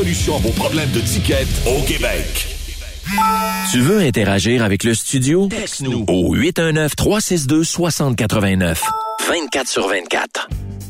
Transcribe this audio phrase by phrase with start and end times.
[0.00, 2.56] à vos problèmes de ticket au Québec.
[3.70, 5.46] Tu veux interagir avec le studio?
[5.48, 8.78] Texte-nous au 819-362-6089.
[9.28, 10.48] 24 sur 24.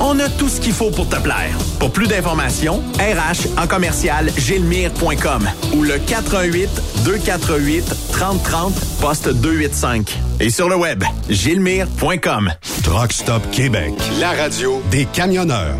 [0.00, 1.56] On a tout ce qu'il faut pour te plaire.
[1.78, 6.68] Pour plus d'informations, RH en commercial gilmire.com ou le 418
[7.04, 10.18] 248 3030 poste 285.
[10.40, 12.52] Et sur le web, gilmire.com.
[12.84, 15.76] Truck Stop Québec, la radio des camionneurs.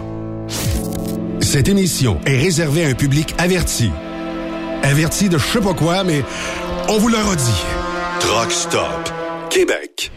[1.40, 3.90] Cette émission est réservée à un public averti.
[4.82, 6.22] Averti de je sais pas quoi, mais
[6.88, 7.64] on vous le redit.
[8.20, 9.10] Truck Stop
[9.50, 10.10] Québec.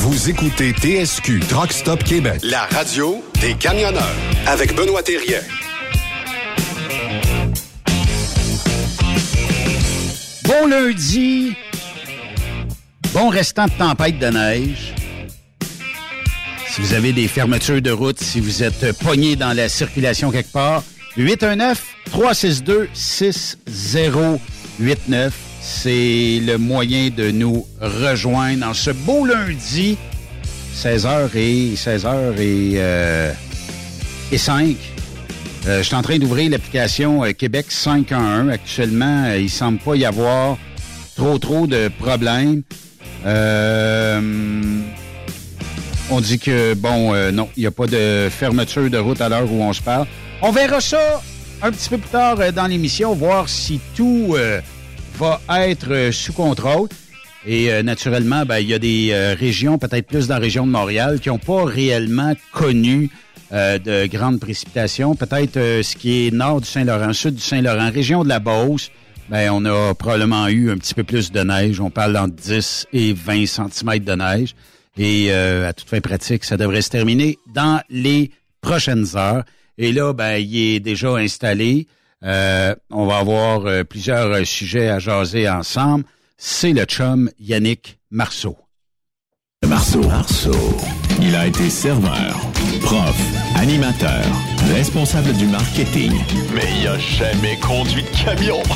[0.00, 4.14] Vous écoutez TSQ Truck Stop Québec, la radio des camionneurs
[4.46, 5.40] avec Benoît Thérien.
[10.44, 11.56] Bon lundi,
[13.12, 14.94] bon restant de tempête de neige.
[16.68, 20.52] Si vous avez des fermetures de route, si vous êtes pogné dans la circulation quelque
[20.52, 20.84] part,
[21.16, 29.98] 819 362 6089 c'est le moyen de nous rejoindre en ce beau lundi,
[30.74, 33.32] 16h et 16h et, euh,
[34.32, 34.74] et 5.
[35.66, 38.50] Euh, je suis en train d'ouvrir l'application euh, Québec 511.
[38.50, 40.56] Actuellement, il semble pas y avoir
[41.14, 42.62] trop, trop de problèmes.
[46.10, 49.52] On dit que, bon, non, il n'y a pas de fermeture de route à l'heure
[49.52, 50.06] où on se parle.
[50.40, 51.22] On verra ça
[51.60, 54.34] un petit peu plus tard dans l'émission, voir si tout
[55.18, 56.88] va être euh, sous contrôle.
[57.46, 60.66] Et euh, naturellement, ben, il y a des euh, régions, peut-être plus dans la région
[60.66, 63.10] de Montréal, qui n'ont pas réellement connu
[63.52, 65.14] euh, de grandes précipitations.
[65.16, 68.90] Peut-être euh, ce qui est nord du Saint-Laurent, sud du Saint-Laurent, région de la Beauce,
[69.28, 71.80] ben, on a probablement eu un petit peu plus de neige.
[71.80, 74.54] On parle entre 10 et 20 cm de neige.
[74.96, 78.30] Et euh, à toute fin pratique, ça devrait se terminer dans les
[78.60, 79.44] prochaines heures.
[79.78, 81.86] Et là, ben, il est déjà installé.
[82.24, 86.04] Euh, on va avoir euh, plusieurs euh, sujets à jaser ensemble.
[86.36, 88.56] C'est le chum Yannick Marceau.
[89.66, 90.02] Marceau.
[90.02, 90.76] Marceau.
[91.20, 92.38] Il a été serveur,
[92.82, 93.16] prof,
[93.56, 94.24] animateur,
[94.72, 96.12] responsable du marketing.
[96.54, 98.62] Mais il a jamais conduit de camion.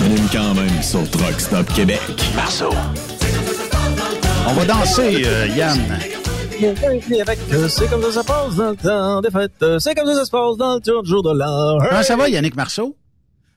[0.00, 2.00] On aime quand même sur Truck Stop Québec.
[2.34, 2.70] Marceau.
[4.48, 5.80] On va danser, euh, Yann.
[6.62, 9.80] C'est comme ça ça se passe dans le temps des fêtes.
[9.80, 11.78] C'est comme ça ça se passe dans le tour du jour de l'an.
[11.88, 12.96] Comment ça va, Yannick Marceau?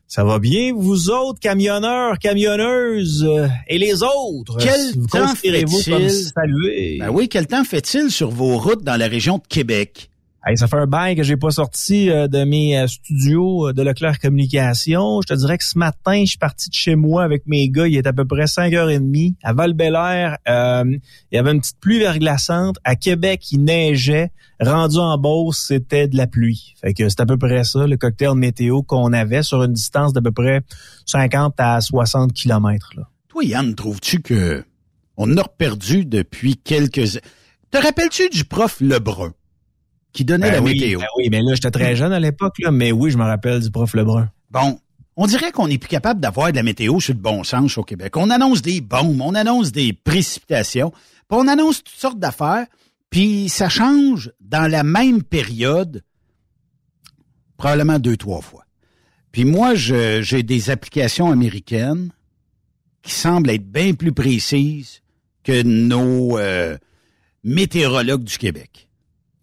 [0.08, 4.58] Ça va bien, vous autres camionneurs, camionneuses euh, et les autres?
[4.60, 5.66] Quel Vous temps fait-il?
[5.66, 6.98] comme salués?
[7.00, 10.10] Ben oui, quel temps fait-il sur vos routes dans la région de Québec?
[10.48, 13.74] Hey, ça fait un bail que j'ai pas sorti euh, de mes euh, studios euh,
[13.74, 15.20] de Leclerc Communication.
[15.22, 17.88] Je te dirais que ce matin, je suis parti de chez moi avec mes gars.
[17.88, 19.38] Il est à peu près 5h30.
[19.42, 20.84] À val euh,
[21.32, 22.78] il y avait une petite pluie verglaçante.
[22.84, 24.30] À Québec, il neigeait.
[24.60, 26.76] Rendu en Beauce, c'était de la pluie.
[26.80, 30.14] Fait que c'est à peu près ça, le cocktail météo qu'on avait sur une distance
[30.14, 30.62] d'à peu près
[31.08, 32.94] 50 à 60 kilomètres.
[33.30, 34.64] Toi, Yann, trouves-tu que
[35.18, 37.20] on a perdu depuis quelques...
[37.72, 39.34] Te rappelles-tu du prof Lebrun?
[40.16, 41.00] Qui donnait la Ben oui, météo?
[41.00, 43.60] ben oui, mais là, j'étais très jeune à l'époque, là, mais oui, je me rappelle
[43.60, 44.32] du prof Lebrun.
[44.50, 44.80] Bon,
[45.18, 47.84] on dirait qu'on n'est plus capable d'avoir de la météo sur le bon sens au
[47.84, 48.16] Québec.
[48.16, 52.66] On annonce des bombes, on annonce des précipitations, puis on annonce toutes sortes d'affaires,
[53.10, 56.02] puis ça change dans la même période,
[57.58, 58.64] probablement deux, trois fois.
[59.34, 62.10] Puis moi, j'ai des applications américaines
[63.02, 65.02] qui semblent être bien plus précises
[65.44, 66.78] que nos euh,
[67.44, 68.85] météorologues du Québec.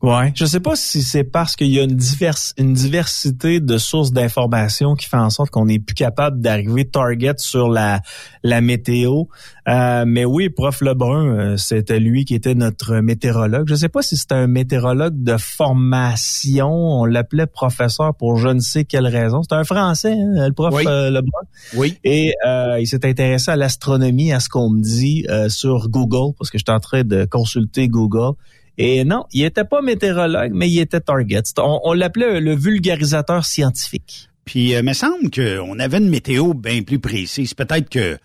[0.02, 4.96] Ouais, je sais pas si c'est parce qu'il y a une, diversité de sources d'informations
[4.96, 8.00] qui fait en sorte qu'on n'est plus capable d'arriver target sur la,
[8.42, 9.26] la météo.
[9.68, 13.68] Euh, mais oui, prof Lebrun, euh, c'était lui qui était notre météorologue.
[13.68, 16.68] Je sais pas si c'était un météorologue de formation.
[16.68, 19.42] On l'appelait professeur pour je ne sais quelle raison.
[19.42, 20.84] C'était un Français, hein, le prof Oui.
[20.84, 21.46] euh, Lebrun.
[21.76, 21.96] Oui.
[22.02, 26.34] Et euh, il s'est intéressé à l'astronomie, à ce qu'on me dit euh, sur Google,
[26.36, 28.32] parce que j'étais en train de consulter Google.
[28.78, 31.42] Et non, il était pas météorologue, mais il était target.
[31.58, 34.28] On, on l'appelait le vulgarisateur scientifique.
[34.44, 37.54] Puis, il me semble qu'on avait une météo bien plus précise.
[37.54, 38.18] Peut-être que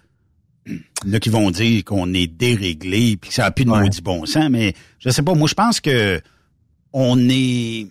[1.05, 3.81] là qui vont dire qu'on est déréglé puis que ça n'a plus de Ouais.
[3.83, 5.33] maudit bon sens, mais je sais pas.
[5.33, 6.19] Moi, je pense que
[6.93, 7.87] on est...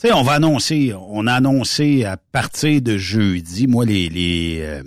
[0.00, 4.60] Tu sais, on va annoncer, on a annoncé à partir de jeudi, moi, les, les,
[4.62, 4.82] euh,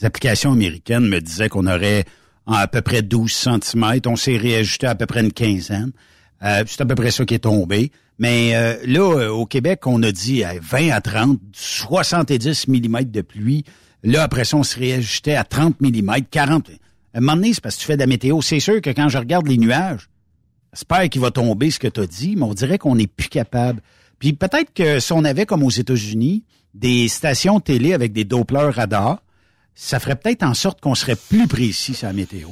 [0.00, 2.04] les applications américaines me disaient qu'on aurait
[2.56, 4.00] à peu près 12 cm.
[4.06, 5.92] On s'est réajusté à peu près une quinzaine.
[6.42, 7.92] Euh, c'est à peu près ça qui est tombé.
[8.18, 13.04] Mais euh, là, euh, au Québec, on a dit euh, 20 à 30, 70 mm
[13.04, 13.64] de pluie.
[14.02, 16.70] Là, après ça, on se réajustait à 30 mm, 40.
[17.14, 18.40] À un moment c'est parce que tu fais de la météo.
[18.42, 20.08] C'est sûr que quand je regarde les nuages,
[20.72, 23.28] j'espère qu'il va tomber ce que tu as dit, mais on dirait qu'on n'est plus
[23.28, 23.80] capable.
[24.18, 28.70] Puis peut-être que si on avait, comme aux États-Unis, des stations télé avec des Doppler
[28.70, 29.22] radars,
[29.80, 32.48] ça ferait peut-être en sorte qu'on serait plus précis sur la météo.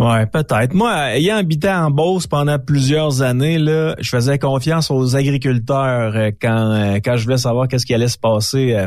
[0.00, 0.74] Ouais, peut-être.
[0.74, 6.30] Moi, ayant habité en Beauce pendant plusieurs années, là, je faisais confiance aux agriculteurs euh,
[6.40, 8.86] quand euh, quand je voulais savoir qu'est-ce qui allait se passer euh,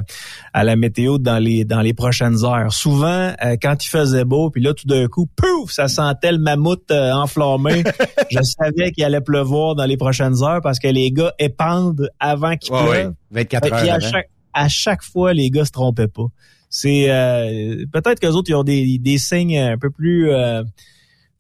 [0.54, 2.72] à la météo dans les dans les prochaines heures.
[2.72, 6.90] Souvent, quand il faisait beau, puis là tout d'un coup, pouf, ça sentait le mammouth
[6.92, 7.84] enflammé.
[8.32, 12.56] je savais qu'il allait pleuvoir dans les prochaines heures parce que les gars épandent avant
[12.56, 13.08] qu'il Ouais, pleuve.
[13.08, 13.48] ouais.
[13.48, 14.10] 24 Puis heures à avant.
[14.12, 16.28] chaque, à chaque fois, les gars se trompaient pas.
[16.72, 20.64] C'est euh, peut-être que autres ils ont des, des signes un peu plus euh,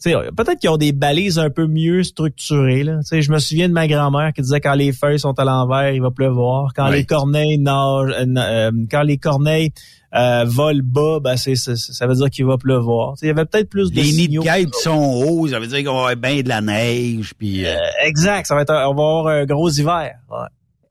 [0.04, 2.84] peut-être qu'ils ont des balises un peu mieux structurées.
[2.84, 3.00] Là.
[3.12, 6.02] je me souviens de ma grand-mère qui disait quand les feuilles sont à l'envers, il
[6.02, 6.74] va pleuvoir.
[6.76, 9.72] Quand les corneilles nagent, euh, euh, quand les corneilles
[10.14, 13.16] euh, volent bas, ben c'est, ça veut dire qu'il va pleuvoir.
[13.22, 15.84] Il y avait peut-être plus de Les nids de guêpes sont hauts, ça veut dire
[15.84, 17.34] qu'on va avoir bien de la neige.
[17.38, 17.64] Puis,
[18.04, 20.14] exact, ça va être, on va avoir un gros hiver.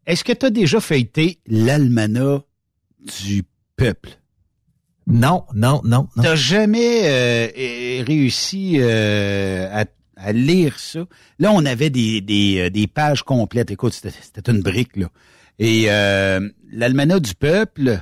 [0.06, 2.42] Est-ce que tu as déjà fêté l'almanach
[3.24, 3.44] du
[3.76, 4.19] peuple?
[5.10, 6.08] Non, non, non.
[6.16, 6.22] non.
[6.22, 9.84] T'as jamais euh, réussi euh,
[10.16, 11.00] à, lire ça?
[11.38, 13.70] Là, on avait des, des, euh, pages complètes.
[13.70, 15.08] Écoute, c'était une brique, là.
[15.58, 18.00] Et euh, l'Almanach du peuple,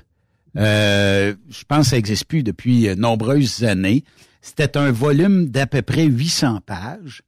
[0.54, 4.04] je pense que ça n'existe plus depuis nombreuses années.
[4.42, 7.22] C'était un volume d'à peu près 800 pages.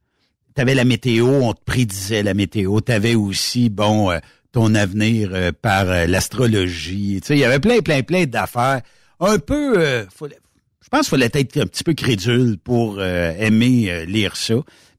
[0.55, 2.79] Tu avais la météo, on te prédisait la météo.
[2.81, 4.11] Tu avais aussi, bon,
[4.51, 7.19] ton avenir par l'astrologie.
[7.21, 8.81] Tu sais, il y avait plein, plein, plein d'affaires
[9.21, 9.75] un peu...
[9.77, 14.35] Euh, je pense qu'il fallait être un petit peu crédule pour euh, aimer euh, lire
[14.35, 14.55] ça.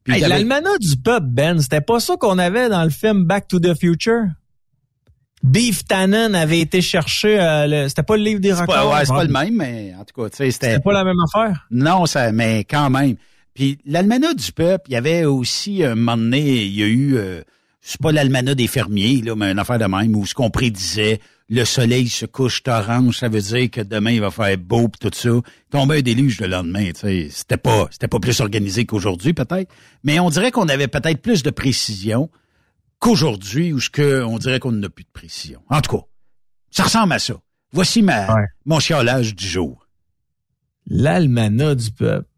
[0.08, 3.60] Hey, L'almanach du pub, Ben, c'était pas ça qu'on avait dans le film Back to
[3.60, 4.24] the Future?
[5.42, 7.36] Beef Tannen avait été cherché,
[7.88, 8.92] c'était pas le livre des records?
[8.92, 10.78] ouais, c'est pas le même, mais en tout cas, tu sais, c'était.
[10.78, 11.66] pas la même affaire?
[11.72, 13.16] Non, ça, mais quand même.
[13.52, 17.18] Puis l'almanach du peuple, il y avait aussi un moment donné, il y a eu,
[17.80, 21.18] c'est pas l'almanach des fermiers, là, mais une affaire de même où ce qu'on prédisait,
[21.48, 24.98] le soleil se couche orange, ça veut dire que demain il va faire beau pis
[24.98, 25.30] tout ça.
[25.70, 27.28] Tombait un déluge le lendemain, tu sais.
[27.30, 29.70] C'était pas, c'était pas plus organisé qu'aujourd'hui peut-être,
[30.02, 32.30] mais on dirait qu'on avait peut-être plus de précision
[32.98, 35.60] qu'aujourd'hui où ce que on dirait qu'on n'a plus de précision.
[35.68, 36.04] En tout cas,
[36.70, 37.34] ça ressemble à ça.
[37.72, 38.26] Voici ma
[38.64, 39.86] mon chiolage du jour.
[40.86, 42.28] L'almanach du peuple.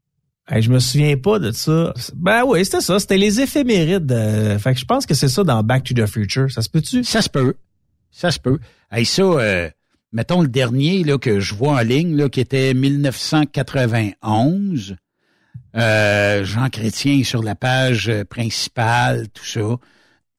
[0.50, 1.92] je me souviens pas de ça.
[2.14, 2.98] Ben oui, c'était ça.
[2.98, 4.12] C'était les éphémérides.
[4.58, 6.50] Fait que je pense que c'est ça dans Back to the Future.
[6.50, 7.04] Ça se peut-tu?
[7.04, 7.54] Ça se peut.
[8.14, 8.60] Ça se peut.
[8.92, 9.68] Hey, ça, euh,
[10.12, 14.94] mettons le dernier là, que je vois en ligne, là, qui était 1991.
[15.76, 19.78] Euh, Jean Chrétien sur la page principale, tout ça.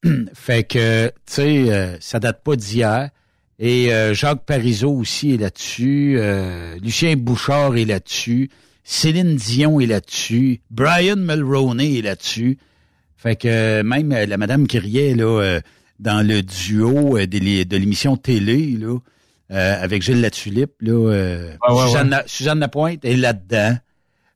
[0.32, 3.10] fait que, tu sais, euh, ça date pas d'hier.
[3.58, 6.20] Et Jacques Parizeau aussi est là-dessus.
[6.82, 8.50] Lucien Bouchard est là-dessus.
[8.84, 10.60] Céline Dion est là-dessus.
[10.70, 12.58] Brian Mulroney est là-dessus.
[13.16, 15.62] Fait que même la madame qui riait, là,
[15.98, 18.98] dans le duo euh, de l'émission télé, là,
[19.52, 21.52] euh, avec Gilles Latulippe, là, euh,
[22.26, 23.76] Suzanne, Lapointe est là-dedans.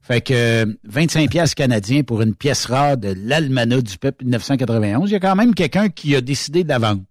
[0.02, 5.10] Fait que 25 pièces canadiens pour une pièce rare de l'Almanach du peuple 1991.
[5.10, 7.02] Il y a quand même quelqu'un qui a décidé de la vendre.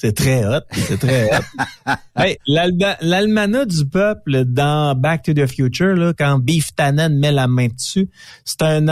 [0.00, 0.60] C'est très hot.
[0.70, 1.92] C'est très hot.
[2.16, 7.48] hey, L'almanach du peuple dans Back to the Future, là, quand Beef Tannen met la
[7.48, 8.08] main dessus,
[8.44, 8.86] c'est un,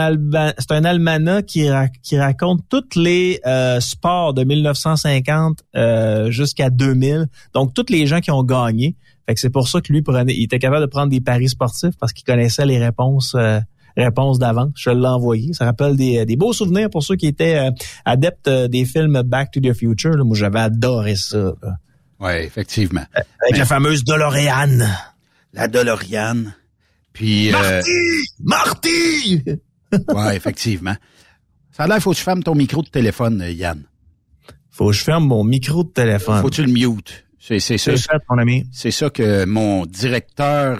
[0.59, 1.69] c'est un almanach qui,
[2.03, 7.27] qui raconte tous les euh, sports de 1950 euh, jusqu'à 2000.
[7.53, 8.97] Donc, tous les gens qui ont gagné.
[9.25, 11.47] Fait que c'est pour ça que lui prenait, il était capable de prendre des paris
[11.47, 13.61] sportifs parce qu'il connaissait les réponses euh,
[14.03, 14.71] réponse d'avant.
[14.75, 15.53] Je l'ai envoyé.
[15.53, 17.71] Ça rappelle des, des, beaux souvenirs pour ceux qui étaient euh,
[18.05, 20.23] adeptes euh, des films Back to the Future.
[20.23, 21.53] Moi, j'avais adoré ça.
[22.19, 23.05] Oui, effectivement.
[23.17, 24.79] Euh, avec la fameuse DeLorean.
[25.53, 26.45] La DeLorean.
[27.13, 27.51] Puis...
[27.51, 28.29] Marty!
[28.39, 29.43] Marty!
[29.91, 30.95] oui, effectivement.
[31.71, 33.83] Ça a l'air, faut que tu fermes ton micro de téléphone, Yann.
[34.69, 36.41] Faut que je ferme mon micro de téléphone.
[36.41, 37.23] Faut que tu le mute.
[37.39, 37.93] C'est ça.
[38.29, 38.67] mon ami.
[38.71, 40.79] C'est ça que mon directeur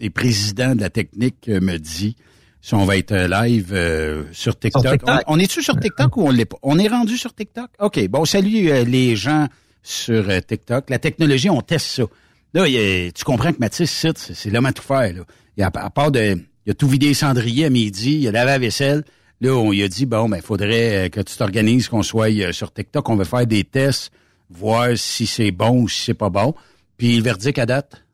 [0.00, 2.16] et président de la technique me dit
[2.60, 5.00] si on va être live euh, sur TikTok.
[5.26, 6.58] On, est-tu sur TikTok ou on l'est pas?
[6.62, 7.70] On est rendu sur TikTok?
[7.78, 8.08] OK.
[8.08, 9.48] Bon, salut euh, les gens
[9.82, 10.90] sur euh, TikTok.
[10.90, 12.02] La technologie, on teste ça.
[12.54, 12.64] Là,
[13.14, 15.12] tu comprends que Mathis, c'est l'homme à tout faire.
[15.12, 15.22] Là.
[15.56, 16.38] Il a, à part de...
[16.66, 19.04] Il a tout vidé cendrier à midi, il a lavé la vaisselle.
[19.40, 23.08] Là, on lui a dit, bon, ben, faudrait que tu t'organises, qu'on soit sur TikTok.
[23.08, 24.10] On va faire des tests,
[24.50, 26.54] voir si c'est bon ou si c'est pas bon.
[26.98, 28.04] Puis le verdict à date,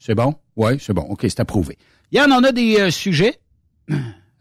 [0.00, 0.34] c'est bon?
[0.56, 1.02] Oui, c'est bon.
[1.02, 1.78] OK, c'est approuvé.
[2.10, 3.38] Yann, on a des sujets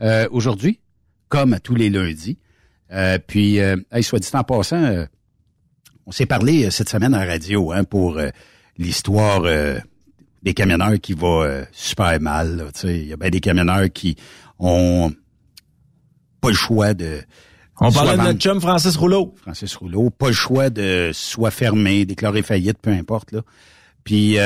[0.01, 0.79] euh, aujourd'hui,
[1.29, 2.37] comme tous les lundis.
[2.91, 5.05] Euh, puis, euh, soit dit en passant, euh,
[6.05, 8.19] on s'est parlé cette semaine la radio hein, pour
[8.77, 9.43] l'histoire
[10.41, 12.71] des camionneurs qui va super mal.
[12.83, 14.15] Il y a bien des camionneurs qui
[14.57, 15.11] ont
[16.41, 17.21] pas le choix de...
[17.79, 19.35] On parlait de notre chum Francis Rouleau.
[19.37, 23.31] Francis Rouleau, pas le choix de soit fermer, déclarer faillite, peu importe.
[23.31, 23.41] Là.
[24.03, 24.37] Puis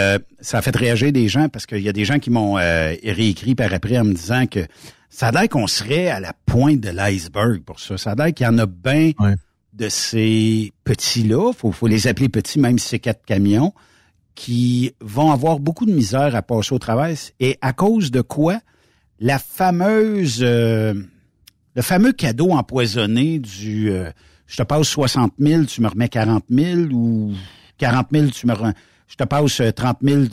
[0.41, 3.55] ça a fait réagir des gens parce qu'il y a des gens qui m'ont réécrit
[3.55, 4.59] par après en me disant que
[5.09, 7.97] ça a l'air qu'on serait à la pointe de l'iceberg pour ça.
[7.97, 9.11] Ça a l'air qu'il y en a bien
[9.73, 13.73] de ces petits-là, faut, faut les appeler petits, même si c'est quatre camions,
[14.35, 17.15] qui vont avoir beaucoup de misère à passer au travail.
[17.39, 18.59] Et à cause de quoi?
[19.19, 20.39] La fameuse...
[20.41, 20.93] Euh,
[21.75, 24.11] le fameux cadeau empoisonné du euh,
[24.45, 27.33] je te passe 60 000, tu me remets 40 000 ou
[27.79, 28.73] 40 000, tu me remets,
[29.13, 30.23] je te passe 30 000,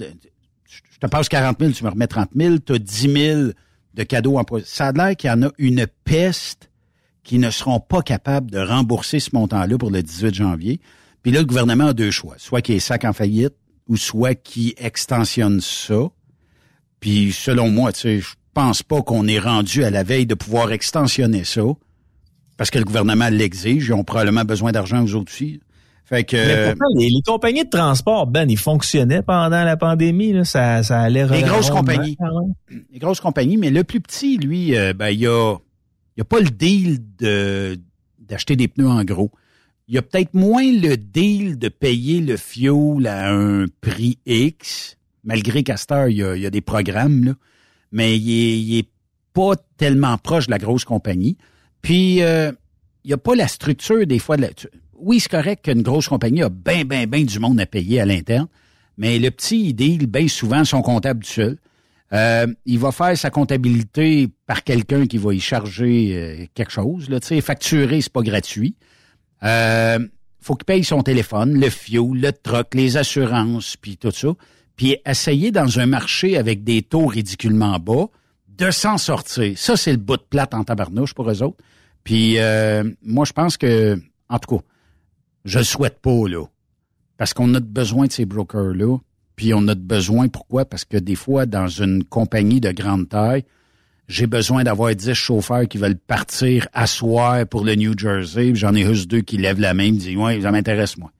[0.64, 3.50] je te passe 40 000, tu me remets 30 000, tu as 10 000,
[3.92, 4.70] de cadeaux empoisonnés.
[4.70, 6.70] Ça a l'air qu'il y en a une peste
[7.22, 10.80] qui ne seront pas capables de rembourser ce montant-là pour le 18 janvier.
[11.22, 12.36] Puis là, le gouvernement a deux choix.
[12.38, 13.52] Soit qu'il est sac en faillite
[13.86, 16.08] ou soit qu'il extensionne ça.
[17.00, 20.34] Puis selon moi, tu sais, je pense pas qu'on est rendu à la veille de
[20.34, 21.64] pouvoir extensionner ça
[22.56, 23.88] parce que le gouvernement l'exige.
[23.88, 25.60] Ils ont probablement besoin d'argent aussi.
[26.10, 30.32] Fait que, Mais pourtant, les, les compagnies de transport, Ben, ils fonctionnaient pendant la pandémie.
[30.32, 30.44] Là.
[30.44, 32.16] Ça, ça allait les grosses compagnies.
[32.92, 35.54] Les grosses compagnies, mais le plus petit, lui, euh, ben, il y a,
[36.16, 37.78] y a pas le deal de,
[38.18, 39.30] d'acheter des pneus en gros.
[39.86, 44.96] Il y a peut-être moins le deal de payer le fuel à un prix X,
[45.22, 45.62] malgré
[45.92, 47.32] heure, il y a, y a des programmes, là.
[47.92, 48.88] Mais il est, il est
[49.32, 51.36] pas tellement proche de la grosse compagnie.
[51.82, 52.50] Puis, euh,
[53.04, 54.68] il n'y a pas la structure des fois de la, tu-
[55.00, 58.06] oui, c'est correct qu'une grosse compagnie a bien, bien, bien du monde à payer à
[58.06, 58.48] l'interne,
[58.96, 61.58] mais le petit, il deal souvent son comptable tout seul.
[62.12, 67.08] Euh, il va faire sa comptabilité par quelqu'un qui va y charger euh, quelque chose.
[67.08, 68.74] Là, facturer, c'est pas gratuit.
[69.44, 69.98] Euh,
[70.40, 74.28] faut qu'il paye son téléphone, le fuel, le truck, les assurances, puis tout ça.
[74.76, 78.06] Puis essayer dans un marché avec des taux ridiculement bas
[78.48, 79.56] de s'en sortir.
[79.56, 81.58] Ça, c'est le bout de plate en tabarnouche pour eux autres.
[82.04, 84.64] Puis euh, moi, je pense que, en tout cas,
[85.44, 86.44] je le souhaite pas, là.
[87.16, 88.98] Parce qu'on a besoin de ces brokers-là.
[89.36, 90.64] Puis on a besoin, pourquoi?
[90.64, 93.44] Parce que des fois, dans une compagnie de grande taille,
[94.08, 98.54] j'ai besoin d'avoir 10 chauffeurs qui veulent partir à soir pour le New Jersey.
[98.54, 101.12] J'en ai juste deux qui lèvent la main et me disent Ouais, ça m'intéresse, moi.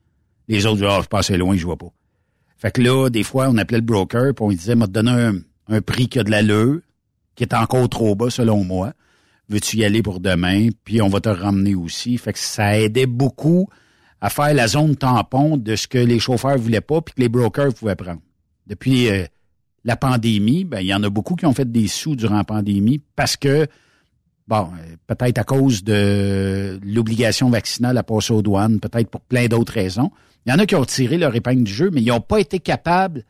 [0.47, 1.91] Les autres disent Ah, je passe loin, je vois pas.
[2.57, 5.11] Fait que là, des fois, on appelait le broker, puis on lui disait m'a donné
[5.11, 5.35] un,
[5.67, 6.79] un prix qui a de l'allure,
[7.35, 8.93] qui est encore trop bas selon moi.
[9.49, 10.69] Veux-tu y aller pour demain?
[10.83, 12.17] Puis on va te ramener aussi.
[12.17, 13.67] Fait que ça aidait beaucoup
[14.21, 17.29] à faire la zone tampon de ce que les chauffeurs voulaient pas puis que les
[17.29, 18.21] brokers pouvaient prendre.
[18.67, 19.25] Depuis euh,
[19.83, 22.43] la pandémie, ben il y en a beaucoup qui ont fait des sous durant la
[22.43, 23.67] pandémie parce que
[24.47, 29.47] bon, euh, peut-être à cause de l'obligation vaccinale à passer aux douanes, peut-être pour plein
[29.47, 30.11] d'autres raisons.
[30.45, 32.39] Il y en a qui ont tiré leur épingle du jeu, mais ils n'ont pas
[32.39, 33.23] été capables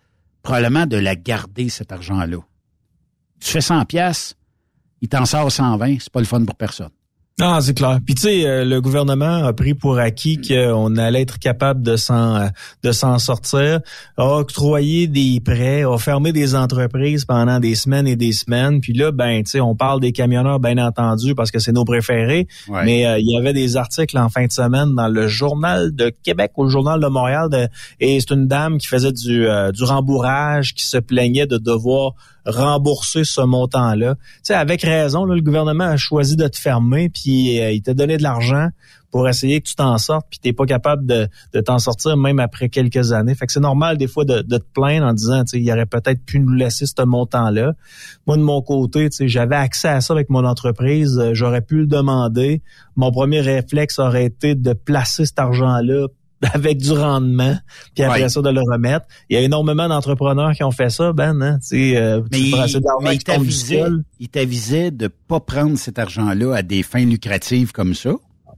[0.43, 2.38] probablement de la garder cet argent-là.
[3.39, 4.36] Tu fais 100 pièces,
[5.01, 6.89] il t'en sort 120, c'est pas le fun pour personne.
[7.41, 7.97] Non, c'est clair.
[8.06, 11.95] Puis tu sais, euh, le gouvernement a pris pour acquis qu'on allait être capable de
[11.95, 12.47] s'en euh,
[12.84, 13.80] de s'en sortir,
[14.17, 18.80] a octroyé des prêts, a fermé des entreprises pendant des semaines et des semaines.
[18.80, 21.84] Puis là, ben, tu sais, on parle des camionneurs, bien entendu, parce que c'est nos
[21.84, 22.47] préférés.
[22.69, 22.86] Ouais.
[22.86, 26.12] Mais euh, il y avait des articles en fin de semaine dans le journal de
[26.23, 27.67] Québec ou le journal de Montréal, de-
[27.99, 32.13] et c'est une dame qui faisait du euh, du rembourrage, qui se plaignait de devoir
[32.45, 34.15] rembourser ce montant-là.
[34.45, 38.17] Tu avec raison, le gouvernement a choisi de te fermer, puis euh, il t'a donné
[38.17, 38.69] de l'argent
[39.12, 41.27] pour essayer que tu t'en sortes, puis t'es pas capable de,
[41.65, 43.36] t'en sortir même après quelques années.
[43.36, 45.69] Fait que c'est normal des fois de, de te plaindre en disant, tu sais, il
[45.71, 47.73] aurait peut-être pu nous laisser ce montant-là.
[48.25, 51.80] Moi, de mon côté, tu j'avais accès à ça avec mon entreprise, euh, j'aurais pu
[51.80, 52.62] le demander.
[52.95, 56.08] Mon premier réflexe aurait été de placer cet argent-là
[56.54, 57.56] avec du rendement,
[57.93, 58.30] puis après Ouais.
[58.30, 59.06] ça de le remettre.
[59.30, 61.60] Il y a énormément d'entrepreneurs qui ont fait ça, Ben, hein?
[61.62, 63.84] Tu sais, euh, Mais, tu il, mais il t'avisait,
[64.19, 68.12] il t'avisait de pas prendre cet argent-là à des fins lucratives comme ça?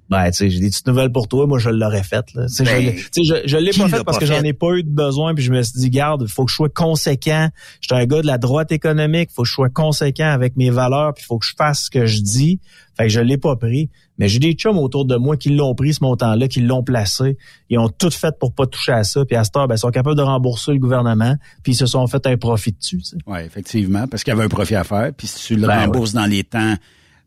[0.09, 1.47] Ben, tu sais, j'ai des petites nouvelles pour toi.
[1.47, 2.25] Moi, je l'aurais faite.
[2.35, 4.89] Ben, je, je, je l'ai pas faite parce pas que j'en ai pas eu de
[4.89, 5.33] besoin.
[5.33, 7.49] Puis je me suis dit, garde, il faut que je sois conséquent.
[7.81, 9.29] Je suis un gars de la droite économique.
[9.31, 11.13] Il faut que je sois conséquent avec mes valeurs.
[11.15, 12.59] Puis il faut que je fasse ce que je dis.
[12.95, 13.89] Fait que je l'ai pas pris.
[14.19, 17.37] Mais j'ai des chums autour de moi qui l'ont pris ce montant-là, qui l'ont placé.
[17.69, 19.25] Ils ont tout fait pour pas toucher à ça.
[19.25, 21.35] Puis à ce temps, ben, ils sont capables de rembourser le gouvernement.
[21.63, 23.01] Puis ils se sont fait un profit dessus.
[23.25, 25.11] Oui, effectivement, parce qu'il y avait un profit à faire.
[25.17, 26.75] Puis si tu le Ben, rembourses dans les temps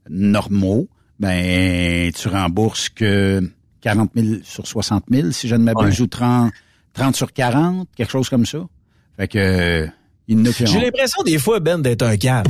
[0.09, 3.43] normaux, ben tu rembourses que
[3.81, 6.03] 40 000 sur 60 000, si je ne m'abuse, Ouais.
[6.03, 6.53] ou 30,
[6.93, 8.59] 30 sur 40, quelque chose comme ça.
[9.17, 9.87] Fait que euh,
[10.29, 12.47] J'ai l'impression des fois, Ben, d'être un cave.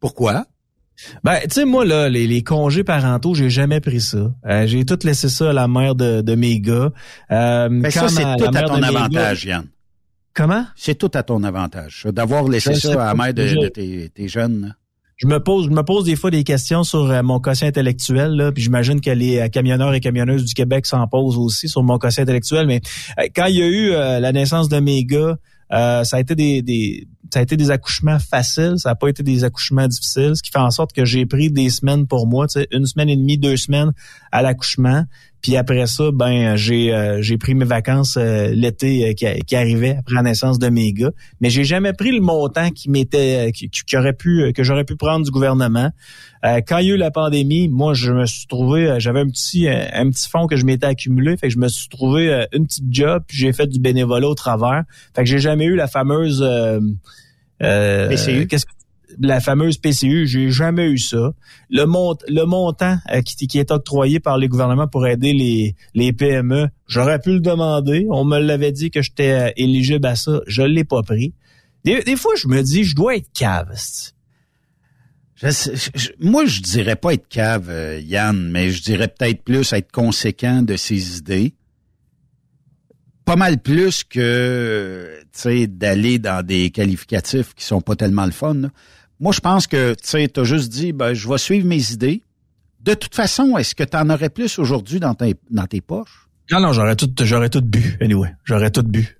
[0.00, 0.46] Pourquoi?
[1.24, 4.32] Ben, tu sais, moi, là, les, les congés parentaux, j'ai jamais pris ça.
[4.46, 6.92] Euh, j'ai tout laissé ça à la mère de, de mes gars.
[7.30, 9.66] Euh, Ben, ça, c'est tout à ton avantage, gars- Yann.
[10.34, 10.64] Comment?
[10.76, 14.74] C'est tout à ton avantage, d'avoir laissé ça à la mère de, tes, tes jeunes.
[15.16, 18.32] Je me pose, je me pose des fois des questions sur euh, mon quotient intellectuel,
[18.34, 21.82] là, puis j'imagine que les euh, camionneurs et camionneuses du Québec s'en posent aussi sur
[21.82, 22.66] mon quotient intellectuel.
[22.66, 22.80] Mais
[23.20, 25.36] euh, quand il y a eu euh, la naissance de mes gars,
[25.72, 29.08] euh, ça a été des, des ça a été des accouchements faciles, ça n'a pas
[29.08, 32.26] été des accouchements difficiles, ce qui fait en sorte que j'ai pris des semaines pour
[32.26, 33.92] moi, une semaine et demie, deux semaines
[34.30, 35.06] à l'accouchement.
[35.42, 39.56] Puis après ça, ben j'ai euh, j'ai pris mes vacances euh, l'été euh, qui, qui
[39.56, 41.10] arrivait après la naissance de mes gars.
[41.40, 44.62] Mais j'ai jamais pris le montant qui m'était euh, qui, qui aurait pu euh, que
[44.62, 45.90] j'aurais pu prendre du gouvernement.
[46.44, 49.28] Euh, quand il y a eu la pandémie, moi je me suis trouvé, j'avais un
[49.28, 52.66] petit un petit fonds que je m'étais accumulé, fait que je me suis trouvé une
[52.66, 54.84] petite job, puis j'ai fait du bénévolat au travers.
[55.14, 56.80] Fait que j'ai jamais eu la fameuse euh,
[57.62, 58.72] euh, qu'est-ce que
[59.20, 61.32] la fameuse PCU, j'ai jamais eu ça.
[61.70, 65.32] Le, mont, le montant euh, qui, est octroyé par les gouvernements pour aider
[65.94, 68.06] les, PME, j'aurais pu le demander.
[68.10, 70.40] On me l'avait dit que j'étais euh, éligible à ça.
[70.46, 71.34] Je l'ai pas pris.
[71.84, 73.74] Des, fois, je me dis, je dois être cave.
[75.34, 79.90] Je, moi, je dirais pas être cave, euh, Yann, mais je dirais peut-être plus être
[79.90, 81.54] conséquent de ses idées
[83.24, 85.20] pas mal plus que
[85.66, 88.70] d'aller dans des qualificatifs qui sont pas tellement le fun.
[89.22, 92.22] Moi, je pense que tu as juste dit ben, je vais suivre mes idées.
[92.80, 95.14] De toute façon, est-ce que tu en aurais plus aujourd'hui dans,
[95.48, 96.28] dans tes poches?
[96.50, 98.34] Non, non, j'aurais tout, j'aurais tout bu, anyway.
[98.42, 99.16] J'aurais tout bu.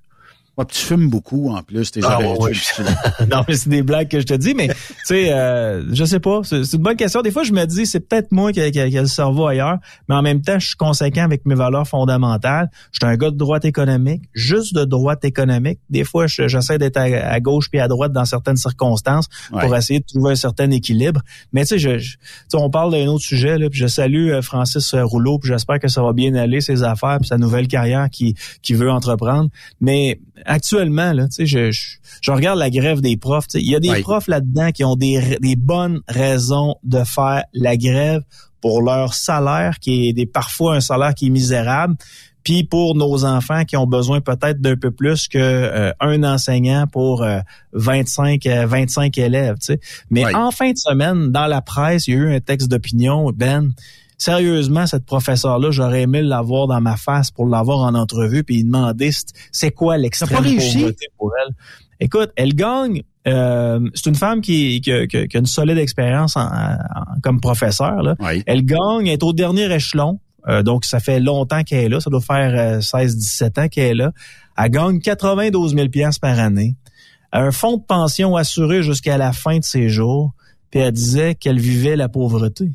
[0.59, 1.91] Ouais, tu fumes beaucoup en plus.
[1.91, 2.53] T'es ah, ouais,
[3.31, 6.21] non, mais c'est des blagues que je te dis, mais tu sais, euh, je sais
[6.21, 6.43] pas.
[6.45, 7.23] C'est une bonne question.
[7.23, 9.79] Des fois, je me dis, c'est peut-être moi qui ai le cerveau ailleurs,
[10.11, 12.71] mais en même temps, je suis conséquent avec mes valeurs fondamentales.
[12.93, 15.79] Je suis un gars de droite économique, juste de droite économique.
[15.89, 20.05] Des fois, j'essaie d'être à, gauche puis à droite dans certaines circonstances pour essayer de
[20.05, 21.23] trouver un certain équilibre.
[21.55, 22.17] Mais tu sais, je,
[22.53, 25.89] on parle d'un autre sujet là, puis je salue euh, Francis Rouleau, puis j'espère que
[25.89, 29.49] ça va bien aller ses affaires, puis sa nouvelle carrière qui qui veut entreprendre.
[29.81, 33.47] Mais actuellement, là, je, je, je, regarde la grève des profs.
[33.55, 37.77] Il y a des profs là-dedans qui ont des, des bonnes raisons de faire la
[37.77, 38.23] grève
[38.61, 41.97] pour leur salaire, qui est des, parfois un salaire qui est misérable,
[42.45, 46.87] puis pour nos enfants qui ont besoin peut-être d'un peu plus que euh, un enseignant
[46.87, 47.25] pour
[47.73, 49.57] 25 euh, 25 euh, élèves,
[50.11, 53.31] Mais en fin de semaine, dans la presse, il y a eu un texte d'opinion,
[53.35, 53.73] Ben,
[54.23, 59.11] sérieusement, cette professeure-là, j'aurais aimé l'avoir dans ma face pour l'avoir en entrevue puis demander
[59.51, 61.55] c'est quoi l'extrême pauvreté pour elle?
[62.01, 63.03] Écoute, elle gagne.
[63.29, 66.37] Euh, c'est une femme qui, qui, a une solide expérience
[67.23, 68.03] comme professeur.
[68.03, 68.17] Là.
[68.47, 70.19] Elle gagne, elle est au dernier échelon.
[70.49, 72.01] Euh, donc, ça fait longtemps qu'elle est là.
[72.01, 74.13] Ça doit faire 16-17 euh, ans qu'elle est là.
[74.59, 75.89] Elle gagne 92 000
[76.21, 76.75] par année.
[77.33, 80.33] Un fonds de pension assuré jusqu'à la fin de ses jours.
[80.71, 82.73] Puis elle disait qu'elle vivait la pauvreté.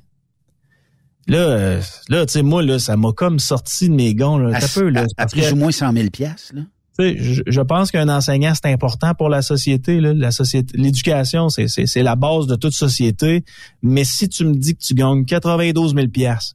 [1.28, 4.38] Là, euh, là, tu sais, moi, là, ça m'a comme sorti de mes gonds.
[4.38, 6.62] Là, à, peu, là, à, plus ou moins 100 000 pièces là.
[7.00, 10.00] Je, je pense qu'un enseignant, c'est important pour la société.
[10.00, 10.13] Là.
[10.13, 13.44] La société, l'éducation, c'est, c'est, c'est la base de toute société.
[13.84, 16.08] Mais si tu me dis que tu gagnes 92 000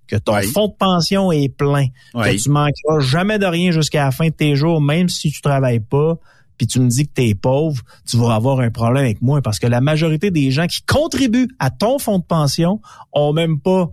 [0.09, 4.11] que ton fonds de pension est plein, que tu manqueras jamais de rien jusqu'à la
[4.11, 6.19] fin de tes jours, même si tu travailles pas,
[6.59, 9.43] puis tu me dis que tu es pauvre, tu vas avoir un problème avec moi
[9.43, 12.81] parce que la majorité des gens qui contribuent à ton fonds de pension
[13.13, 13.93] ont même pas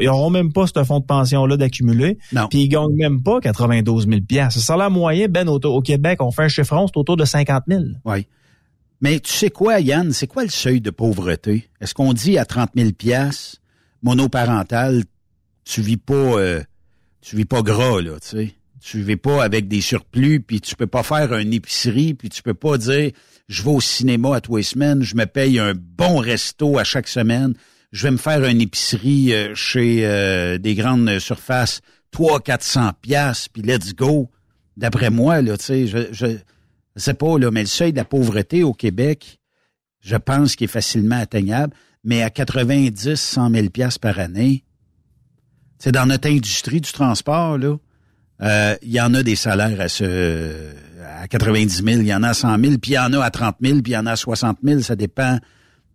[0.00, 2.18] ils n'auront même pas ce fonds de pension-là d'accumuler.
[2.50, 6.30] Puis ils gagnent même pas 92 000 Le salaire moyen, Ben, au, au, Québec, on
[6.30, 8.26] fait un chiffron, c'est autour de 50 000 Oui.
[9.00, 11.68] Mais tu sais quoi, Yann, c'est quoi le seuil de pauvreté?
[11.80, 12.90] Est-ce qu'on dit à 30 000
[14.02, 15.04] monoparental,
[15.64, 16.62] tu vis pas, euh,
[17.20, 18.54] tu vis pas gras, là, tu sais?
[18.82, 22.42] Tu vis pas avec des surplus, puis tu peux pas faire une épicerie, puis tu
[22.42, 23.10] peux pas dire,
[23.48, 26.84] je vais au cinéma à tous les semaines, je me paye un bon resto à
[26.84, 27.54] chaque semaine,
[27.92, 31.80] je vais me faire une épicerie euh, chez euh, des grandes surfaces,
[32.12, 34.30] 3 400 pièces puis let's go.
[34.76, 36.36] D'après moi là, tu sais, je, je
[36.96, 39.40] sais pas là, mais le seuil de la pauvreté au Québec,
[40.00, 41.74] je pense qu'il est facilement atteignable,
[42.04, 44.64] mais à 90 100 000 pièces par année,
[45.78, 47.76] c'est dans notre industrie du transport là,
[48.42, 50.54] euh, il y en a des salaires à ce
[51.20, 53.22] à 90 000, il y en a à 100 000, puis il y en a
[53.22, 55.38] à 30 000, puis il y en a à 60 000, ça dépend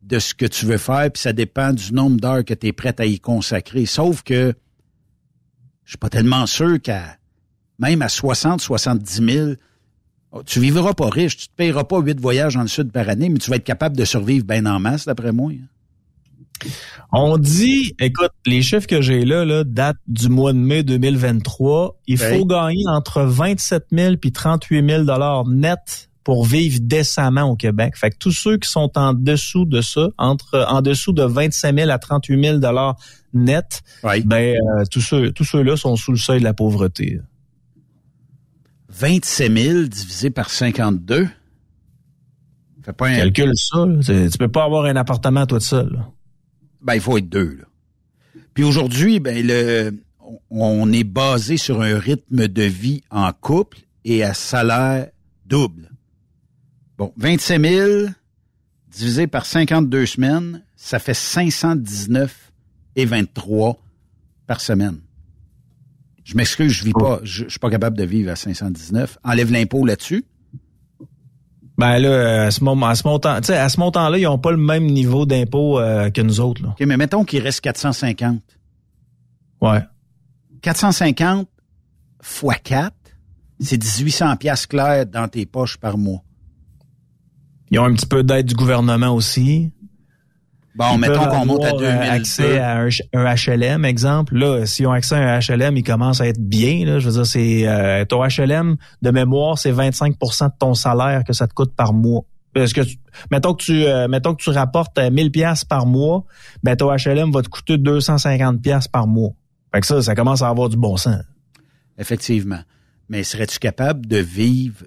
[0.06, 2.72] de ce que tu veux faire, puis ça dépend du nombre d'heures que tu es
[2.72, 3.86] prête à y consacrer.
[3.86, 4.54] Sauf que
[5.84, 7.18] je suis pas tellement sûr qu'à
[7.80, 9.52] même à 60, 70 000,
[10.46, 13.30] tu vivras pas riche, tu te payeras pas huit voyages dans le sud par année,
[13.30, 15.52] mais tu vas être capable de survivre bien en masse, d'après moi.
[15.52, 16.70] Hein.
[17.12, 22.00] On dit, écoute, les chiffres que j'ai là, là datent du mois de mai 2023.
[22.08, 27.56] Il faut gagner entre 27 000 puis 38 000 dollars net pour vivre décemment au
[27.56, 27.96] Québec.
[27.96, 31.78] Fait que tous ceux qui sont en dessous de ça, entre en dessous de 25
[31.78, 32.98] 000 à 38 000 dollars
[33.34, 37.22] net, ben euh, tous ceux tous ceux-là sont sous le seuil de la pauvreté.
[38.90, 41.28] 27 000 divisé par 52.
[42.84, 43.18] Fait pas un...
[43.18, 43.86] Calcule ça.
[44.04, 46.06] Tu peux pas avoir un appartement toi seul.
[46.82, 47.60] Ben il faut être deux.
[47.60, 47.66] Là.
[48.56, 49.94] Puis aujourd'hui, ben le
[50.50, 55.10] on est basé sur un rythme de vie en couple et à salaire
[55.46, 55.92] double.
[56.98, 57.90] Bon, 25 000
[58.90, 62.52] divisé par 52 semaines, ça fait 519
[62.96, 63.78] et 23
[64.48, 65.00] par semaine.
[66.24, 67.00] Je m'excuse, je vis oh.
[67.00, 69.18] pas, je, suis pas capable de vivre à 519.
[69.24, 70.26] Enlève l'impôt là-dessus.
[71.78, 74.58] Ben là, à ce moment, à ce montant, à ce montant-là, ils n'ont pas le
[74.58, 76.64] même niveau d'impôt euh, que nous autres.
[76.64, 76.70] Là.
[76.70, 78.42] OK, mais mettons qu'il reste 450.
[79.62, 79.84] Ouais.
[80.62, 81.50] 450
[82.22, 82.96] fois 4,
[83.60, 86.25] c'est 1800 pièces claires dans tes poches par mois.
[87.76, 89.70] Ils ont un petit peu d'aide du gouvernement aussi.
[90.76, 91.94] Bon, Ils mettons qu'on monte à avoir, 2000.
[91.94, 92.88] euh, accès à un,
[93.36, 94.38] HLM, exemple.
[94.38, 96.86] Là, s'ils ont accès à un HLM, ils commencent à être bien.
[96.86, 97.00] Là.
[97.00, 101.34] Je veux dire, c'est euh, ton HLM de mémoire, c'est 25% de ton salaire que
[101.34, 102.22] ça te coûte par mois.
[102.54, 102.96] Parce que tu,
[103.30, 106.24] mettons que tu euh, mettons que tu rapportes euh, 1000 pièces par mois,
[106.64, 109.32] ben ton HLM va te coûter 250 pièces par mois.
[109.74, 111.22] Fait que ça, ça commence à avoir du bon sens.
[111.98, 112.62] Effectivement.
[113.10, 114.86] Mais serais-tu capable de vivre?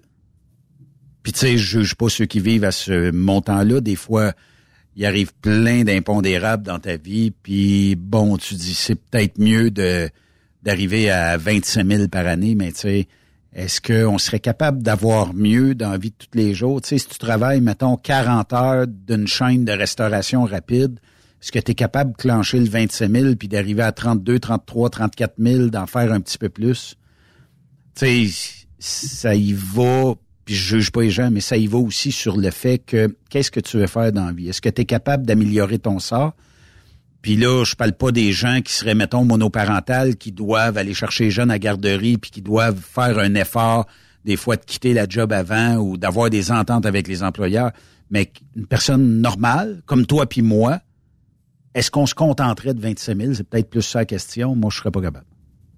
[1.29, 3.83] Puis tu sais, je juge pas ceux qui vivent à ce montant-là.
[3.83, 4.33] Des fois,
[4.97, 7.33] il arrive plein d'impondérables dans ta vie.
[7.33, 10.09] Puis bon, tu dis, c'est peut-être mieux de
[10.62, 13.09] d'arriver à 25 000 par année, mais tu sais,
[13.53, 16.81] est-ce qu'on serait capable d'avoir mieux dans la vie de tous les jours?
[16.81, 20.99] Tu sais, si tu travailles, mettons, 40 heures d'une chaîne de restauration rapide,
[21.43, 24.88] est-ce que tu es capable de clencher le 25 000 puis d'arriver à 32, 33,
[24.88, 26.97] 34 000, d'en faire un petit peu plus?
[27.95, 30.14] Tu sais, ça y va,
[30.48, 33.14] puis je juge pas les gens, mais ça y va aussi sur le fait que
[33.28, 34.48] qu'est-ce que tu veux faire dans la vie?
[34.48, 36.32] Est-ce que tu es capable d'améliorer ton sort?
[37.20, 41.24] Puis là, je parle pas des gens qui seraient, mettons, monoparentales, qui doivent aller chercher
[41.24, 43.87] les jeunes à garderie, puis qui doivent faire un effort,
[44.24, 47.72] des fois, de quitter la job avant ou d'avoir des ententes avec les employeurs.
[48.11, 50.80] Mais une personne normale, comme toi puis moi,
[51.74, 53.34] est-ce qu'on se contenterait de 25 000?
[53.34, 54.56] C'est peut-être plus ça la question.
[54.56, 55.26] Moi, je serais pas capable.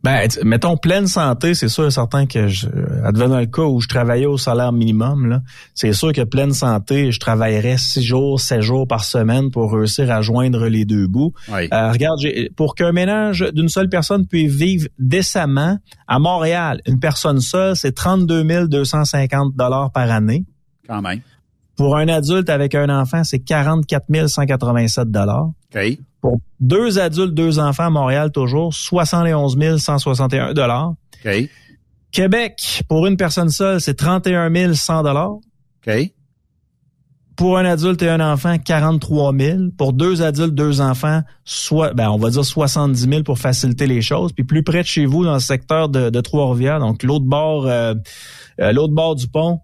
[0.03, 2.67] Ben, mettons pleine santé, c'est sûr et certain que je,
[3.05, 5.43] advenant le cas où je travaillais au salaire minimum, là,
[5.75, 10.11] c'est sûr que pleine santé, je travaillerais six jours, sept jours par semaine pour réussir
[10.11, 11.35] à joindre les deux bouts.
[11.53, 11.69] Oui.
[11.73, 12.21] Euh, regarde,
[12.57, 17.93] pour qu'un ménage d'une seule personne puisse vivre décemment à Montréal, une personne seule, c'est
[17.93, 20.45] 32 250 dollars par année.
[20.89, 21.21] Quand même.
[21.81, 25.49] Pour un adulte avec un enfant, c'est 44 187 dollars.
[25.75, 25.99] OK.
[26.21, 30.93] Pour deux adultes, deux enfants à Montréal toujours, 71 161 dollars.
[31.25, 31.49] OK.
[32.13, 35.31] Québec, pour une personne seule, c'est 31 100 dollars.
[35.87, 36.13] OK.
[37.35, 39.59] Pour un adulte et un enfant, 43 000.
[39.79, 44.03] Pour deux adultes, deux enfants, soit, ben, on va dire 70 000 pour faciliter les
[44.03, 44.35] choses.
[44.35, 47.67] Puis plus près de chez vous, dans le secteur de, de Trois-Rivières, donc l'autre bord,
[47.67, 47.95] euh,
[48.61, 49.61] euh, l'autre bord du pont,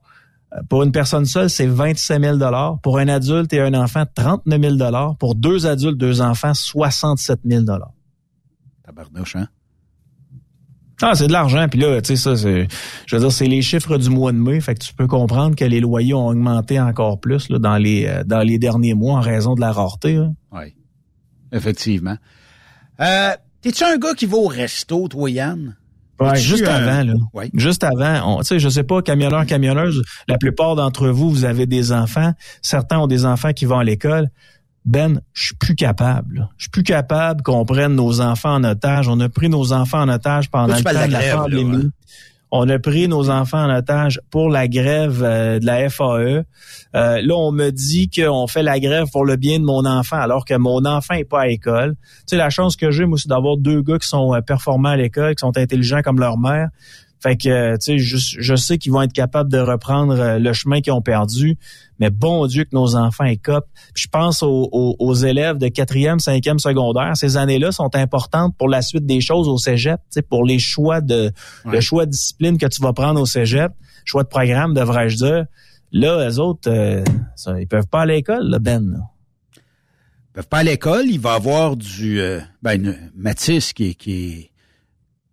[0.69, 2.79] pour une personne seule, c'est 27 000 dollars.
[2.81, 5.17] Pour un adulte et un enfant, 39 000 dollars.
[5.17, 7.93] Pour deux adultes, deux enfants, 67 000 dollars.
[8.85, 9.49] Tabarnouche, hein?
[11.03, 11.67] Ah, c'est de l'argent.
[11.69, 12.69] Puis là, tu sais, ça, c'est,
[13.07, 14.61] je veux dire, c'est les chiffres du mois de mai.
[14.61, 18.07] Fait que tu peux comprendre que les loyers ont augmenté encore plus là, dans les
[18.07, 20.15] euh, dans les derniers mois en raison de la rareté.
[20.15, 20.31] là.
[20.53, 20.75] Oui.
[21.53, 22.17] Effectivement.
[23.01, 23.31] Euh,
[23.61, 25.77] T'es-tu un gars qui va au resto, toi, Yann?
[26.21, 27.15] Ouais, juste un- avant, là.
[27.35, 27.51] Ouais.
[27.55, 28.39] Juste avant.
[28.39, 32.33] Tu sais, je sais pas, camionneurs, camionneuses, la plupart d'entre vous, vous avez des enfants.
[32.63, 34.29] Certains ont des enfants qui vont à l'école.
[34.85, 36.37] Ben, je suis plus capable.
[36.39, 36.49] là.
[36.59, 39.09] Je suis plus capable qu'on prenne nos enfants en otage.
[39.09, 41.91] On a pris nos enfants en otage pendant Toi, le temps de la là, pandémie.
[42.59, 46.07] On a pris nos enfants en otage pour la grève euh, de la FAE.
[46.07, 46.43] Euh,
[46.95, 50.47] là, on me dit qu'on fait la grève pour le bien de mon enfant, alors
[50.47, 51.97] que mon enfant est pas à l'école.
[52.21, 54.89] Tu sais, la chance que j'ai, moi, c'est d'avoir deux gars qui sont euh, performants
[54.89, 56.69] à l'école, qui sont intelligents comme leur mère.
[57.19, 60.39] Fait que, euh, tu sais, je, je sais qu'ils vont être capables de reprendre euh,
[60.39, 61.57] le chemin qu'ils ont perdu.
[61.99, 63.69] Mais bon Dieu que nos enfants écopent.
[63.95, 67.17] Puis je pense aux, aux- aux élèves de quatrième, cinquième secondaire.
[67.17, 70.59] Ces années-là sont importantes pour la suite des choses au cégep, tu sais, pour les
[70.59, 71.33] choix de,
[71.65, 71.73] Ouais.
[71.73, 73.73] le choix de discipline que tu vas prendre au cégep,
[74.05, 75.45] choix de programme, devrais-je dire.
[75.93, 77.03] Là, les autres, euh,
[77.35, 78.91] ça, ils peuvent pas aller à l'école, là, Ben.
[78.93, 78.99] là.
[79.57, 82.21] Ils peuvent pas à l'école, il va avoir du...
[82.21, 84.51] euh, ben, Mathis, qui qui est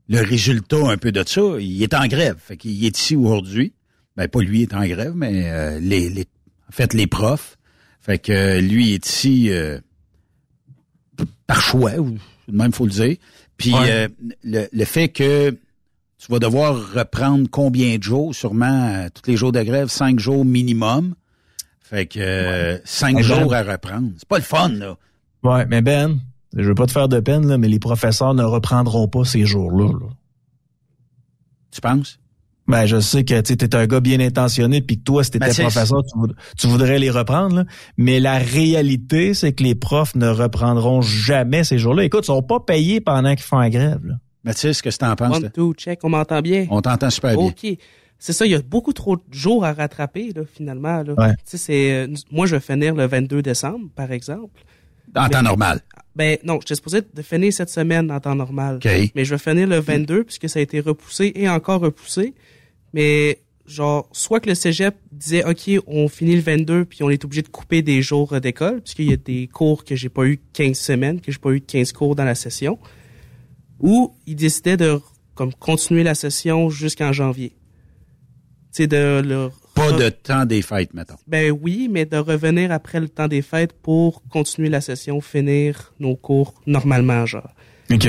[0.10, 2.38] le résultat un peu de ça, il est en grève.
[2.39, 3.74] Fait qu'il est ici aujourd'hui.
[4.16, 6.26] Ben, pas lui est en grève, mais euh, les, les,
[6.70, 7.58] en fait, les profs.
[8.02, 9.80] Fait que euh, lui est ici euh,
[11.48, 12.18] par choix, ou
[12.52, 13.16] même faut le dire.
[13.58, 13.89] Puis Ouais.
[13.92, 14.08] euh,
[14.44, 19.52] le, le fait que tu vas devoir reprendre combien de jours, sûrement tous les jours
[19.52, 21.16] de grève, cinq jours minimum.
[21.82, 24.12] Fait que cinq Ouais, jours à reprendre.
[24.18, 24.98] C'est pas le fun, là.
[25.44, 26.20] Ouais, mais Ben,
[26.56, 29.46] je veux pas te faire de peine, là, mais les professeurs ne reprendront pas ces
[29.46, 29.86] jours-là.
[29.88, 30.08] là.
[31.72, 32.20] Tu penses?
[32.68, 35.48] Ben, je sais que tu es un gars bien intentionné, puis que toi, si t'étais
[35.48, 37.56] Ben, professeur, tu, voud- tu voudrais les reprendre.
[37.58, 37.66] là.
[37.98, 42.06] Mais la réalité, c'est que les profs ne reprendront jamais ces jours-là.
[42.06, 44.00] Écoute, ils sont pas payés pendant qu'ils font la grève.
[44.06, 44.16] Là.
[44.46, 45.36] Mathis, qu'est-ce que t'en penses?
[45.38, 45.50] One, là?
[45.50, 46.68] two, check, on m'entend bien?
[46.70, 47.48] On t'entend super bien.
[47.48, 47.78] OK.
[48.18, 51.04] C'est ça, il y a beaucoup trop de jours à rattraper, là, finalement.
[51.04, 51.13] Là.
[51.18, 51.34] Ouais.
[51.34, 54.63] Tu sais, c'est, euh, moi, je vais finir le 22 décembre, par exemple.
[55.18, 55.82] En temps normal.
[56.15, 58.76] Ben non, j'étais supposé de finir cette semaine en temps normal.
[58.78, 59.12] OK.
[59.15, 62.34] Mais je vais finir le 22 puisque ça a été repoussé et encore repoussé.
[62.93, 67.23] Mais genre, soit que le cégep disait, OK, on finit le 22 puis on est
[67.26, 70.39] obligé de couper des jours d'école puisqu'il y a des cours que j'ai pas eu
[70.54, 72.78] 15 semaines, que j'ai pas eu 15 cours dans la session.
[73.80, 74.99] Ou il décidait de
[75.34, 77.54] comme continuer la session jusqu'en janvier.
[78.71, 81.15] Sais, de le Pas de temps des fêtes, mettons.
[81.27, 85.93] Ben oui, mais de revenir après le temps des fêtes pour continuer la session, finir
[85.99, 87.49] nos cours normalement, genre.
[87.91, 88.07] OK.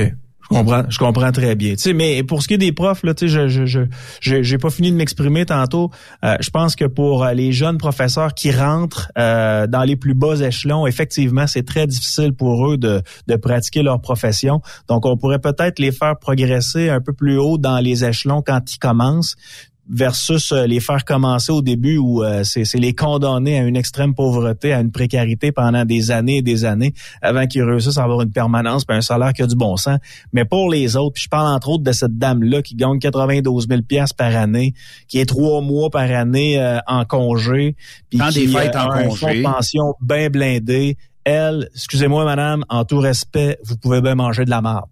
[0.49, 1.71] Je comprends, je comprends très bien.
[1.71, 3.79] Tu sais, mais pour ce qui est des profs, là, tu sais, je, je,
[4.21, 5.89] je, j'ai pas fini de m'exprimer tantôt.
[6.23, 10.13] Euh, je pense que pour euh, les jeunes professeurs qui rentrent euh, dans les plus
[10.13, 14.61] bas échelons, effectivement, c'est très difficile pour eux de, de pratiquer leur profession.
[14.87, 18.71] Donc, on pourrait peut-être les faire progresser un peu plus haut dans les échelons quand
[18.71, 19.35] ils commencent
[19.89, 24.15] versus euh, les faire commencer au début où euh, c'est les condamner à une extrême
[24.15, 28.21] pauvreté, à une précarité pendant des années et des années avant qu'ils réussissent à avoir
[28.21, 29.99] une permanence et un salaire qui a du bon sens.
[30.33, 33.67] Mais pour les autres, puis je parle entre autres de cette dame-là qui gagne 92
[33.67, 34.73] 000 pièces par année,
[35.07, 37.75] qui est trois mois par année euh, en congé,
[38.09, 39.19] puis qui des fêtes en a un congé.
[39.19, 40.97] fonds de pension bien blindé.
[41.23, 44.89] Elle, excusez-moi madame, en tout respect, vous pouvez bien manger de la marde.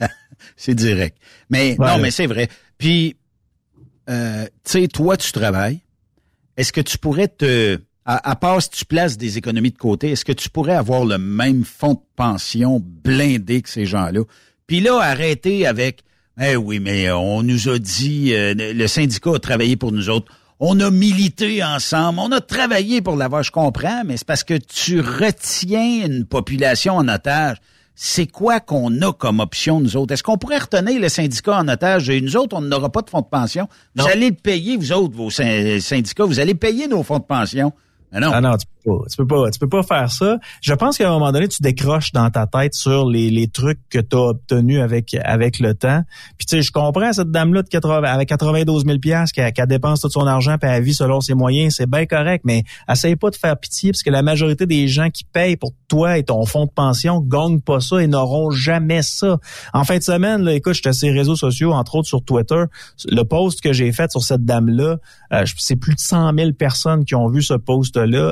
[0.56, 1.16] c'est direct.
[1.50, 1.96] Mais Voilà.
[1.96, 2.48] non, mais c'est vrai.
[2.78, 3.16] Puis,
[4.08, 5.80] euh, tu sais, toi, tu travailles.
[6.56, 10.24] Est-ce que tu pourrais te, à, part si tu places des économies de côté, est-ce
[10.24, 14.20] que tu pourrais avoir le même fonds de pension blindé que ces gens-là?
[14.66, 16.02] Puis là, arrêter avec,
[16.40, 20.32] eh oui, mais on nous a dit, euh, le syndicat a travaillé pour nous autres.
[20.60, 24.54] On a milité ensemble, on a travaillé pour l'avoir, je comprends, mais c'est parce que
[24.54, 27.58] tu retiens une population en otage.
[27.98, 30.12] C'est quoi qu'on a comme option, nous autres?
[30.12, 32.10] Est-ce qu'on pourrait retenir le syndicat en otage?
[32.10, 33.68] Et nous autres, on n'aura pas de fonds de pension.
[33.94, 34.10] Vous Non.
[34.12, 37.72] allez le payer, vous autres, vos syn- syndicats, vous allez payer nos fonds de pension.
[38.20, 38.30] Non.
[38.32, 39.04] Ah non, tu peux pas.
[39.10, 40.38] Tu peux pas, tu peux pas faire ça.
[40.62, 43.80] Je pense qu'à un moment donné, tu décroches dans ta tête sur les, les trucs
[43.90, 46.02] que tu as obtenus avec avec le temps.
[46.38, 49.66] Puis tu sais, je comprends cette dame-là de 80, avec 92 000 pièces qu'elle qu'elle
[49.66, 53.16] dépense tout son argent puis elle vit selon ses moyens, c'est bien correct, mais essaye
[53.16, 56.24] pas de faire pitié parce que la majorité des gens qui payent pour toi et
[56.24, 59.38] ton fonds de pension gagnent pas ça et n'auront jamais ça.
[59.72, 62.64] En fin de semaine, là, écoute, j'étais sur les réseaux sociaux, entre autres sur Twitter,
[63.08, 64.96] le post que j'ai fait sur cette dame-là,
[65.32, 67.54] euh, c'est plus de 100 000 personnes qui ont vu ce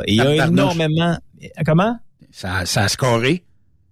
[0.07, 1.17] et il y a énormément...
[1.65, 1.99] Comment?
[2.31, 3.45] Ça, ça a scoré.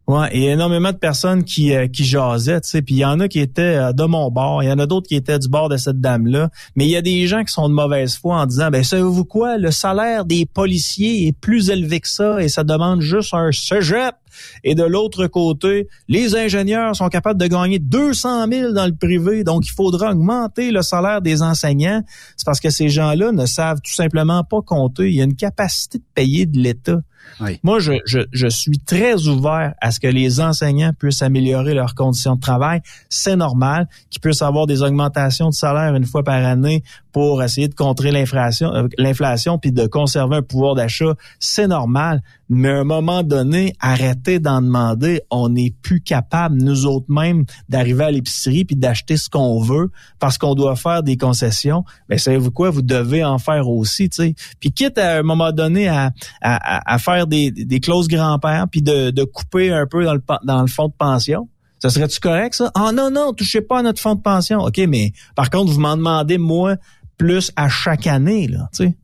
[0.09, 2.97] Ouais, et il y a énormément de personnes qui euh, qui jasaient, tu sais, puis
[2.97, 5.07] il y en a qui étaient euh, de mon bord, il y en a d'autres
[5.07, 7.69] qui étaient du bord de cette dame-là, mais il y a des gens qui sont
[7.69, 12.01] de mauvaise foi en disant ben savez-vous quoi, le salaire des policiers est plus élevé
[12.01, 14.17] que ça et ça demande juste un cégep.
[14.65, 19.45] Et de l'autre côté, les ingénieurs sont capables de gagner 200 000 dans le privé,
[19.45, 22.03] donc il faudra augmenter le salaire des enseignants.
[22.37, 25.09] C'est parce que ces gens-là ne savent tout simplement pas compter.
[25.09, 27.01] Il y a une capacité de payer de l'État.
[27.41, 27.59] Oui.
[27.63, 31.95] Moi, je, je, je suis très ouvert à ce que les enseignants puissent améliorer leurs
[31.95, 32.81] conditions de travail.
[33.09, 37.69] C'est normal qu'ils puissent avoir des augmentations de salaire une fois par année pour essayer
[37.69, 41.15] de contrer l'inflation, euh, l'inflation puis de conserver un pouvoir d'achat.
[41.39, 42.23] C'est normal.
[42.55, 45.23] Mais à un moment donné, arrêtez d'en demander.
[45.31, 49.91] On n'est plus capable, nous autres mêmes, d'arriver à l'épicerie puis d'acheter ce qu'on veut
[50.19, 51.83] parce qu'on doit faire des concessions.
[52.11, 52.69] Mais savez-vous quoi?
[52.69, 54.35] Vous devez en faire aussi, tu sais.
[54.61, 56.13] Puis quitte à un moment donné à,
[56.43, 60.23] à, à- faire des, des clauses grand-père puis de, de couper un peu dans le,
[60.45, 61.49] dans le fonds de pension.
[61.79, 62.71] Ça serait-tu correct, ça?
[62.75, 64.61] Ah non, non, touchez pas à notre fonds de pension.
[64.61, 66.77] OK, mais par contre, vous m'en demandez, moi,
[67.17, 68.97] plus à chaque année, là, tu sais.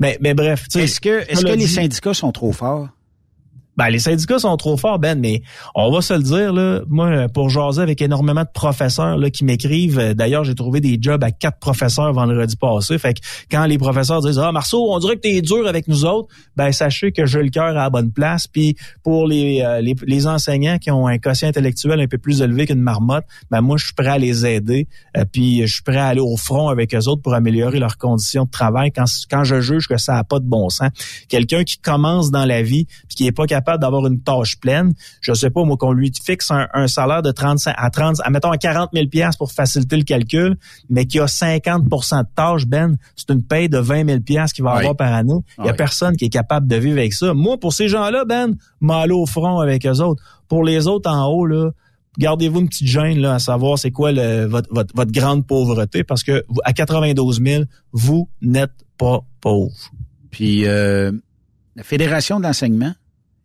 [0.00, 0.84] Mais, mais bref, tu sais.
[0.84, 2.88] Est-ce que, est-ce que les syndicats sont trop forts?
[3.80, 5.40] Ben, les syndicats sont trop forts, Ben, mais
[5.74, 9.42] on va se le dire, là, moi, pour jaser avec énormément de professeurs là, qui
[9.42, 12.98] m'écrivent, euh, d'ailleurs, j'ai trouvé des jobs à quatre professeurs vendredi passé.
[12.98, 16.04] Fait que quand les professeurs disent Ah, Marceau, on dirait que t'es dur avec nous
[16.04, 18.46] autres, ben sachez que j'ai le cœur à la bonne place.
[18.46, 22.42] Puis pour les, euh, les, les enseignants qui ont un quotient intellectuel un peu plus
[22.42, 24.88] élevé qu'une marmotte, ben moi, je suis prêt à les aider.
[25.16, 27.96] Euh, puis je suis prêt à aller au front avec eux autres pour améliorer leurs
[27.96, 30.90] conditions de travail quand, quand je juge que ça n'a pas de bon sens.
[31.30, 34.92] Quelqu'un qui commence dans la vie puis qui est pas capable d'avoir une tâche pleine,
[35.20, 38.30] je sais pas moi qu'on lui fixe un, un salaire de 35 à 30 à
[38.30, 40.56] mettons à 40 000 pièces pour faciliter le calcul,
[40.88, 44.64] mais qui a 50% de tâches Ben, c'est une paye de 20 000 pièces qu'il
[44.64, 44.78] va Oui.
[44.80, 45.32] avoir par année.
[45.58, 45.76] Il y a Oui.
[45.76, 47.34] personne qui est capable de vivre avec ça.
[47.34, 50.22] Moi pour ces gens-là Ben, m'aller au front avec eux autres.
[50.48, 51.70] Pour les autres en haut là,
[52.18, 56.02] gardez-vous une petite gêne là à savoir c'est quoi le, votre, votre, votre grande pauvreté
[56.04, 59.72] parce que à 92 000, vous n'êtes pas pauvre.
[60.30, 61.12] Puis euh,
[61.76, 62.92] la Fédération de l'enseignement,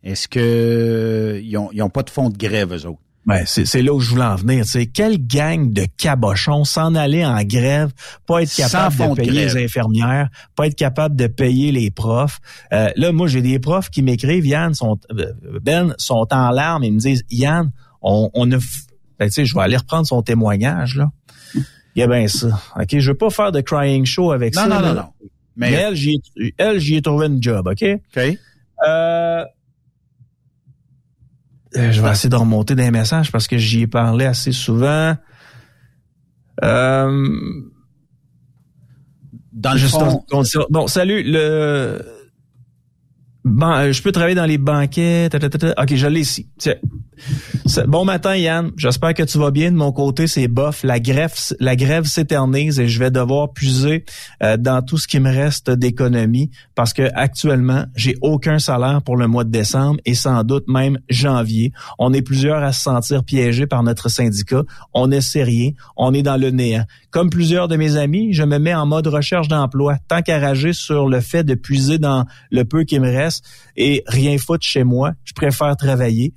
[0.06, 3.00] est-ce que ils ont, ils ont pas de fonds de grève, eux autres?
[3.26, 4.64] Ben, c'est c'est là où je voulais en venir.
[4.64, 7.90] Sais, quelle gang de cabochons s'en aller en grève,
[8.24, 12.38] pas être capable de payer les infirmières, pas être capable de payer les profs.
[12.72, 16.84] Euh, là, moi, j'ai des profs qui m'écrivent, Yann, sont, euh, Ben, sont en larmes.
[16.84, 18.58] Ils me disent, Yann, on, on a...
[19.18, 21.10] Ben, tu sais, je vais aller reprendre son témoignage, là.
[21.96, 22.60] Il y a bien ça.
[22.78, 24.68] OK, je veux pas faire de crying show avec Non, ça.
[24.68, 24.88] non, là.
[24.88, 25.08] non, non.
[25.56, 27.82] Mais, Mais, elle, j'y ai, elle, j'y ai trouvé une job, OK?
[27.82, 28.18] OK.
[28.22, 28.34] Euh,
[28.86, 29.44] euh,
[31.76, 35.16] je vais essayer de remonter des messages parce que j'y ai parlé assez souvent.
[36.64, 37.62] Euh,
[39.52, 40.22] dans le Juste fond,
[40.70, 42.02] Bon, salut, le...
[43.44, 45.28] Bon, euh, je peux travailler dans les banquets.
[45.30, 45.82] ta, ta, ta, ta.
[45.82, 46.48] OK, je l'ai ici.
[46.58, 46.74] Tiens.
[47.86, 48.70] Bon matin, Yann.
[48.76, 49.70] J'espère que tu vas bien.
[49.70, 50.82] De mon côté, c'est bof.
[50.82, 54.04] La grève, la grève s'éternise et je vais devoir puiser
[54.42, 59.16] euh, dans tout ce qui me reste d'économie parce que actuellement, j'ai aucun salaire pour
[59.16, 61.72] le mois de décembre et sans doute même janvier.
[61.98, 64.62] On est plusieurs à se sentir piégés par notre syndicat.
[64.94, 65.70] On ne sait rien.
[65.96, 66.84] On est dans le néant.
[67.10, 70.72] Comme plusieurs de mes amis, je me mets en mode recherche d'emploi, tant qu'à rager
[70.72, 73.44] sur le fait de puiser dans le peu qui me reste
[73.76, 75.12] et rien foutre chez moi.
[75.24, 76.34] Je préfère travailler.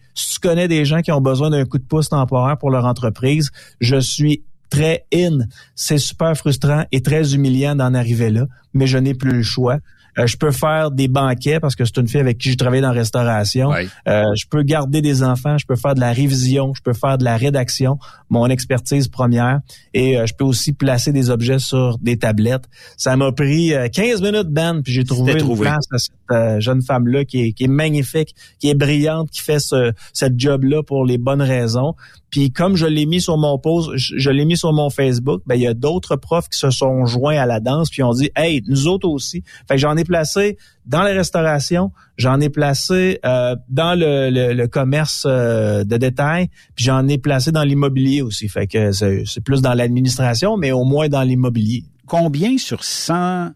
[0.70, 3.52] Des gens qui ont besoin d'un coup de pouce temporaire pour leur entreprise,
[3.82, 5.40] je suis très in.
[5.76, 9.80] C'est super frustrant et très humiliant d'en arriver là, mais je n'ai plus le choix.
[10.20, 12.82] Euh, je peux faire des banquets parce que c'est une fille avec qui j'ai travaillé
[12.82, 13.72] dans la restauration.
[13.74, 17.18] Euh, je peux garder des enfants, je peux faire de la révision, je peux faire
[17.18, 17.98] de la rédaction,
[18.30, 19.62] mon expertise première,
[19.94, 22.66] et euh, je peux aussi placer des objets sur des tablettes.
[22.98, 25.62] Ça m'a pris euh, 15 minutes, Ben, puis j'ai trouvé une trouvé.
[25.62, 29.60] place à cette jeune femme-là qui est, qui est magnifique, qui est brillante, qui fait
[29.60, 31.96] ce, cette job-là pour les bonnes raisons.
[32.30, 35.56] Puis comme je l'ai mis sur mon post, je, l'ai mis sur mon Facebook, ben
[35.56, 38.30] il y a d'autres profs qui se sont joints à la danse puis ont dit
[38.36, 43.20] "Hey, nous autres aussi." Fait que j'en ai placé dans la restauration, j'en ai placé
[43.26, 48.22] euh, dans le, le- le commerce euh, de détail, puis j'en ai placé dans l'immobilier
[48.22, 48.48] aussi.
[48.48, 51.84] Fait que c'est plus dans l'administration, mais au moins dans l'immobilier.
[52.08, 53.52] combien sur 100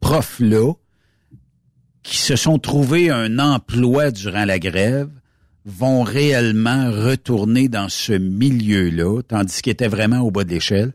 [0.00, 0.72] profs-là
[2.02, 5.10] qui se sont trouvés un emploi durant la grève
[5.68, 10.92] vont réellement retourner dans ce milieu-là, tandis qu'ils étaient vraiment au bas de l'échelle,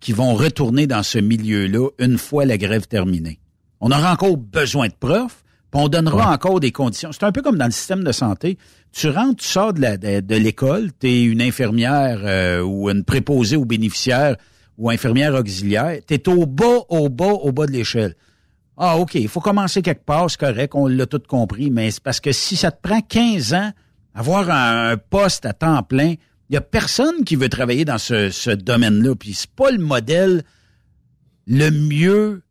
[0.00, 3.40] qui vont retourner dans ce milieu-là une fois la grève terminée.
[3.80, 7.10] On aura encore besoin de profs, puis on donnera encore des conditions.
[7.12, 8.58] C'est un peu comme dans le système de santé.
[8.92, 13.64] Tu rentres, tu sors de l'école, tu es une infirmière euh, ou une préposée aux
[13.64, 14.36] bénéficiaires
[14.78, 18.14] ou infirmière auxiliaire, tu es au bas, au bas, au bas de l'échelle.
[18.76, 22.02] Ah, OK, il faut commencer quelque part, c'est correct, on l'a tout compris, mais c'est
[22.02, 23.72] parce que si ça te prend 15 ans,
[24.14, 26.14] avoir un, un poste à temps plein,
[26.48, 29.14] il y a personne qui veut travailler dans ce, ce domaine-là.
[29.14, 30.42] Puis c'est pas le modèle
[31.46, 32.42] le mieux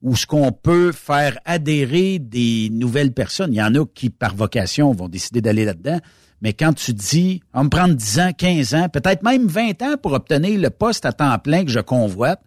[0.00, 3.52] où ce qu'on peut faire adhérer des nouvelles personnes.
[3.52, 6.00] Il y en a qui, par vocation, vont décider d'aller là-dedans.
[6.40, 9.80] Mais quand tu dis, on va me prendre 10 ans, 15 ans, peut-être même 20
[9.82, 12.42] ans pour obtenir le poste à temps plein que je convoite,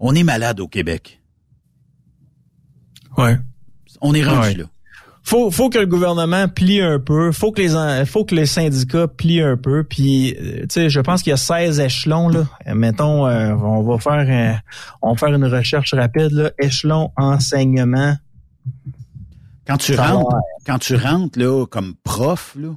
[0.00, 1.22] on est malade au Québec.
[3.16, 3.38] Ouais.
[4.02, 4.54] On est rendu Ouais.
[4.54, 4.64] là.
[5.28, 9.06] Faut, faut que le gouvernement plie un peu, faut que les faut que les syndicats
[9.06, 12.46] plient un peu puis euh, tu sais je pense qu'il y a 16 échelons là.
[12.74, 14.62] Mettons euh, on va faire
[15.02, 18.16] on va faire une recherche rapide là, échelon enseignement.
[19.66, 20.40] Quand tu Ça rentres, va.
[20.64, 22.70] quand tu rentres là comme prof là,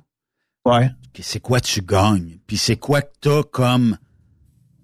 [0.66, 0.92] ouais.
[1.22, 3.98] c'est quoi tu gagnes, puis c'est quoi que t'as comme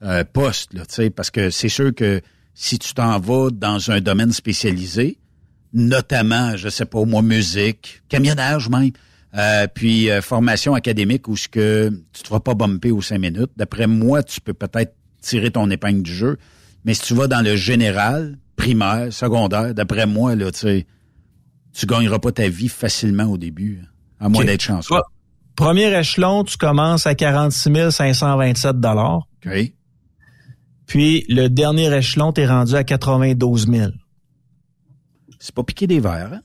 [0.03, 2.21] euh, poste là, tu sais, parce que c'est sûr que
[2.53, 5.19] si tu t'en vas dans un domaine spécialisé,
[5.73, 8.91] notamment, je sais pas moi, musique, camionnage même,
[9.35, 13.19] euh, puis euh, formation académique où ce que tu te feras pas bumper aux cinq
[13.19, 13.51] minutes.
[13.57, 16.37] D'après moi, tu peux peut-être tirer ton épingle du jeu,
[16.85, 20.87] mais si tu vas dans le général, primaire, secondaire, d'après moi là, tu sais,
[21.73, 23.83] tu gagneras pas ta vie facilement au début,
[24.19, 24.95] à moins d'être chanceux.
[25.55, 29.27] Premier échelon, tu commences à 46 527 dollars.
[30.85, 33.91] Puis le dernier échelon, tu es rendu à 92 000.
[35.39, 36.41] C'est pas piqué des verres, hein?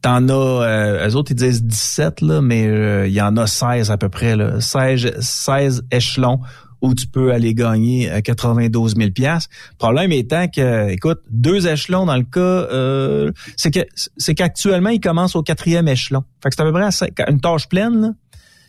[0.00, 3.48] T'en as, euh, eux autres, ils disent 17, là, mais euh, il y en a
[3.48, 4.60] 16 à peu près, là.
[4.60, 6.38] 16, 16 échelons
[6.80, 9.50] où tu peux aller gagner euh, 92 000 piastres.
[9.76, 13.80] Problème étant que, écoute, deux échelons dans le cas, euh, c'est que
[14.16, 16.22] c'est qu'actuellement, ils commencent au quatrième échelon.
[16.42, 18.12] Fait que c'est à peu près à une tâche pleine, là.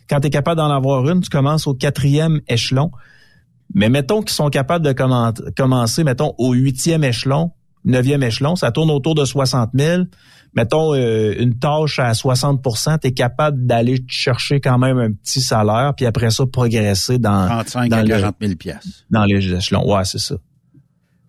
[0.08, 2.90] Quand tu es capable d'en avoir une, tu commences au quatrième échelon.
[3.72, 7.52] Mais mettons qu'ils sont capables de commen- commencer, mettons, au huitième échelon,
[7.84, 10.02] neuvième échelon, ça tourne autour de 60 000.
[10.54, 12.60] Mettons euh, une tâche à 60
[13.00, 17.46] tu es capable d'aller chercher quand même un petit salaire, puis après ça, progresser dans,
[17.46, 18.88] 35 dans, à le- 40 000 piastres.
[19.10, 19.88] dans les échelons.
[19.92, 20.34] Ouais, c'est ça.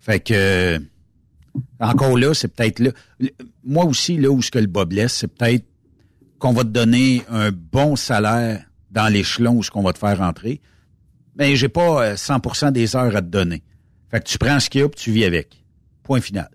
[0.00, 0.78] Fait que, euh,
[1.78, 2.90] encore là, c'est peut-être là.
[3.64, 5.64] Moi aussi, là où ce que le bas blesse, c'est peut-être
[6.38, 10.18] qu'on va te donner un bon salaire dans l'échelon où ce qu'on va te faire
[10.18, 10.60] rentrer.
[11.36, 13.62] Mais j'ai pas euh, 100% des heures à te donner.
[14.10, 15.61] Fait que tu prends ce qu'il y a puis tu vis avec.
[16.02, 16.48] Point final.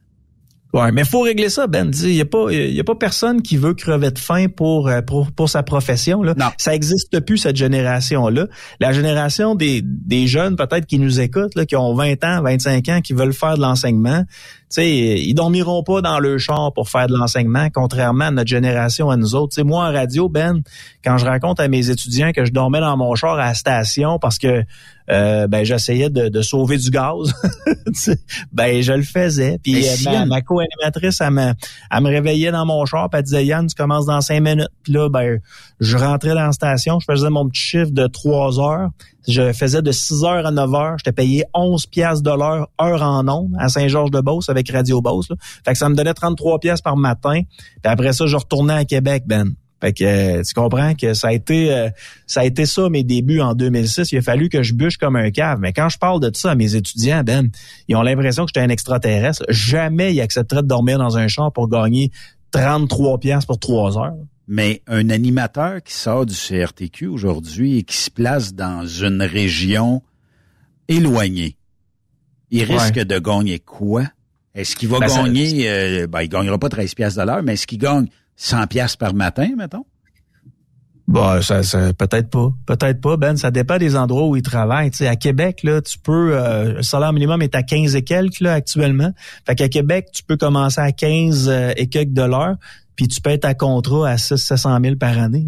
[0.74, 1.92] Ouais, mais faut régler ça, Ben.
[2.04, 5.02] Il y a pas, y a pas personne qui veut crever de faim pour euh,
[5.02, 6.34] pour, pour sa profession là.
[6.38, 6.48] Non.
[6.58, 8.48] Ça existe plus cette génération là.
[8.82, 12.90] La génération des, des jeunes peut-être qui nous écoutent là, qui ont 20 ans, 25
[12.90, 14.24] ans, qui veulent faire de l'enseignement.
[14.28, 18.50] Tu sais, ils dormiront pas dans le char pour faire de l'enseignement, contrairement à notre
[18.50, 19.54] génération, à nous autres.
[19.54, 20.62] Tu sais, moi en radio, Ben,
[21.04, 24.20] quand je raconte à mes étudiants que je dormais dans mon char à la station
[24.20, 24.64] parce que
[25.10, 27.34] euh, ben j'essayais de, de sauver du gaz,
[28.52, 29.60] ben je le faisais.
[29.64, 31.54] Puis euh, si ma, Yann- ma co-animatrice, elle me,
[31.92, 34.68] elle me réveillait dans mon char, puis elle disait Yann, tu commences dans cinq minutes.
[34.84, 35.40] Puis là, ben
[35.80, 38.90] je rentrais dans la station, je faisais mon petit chiffre de trois heures.
[39.28, 40.96] Je faisais de 6 heures à 9 heures.
[41.00, 45.30] J'étais payé 11 piastres de l'heure, heure en ondes, à Saint-Georges-de-Beauce avec Radio Beauce.
[45.30, 45.36] là.
[45.66, 47.42] Fait que ça me donnait 33 piastres par matin.
[47.44, 49.50] Puis après ça, je retournais à Québec, Ben.
[49.80, 51.90] Fait que euh, tu comprends que ça a été euh,
[52.26, 54.12] ça a été ça mes débuts en 2006.
[54.12, 55.60] Il a fallu que je bûche comme un cave.
[55.60, 57.50] Mais quand je parle de ça à mes étudiants, Ben,
[57.88, 59.46] ils ont l'impression que j'étais un extraterrestre.
[59.50, 62.12] Jamais ils accepteraient de dormir dans un champ pour gagner
[62.52, 64.18] 33 piastres pour 3 heures.
[64.48, 70.02] Mais un animateur qui sort du CRTQ aujourd'hui et qui se place dans une région
[70.88, 71.58] éloignée,
[72.50, 74.04] il risque de gagner quoi?
[74.56, 77.54] Est-ce qu'il va Ben, gagner, euh, ben, il gagnera pas 13 piastres de l'heure, mais
[77.54, 78.08] est-ce qu'il gagne
[78.38, 79.86] 100 piastres par matin, mettons?
[81.08, 83.16] Bah, ça, ça peut-être pas, peut-être pas.
[83.16, 84.92] Ben, ça dépend des endroits où ils travaillent.
[84.92, 88.04] Tu sais, à Québec, là, tu peux, euh, le salaire minimum est à 15 et
[88.04, 89.14] quelques là actuellement.
[89.46, 92.58] Fait qu'à Québec, tu peux commencer à 15 euh, et quelques l'heure,
[92.98, 95.48] puis tu peux être à contrat à 6 700 000 par année.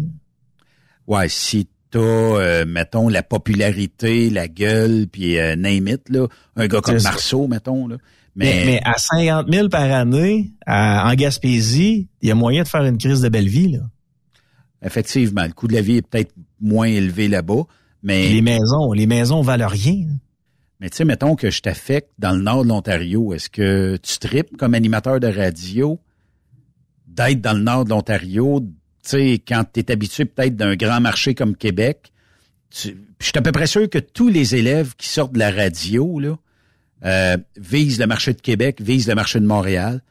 [1.06, 6.26] Ouais, si t'as, euh, mettons, la popularité, la gueule, puis euh, name it, là,
[6.56, 7.02] un gars comme.
[7.02, 7.96] Marceau, mettons, là.
[8.36, 12.68] Mais, mais à 50 000 par année, à- en Gaspésie, il y a moyen de
[12.68, 13.72] faire une crise de belle vie.
[13.72, 13.80] Là.
[14.82, 17.64] Effectivement, le coût de la vie est peut-être moins élevé là-bas,
[18.02, 18.28] mais...
[18.28, 20.06] Les maisons, les maisons valent rien.
[20.80, 23.34] Mais tu sais, mettons que je t'affecte dans le nord de l'Ontario.
[23.34, 26.00] Est-ce que tu tripes comme animateur de radio
[27.06, 28.60] d'être dans le nord de l'Ontario?
[28.60, 28.66] Tu
[29.02, 32.12] sais, quand tu es habitué peut-être d'un grand marché comme Québec,
[32.70, 35.50] tu- je suis à peu près sûr que tous les élèves qui sortent de la
[35.50, 36.38] radio, là,
[37.04, 40.02] euh, visent le marché de Québec, visent le marché de Montréal.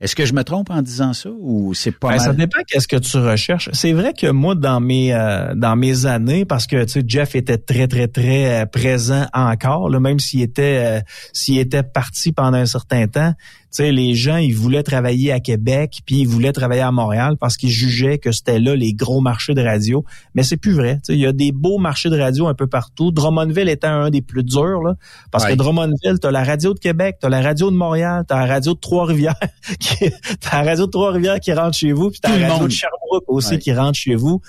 [0.00, 2.26] Est-ce que je me trompe en disant ça ou c'est pas Ben, mal?
[2.26, 3.68] ça dépend qu'est-ce que tu recherches.
[3.72, 7.34] C'est vrai que moi, dans mes euh, dans mes années, parce que tu sais, Jeff
[7.34, 11.00] était très très très euh, présent encore, là, même s'il était euh,
[11.32, 13.34] s'il était parti pendant un certain temps.
[13.70, 17.56] Sais, les gens, ils voulaient travailler à Québec, puis ils voulaient travailler à Montréal parce
[17.58, 20.04] qu'ils jugeaient que c'était là les gros marchés de radio.
[20.34, 21.00] Mais c'est plus vrai.
[21.10, 23.10] Il y a des beaux marchés de radio un peu partout.
[23.12, 24.94] Drummondville étant un des plus durs, là,
[25.30, 25.50] parce Ouais.
[25.50, 28.72] que Drummondville, t'as la radio de Québec, t'as la radio de Montréal, t'as la radio
[28.72, 29.36] de Trois-Rivières,
[29.80, 30.10] qui-
[30.40, 32.68] t'as la radio de Trois-Rivières qui rentre chez vous, puis t'as la radio monde.
[32.68, 33.58] de Sherbrooke aussi Ouais.
[33.58, 34.40] qui rentre chez vous.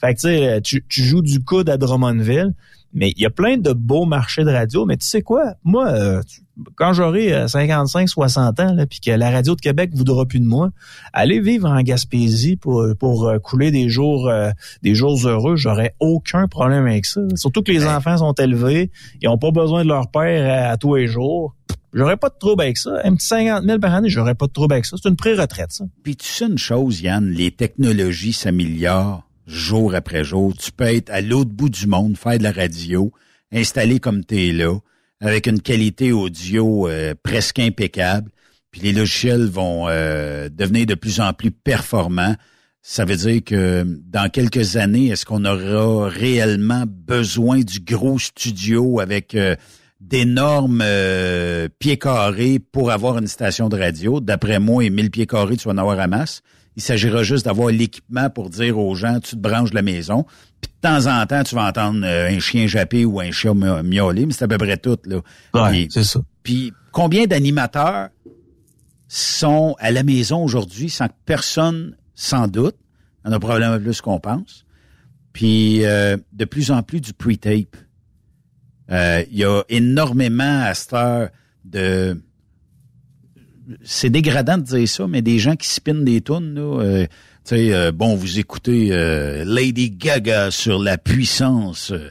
[0.00, 2.52] Fait que tu joues du coude à Drummondville.
[2.94, 4.86] Mais il y a plein de beaux marchés de radio.
[4.86, 5.54] Mais tu sais quoi?
[5.64, 6.40] Moi, euh, tu-
[6.76, 10.44] quand j'aurai euh, 55, 60 ans, puis que la radio de Québec voudra plus de
[10.46, 10.70] moi,
[11.12, 14.50] aller vivre en Gaspésie pour, pour euh, couler des jours euh,
[14.82, 17.20] des jours heureux, j'aurais aucun problème avec ça.
[17.34, 18.90] Surtout que les enfants sont élevés,
[19.20, 21.54] ils ont pas besoin de leur père à, à tous les jours.
[21.92, 22.90] J'aurais pas de trouble avec ça.
[23.04, 24.96] Un petit 50 000 par année, j'aurais pas de trouble avec ça.
[25.00, 25.84] C'est une pré-retraite, ça.
[26.02, 30.54] Puis tu sais une chose, Yann, les technologies s'améliorent jour après jour.
[30.56, 33.12] Tu peux être à l'autre bout du monde, faire de la radio,
[33.52, 34.78] installé comme tu es là,
[35.20, 38.30] avec une qualité audio euh, presque impeccable.
[38.70, 42.34] Puis les logiciels vont euh, devenir de plus en plus performants.
[42.82, 49.00] Ça veut dire que dans quelques années, est-ce qu'on aura réellement besoin du gros studio
[49.00, 49.56] avec euh,
[50.08, 54.20] d'énormes euh, pieds carrés pour avoir une station de radio?
[54.20, 56.42] D'après moi, et 1000 pieds carrés, tu vas en avoir à masse.
[56.76, 60.24] Il s'agira juste d'avoir l'équipement pour dire aux gens, tu te branches de la maison.
[60.60, 63.54] Puis de temps en temps, tu vas entendre euh, un chien japper ou un chien
[63.54, 64.98] mi- miauler, mais c'est à peu près tout.
[65.04, 65.20] Là.
[65.70, 66.20] Puis- c'est ça.
[66.42, 68.08] puis combien d'animateurs
[69.08, 72.76] sont à la maison aujourd'hui sans que personne s'en doute?
[73.24, 74.64] Il y en a probablement plus qu'on pense.
[75.32, 77.76] Puis euh, de plus en plus du pre-tape.
[78.90, 81.28] Euh, Il y a énormément à cette heure
[81.64, 82.20] de...
[83.82, 87.10] C'est dégradant de dire ça, mais des gens qui spinent des tunes, là, euh, tu
[87.56, 91.90] sais, euh, bon, vous écoutez euh, Lady Gaga sur la puissance.
[91.90, 92.10] euh,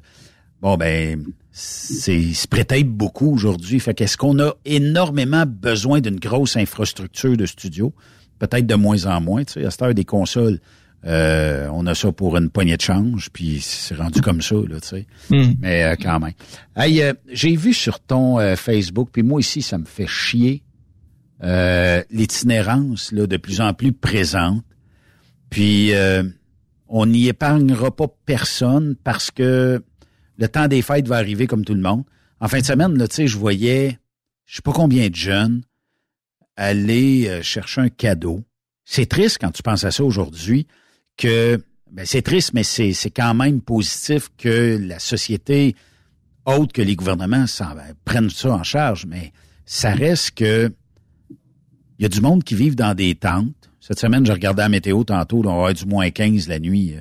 [0.61, 3.79] Bon, ben, c'est se prétape beaucoup aujourd'hui.
[3.79, 7.93] Fait qu'est-ce qu'on a énormément besoin d'une grosse infrastructure de studio?
[8.39, 9.43] Peut-être de moins en moins.
[9.43, 10.59] Tu sais, à cette heure des consoles,
[11.05, 14.79] euh, on a ça pour une poignée de change, puis c'est rendu comme ça, là,
[14.79, 15.07] tu sais.
[15.29, 15.53] Hmm.
[15.59, 16.33] Mais euh, quand même.
[16.77, 20.63] Hey, euh, j'ai vu sur ton euh, Facebook, puis moi ici, ça me fait chier
[21.43, 24.63] euh, l'itinérance là de plus en plus présente.
[25.49, 26.23] Puis euh,
[26.87, 29.83] on n'y épargnera pas personne parce que
[30.37, 32.03] le temps des fêtes va arriver comme tout le monde.
[32.39, 33.99] En fin de semaine, là, tu sais, je voyais,
[34.45, 35.63] je sais pas combien de jeunes
[36.55, 38.43] aller chercher un cadeau.
[38.85, 40.67] C'est triste quand tu penses à ça aujourd'hui
[41.17, 41.59] que
[41.91, 45.75] ben c'est triste, mais c'est, c'est quand même positif que la société,
[46.45, 49.05] autre que les gouvernements, ben, prennent ça en charge.
[49.05, 49.31] Mais
[49.65, 50.71] ça reste que
[51.99, 53.53] il y a du monde qui vivent dans des tentes.
[53.79, 56.95] Cette semaine, je regardais la météo tantôt, on va avoir du moins 15 la nuit.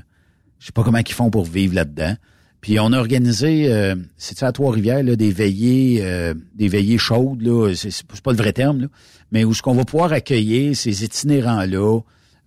[0.59, 2.15] Je sais pas comment ils font pour vivre là-dedans.
[2.61, 7.43] Puis on a organisé, euh, c'est à Trois-Rivières, là, des veillées, euh, des veillées chaudes,
[7.43, 8.87] là, c'est, pas le vrai terme, là,
[9.33, 12.01] mais où ce qu'on va pouvoir accueillir ces itinérants-là,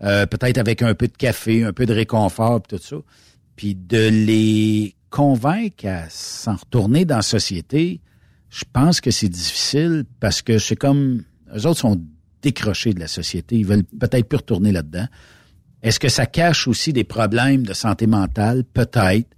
[0.05, 2.97] euh, peut-être avec un peu de café, un peu de réconfort, tout ça,
[3.55, 8.01] puis de les convaincre à s'en retourner dans la société,
[8.49, 11.23] je pense que c'est difficile parce que c'est comme,
[11.55, 12.01] eux autres sont
[12.41, 15.07] décrochés de la société, ils veulent peut-être plus retourner là-dedans.
[15.81, 18.63] Est-ce que ça cache aussi des problèmes de santé mentale?
[18.63, 19.29] Peut-être.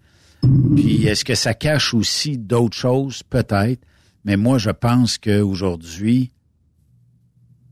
[0.75, 3.21] Puis est-ce que ça cache aussi d'autres choses?
[3.23, 3.81] Peut-être.
[4.23, 6.31] Mais moi, je pense qu'aujourd'hui,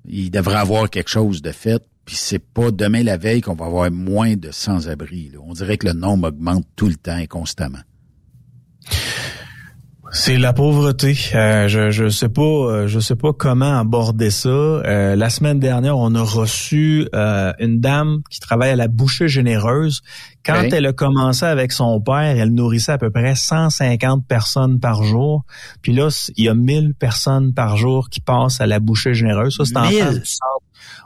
[0.08, 1.82] il devrait avoir quelque chose de fait.
[2.06, 5.32] Puis c'est pas demain la veille qu'on va avoir moins de sans-abri.
[5.44, 7.80] On dirait que le nombre augmente tout le temps et constamment.
[10.12, 11.18] C'est la pauvreté.
[11.34, 14.50] Euh, je je sais pas euh, je sais pas comment aborder ça.
[14.50, 17.10] Euh, la semaine dernière, on a reçu
[17.60, 20.02] une dame qui travaille à la bouchée généreuse.
[20.46, 25.04] Quand elle a commencé avec son père, elle nourrissait à peu près 150 personnes par
[25.04, 25.44] jour.
[25.82, 29.58] Puis là, il y a 1000 personnes par jour qui passent à la bouchée généreuse.
[29.58, 30.66] Ça c'est en du centre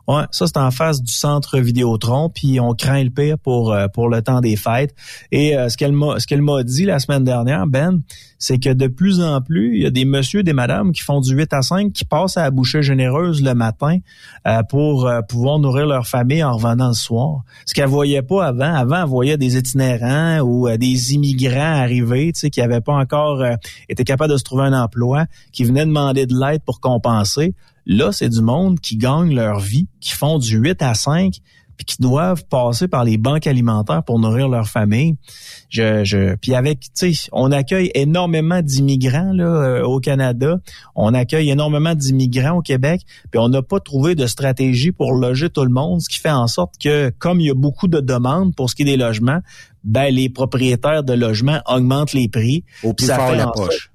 [0.10, 3.88] Ouais, ça c'est en face du centre Vidéotron, puis on craint le pire pour euh,
[3.90, 4.96] pour le temps des fêtes.
[5.32, 8.02] Et euh, ce qu'elle m'a ce qu'elle m'a dit la semaine dernière, Ben,
[8.40, 11.22] c'est que de plus en plus, il y a des messieurs, des madames qui font
[11.22, 14.00] du 8 à 5, qui passent à la bouchée généreuse le matin
[14.48, 17.44] euh, pour pouvoir nourrir leur famille en revenant le soir.
[17.68, 18.74] Ce qu'elle voyait pas avant.
[18.74, 23.44] Avant, elle voyait des itinérants ou des immigrants arrivés, tu sais, qui avaient pas encore
[23.88, 27.54] été capables de se trouver un emploi, qui venaient demander de l'aide pour compenser.
[27.92, 31.34] Là, c'est du monde qui gagne leur vie, qui font du 8 à 5,
[31.76, 35.16] puis qui doivent passer par les banques alimentaires pour nourrir leur famille.
[35.70, 40.60] Je, je, puis avec, tu sais, on accueille énormément d'immigrants là euh, au Canada,
[40.94, 45.50] on accueille énormément d'immigrants au Québec, puis on n'a pas trouvé de stratégie pour loger
[45.50, 48.02] tout le monde, ce qui fait en sorte que, comme il y a beaucoup de
[48.02, 49.40] demandes pour ce qui est des logements,
[49.84, 52.66] ben les propriétaires de logements augmentent les prix.
[52.84, 53.90] Au plus fort la poche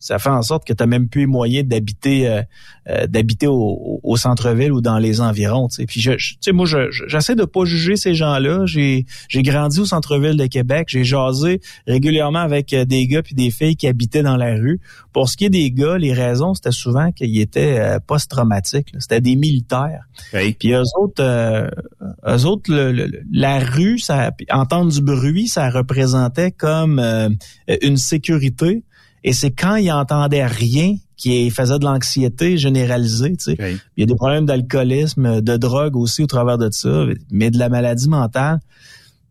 [0.00, 2.42] ça fait en sorte que tu n'as même plus moyen d'habiter euh,
[2.88, 5.68] euh, d'habiter au, au centre-ville ou dans les environs.
[5.68, 5.84] T'sais.
[5.84, 6.66] Puis je, tu sais, moi,
[7.06, 8.64] j'essaie de pas juger ces gens-là.
[8.64, 10.88] J'ai j'ai grandi au centre-ville de Québec.
[10.90, 14.80] J'ai jasé régulièrement avec euh, des gars puis des filles qui habitaient dans la rue.
[15.12, 18.94] Pour ce qui est des gars, les raisons c'était souvent qu'ils étaient post-traumatiques.
[18.98, 20.04] C'était des militaires.
[20.32, 22.72] Puis eux autres, eux autres,
[23.32, 27.00] la rue, ça, entendre du bruit, ça représentait comme
[27.82, 28.82] une sécurité
[29.24, 33.36] et c'est quand il entendait rien qui faisait de l'anxiété généralisée.
[33.36, 33.78] Tu sais.
[33.96, 37.58] Il y a des problèmes d'alcoolisme, de drogue aussi au travers de ça, mais de
[37.58, 38.60] la maladie mentale.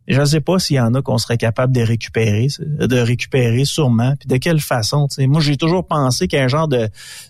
[0.06, 3.64] Je ne sais pas s'il y en a qu'on serait capable de récupérer, de récupérer
[3.64, 4.14] sûrement.
[4.18, 5.08] Puis de quelle façon.
[5.08, 5.26] Tu sais.
[5.26, 6.88] Moi, j'ai toujours pensé qu'un genre de,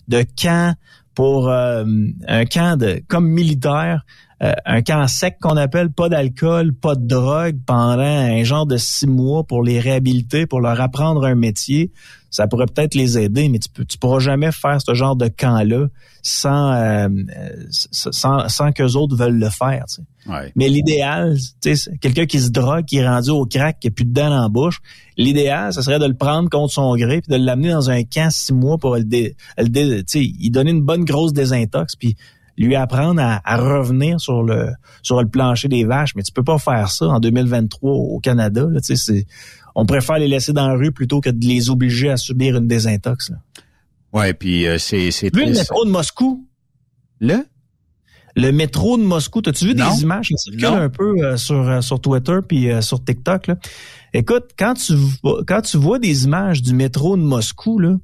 [0.09, 0.75] de camp
[1.15, 1.85] pour euh,
[2.29, 4.05] un camp de comme militaire
[4.43, 8.79] euh, un camp sec qu'on appelle, pas d'alcool, pas de drogue pendant un genre de
[8.79, 11.93] six mois pour les réhabiliter, pour leur apprendre un métier.
[12.31, 15.29] Ça pourrait peut-être les aider, mais tu, peux, tu pourras jamais faire ce genre de
[15.29, 15.89] camp-là
[16.23, 17.09] sans, euh,
[17.71, 19.85] sans, sans qu'eux autres veulent le faire.
[19.89, 20.53] Tu sais.
[20.55, 23.91] Mais l'idéal, tu sais, quelqu'un qui se drogue, qui est rendu au crack, qui a
[23.91, 24.81] plus de dents dans la bouche,
[25.17, 28.31] l'idéal, ce serait de le prendre contre son gré, puis de l'amener dans un camp
[28.31, 32.17] six mois pour le, dé, le tu sais, il donner une bonne grosse désintox, puis
[32.61, 34.69] lui apprendre à, revenir sur le
[35.03, 38.67] sur le plancher des vaches, mais tu peux pas faire ça en 2023 au Canada.
[38.71, 38.81] Là,
[39.75, 42.67] on préfère les laisser dans la rue plutôt que de les obliger à subir une
[42.67, 43.31] désintox.
[43.31, 43.37] Là.
[44.13, 46.47] Ouais, puis euh, c'est c'est le métro de Moscou.
[47.21, 47.47] Le?
[48.37, 51.81] Le métro de Moscou, as-tu vu des images qui circulent un peu euh, sur euh,
[51.81, 53.57] sur Twitter puis sur TikTok là?
[54.13, 54.95] Écoute, quand tu
[55.47, 57.97] quand tu vois des images du métro de Moscou là,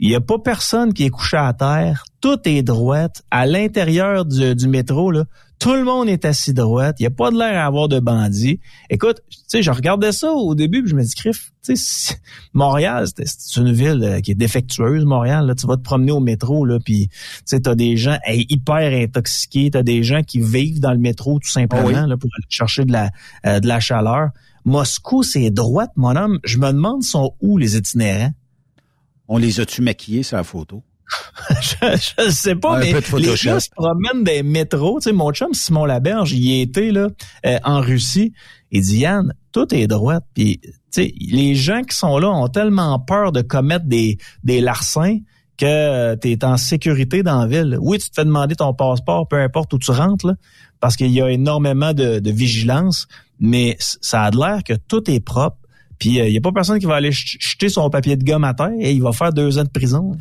[0.00, 2.04] il y a pas personne qui est couché à terre.
[2.20, 3.22] Tout est droite.
[3.30, 5.24] À l'intérieur du, du, métro, là,
[5.58, 6.96] tout le monde est assis droite.
[7.00, 8.60] Il n'y a pas de l'air à avoir de bandits.
[8.90, 12.14] Écoute, tu sais, je regardais ça au début, puis je me dis, Criff, tu sais,
[12.52, 15.46] Montréal, c'est une ville euh, qui est défectueuse, Montréal.
[15.46, 18.92] Là, tu vas te promener au métro, là, puis tu sais, t'as des gens hyper
[18.92, 22.46] intoxiqués, t'as des gens qui vivent dans le métro tout simplement ah là, pour aller
[22.48, 23.10] chercher de la,
[23.46, 24.30] euh, de la chaleur.
[24.64, 26.38] Moscou, c'est droite, mon homme.
[26.44, 28.32] Je me demande sont où les itinérants?
[29.28, 30.82] On les a-tu maquillés sur la photo?
[31.60, 35.00] je, ne sais pas, mais les gens se promènent des métros.
[35.00, 37.08] Tu sais, mon chum Simon Laberge, il était là
[37.46, 38.32] euh, en Russie.
[38.70, 40.20] Il dit Yann, tout est droit.
[40.34, 44.60] Puis, tu sais, les gens qui sont là ont tellement peur de commettre des, des
[44.60, 45.18] larcins
[45.56, 47.78] que tu es en sécurité dans la ville.
[47.80, 50.34] Oui, tu te fais demander ton passeport, peu importe où tu rentres, là,
[50.80, 53.08] parce qu'il y a énormément de, de vigilance,
[53.40, 55.56] mais ça a l'air que tout est propre.
[55.98, 58.54] Puis il n'y a pas personne qui va aller jeter son papier de gomme à
[58.54, 60.16] terre et il va faire deux ans de prison.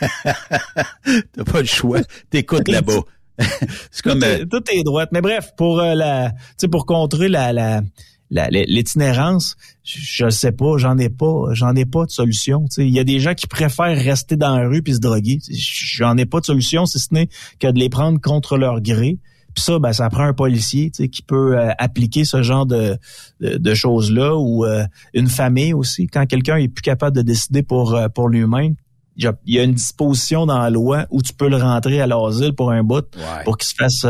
[0.24, 2.00] T'as pas le choix.
[2.30, 3.00] T'écoutes là-bas.
[3.90, 5.10] c'est comme tout, est, tout est droite.
[5.12, 7.82] Mais bref, pour euh, la, tu sais, pour contrer la, la
[8.30, 12.66] l'itinérance, je, ne sais pas, j'en ai pas, j'en ai pas de solution.
[12.76, 15.38] Il y a des gens qui préfèrent rester dans la rue puis se droguer.
[15.50, 17.28] J'en ai pas de solution si ce n'est
[17.58, 19.18] que de les prendre contre leur gré.
[19.58, 22.96] Puis ça, ben, ça prend un policier qui peut euh, appliquer ce genre de,
[23.40, 24.84] de, choses-là ou euh,
[25.14, 26.06] une famille aussi.
[26.06, 28.76] Quand quelqu'un est plus capable de décider pour, euh, pour lui-même,
[29.16, 32.52] il y a une disposition dans la loi où tu peux le rentrer à l'asile
[32.52, 33.04] pour un bout
[33.44, 34.06] pour qu'il se fasse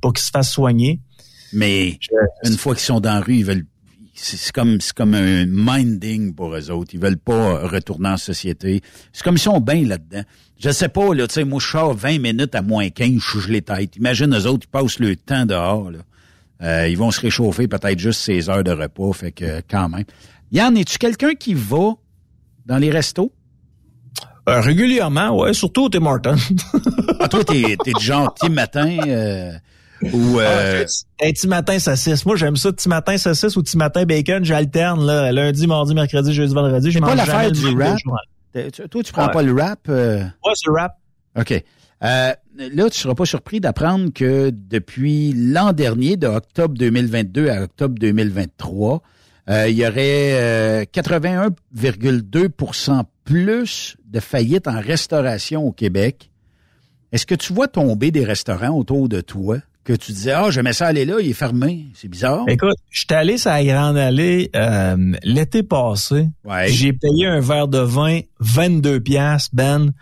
[0.00, 1.00] pour qu'il se fasse soigner.
[1.52, 2.00] Mais
[2.42, 3.66] une fois qu'ils sont dans la rue, ils veulent
[4.20, 6.90] c'est comme c'est comme un minding pour eux autres.
[6.94, 8.80] Ils veulent pas retourner en société.
[9.12, 10.22] C'est comme ils sont bien là-dedans.
[10.58, 13.40] Je sais pas, là, tu sais, moi, je sors 20 minutes à moins 15, je
[13.40, 13.96] suis les têtes.
[13.96, 15.98] Imagine eux autres, ils passent le temps dehors, là.
[16.60, 20.04] Euh, ils vont se réchauffer peut-être juste 16 heures de repas, fait que quand même.
[20.50, 21.92] Yann, es-tu quelqu'un qui va
[22.66, 23.32] dans les restos?
[24.48, 26.34] Euh, régulièrement, ouais, surtout au Tim Martin.
[27.20, 28.96] ah, toi, t'es, t'es du genre petit matin...
[29.06, 29.52] Euh,
[30.02, 30.84] ou euh...
[30.86, 32.24] Ah, un petit matin saucisse.
[32.24, 34.44] Moi, j'aime ça, petit matin saucisse ou petit matin bacon.
[34.44, 36.92] J'alterne là, lundi, mardi, mercredi, jeudi, vendredi.
[36.92, 37.98] C'est pas l'affaire du rap?
[38.90, 39.80] Toi, tu prends pas le rap.
[39.88, 40.22] Euh...
[40.44, 40.96] Ouais, c'est le rap.
[41.38, 41.62] OK.
[42.04, 47.62] Euh, là, tu seras pas surpris d'apprendre que depuis l'an dernier, de octobre 2022 à
[47.62, 49.02] octobre 2023,
[49.50, 56.30] euh, il y aurait 81,2 euh, plus de faillites en restauration au Québec.
[57.10, 59.58] Est-ce que tu vois tomber des restaurants autour de toi?
[59.88, 61.86] Que tu disais ah j'aimais ça aller là il est fermé.
[61.94, 62.44] C'est bizarre.
[62.46, 66.28] Écoute j'étais allé sur la grande allée euh, l'été passé.
[66.66, 69.92] J'ai payé un verre de vin 22 pièces ben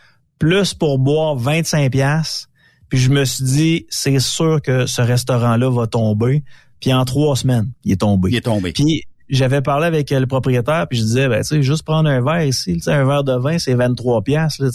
[0.41, 2.49] plus pour boire 25 pièces
[2.89, 6.43] puis je me suis dit c'est sûr que ce restaurant là va tomber.
[6.81, 8.31] Puis en trois semaines il est tombé.
[8.31, 8.73] Il est tombé.
[8.73, 12.23] Puis j'avais parlé avec le propriétaire puis je disais ben tu sais juste prendre un
[12.23, 14.69] verre ici un verre de vin c'est 23 pièces là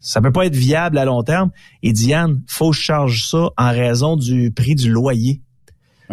[0.00, 1.50] ça peut pas être viable à long terme.
[1.82, 5.40] Et Diane faut que je charge ça en raison du prix du loyer.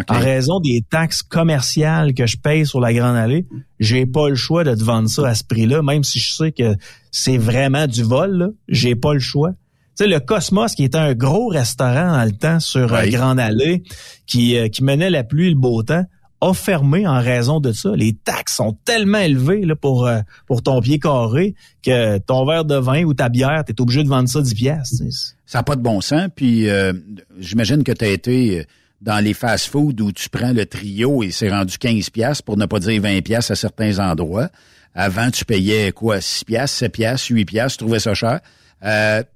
[0.09, 3.47] En raison des taxes commerciales que je paye sur la grande allée
[3.79, 6.51] j'ai pas le choix de te vendre ça à ce prix-là même si je sais
[6.51, 6.75] que
[7.09, 9.53] c'est vraiment du vol j'ai pas le choix.
[9.97, 13.39] Tu sais, le Cosmos, qui était un gros restaurant dans le temps sur la Grande
[13.39, 13.81] Allée,
[14.27, 16.05] qui, euh, qui menait la pluie et le beau temps,
[16.41, 17.95] a fermé en raison de ça.
[17.95, 22.65] Les taxes sont tellement élevées là, pour, euh, pour ton pied carré que ton verre
[22.65, 25.03] de vin ou ta bière, tu es obligé de vendre ça 10 piastres.
[25.45, 26.29] Ça n'a pas de bon sens.
[26.35, 26.93] Puis euh,
[27.39, 28.63] j'imagine que tu as été euh,
[29.01, 32.65] dans les fast-foods où tu prends le trio et c'est rendu 15 piastres pour ne
[32.65, 34.49] pas dire 20 piastres à certains endroits.
[34.93, 36.21] Avant, tu payais quoi?
[36.21, 38.39] 6 piastres, 7 piastres, 8 piastres, tu trouvais ça cher.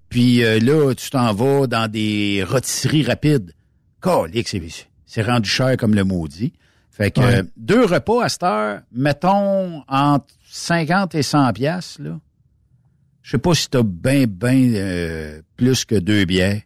[0.09, 3.53] puis là, tu t'en vas dans des rôtisseries rapides.
[5.05, 6.53] C'est rendu cher comme le maudit.
[6.91, 12.19] Fait que deux repas à cette heure, mettons entre 50 et 100 pièces là.
[13.21, 16.61] Je sais pas si t'as bien, bien euh, plus que deux bières,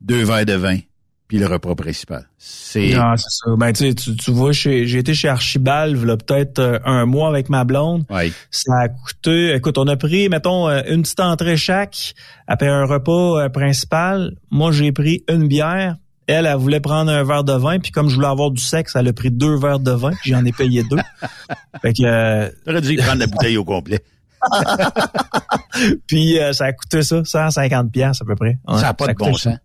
[0.00, 0.78] deux verres de vin,
[1.26, 2.28] puis le repas principal.
[2.36, 3.50] C'est Non, c'est ça.
[3.56, 7.64] Ben, tu, tu vois, j'ai été chez Archibald, là, peut-être euh, un mois avec ma
[7.64, 8.04] blonde.
[8.10, 8.30] Ouais.
[8.50, 12.14] Ça a coûté, écoute, on a pris, mettons, euh, une petite entrée chaque,
[12.46, 14.36] après un repas principal.
[14.50, 15.96] Moi, j'ai pris une bière,
[16.28, 18.94] elle, elle voulait prendre un verre de vin, puis comme je voulais avoir du sexe,
[18.96, 20.98] elle a pris deux verres de vin, j'en ai payé deux.
[21.82, 22.04] fait que...
[22.04, 22.50] Euh...
[22.64, 24.04] T'aurais dû prendre la bouteille au complet.
[26.06, 28.56] puis euh, ça a coûté ça, 150 pièces à peu près.
[28.68, 29.56] ça n'a pas de bon sens.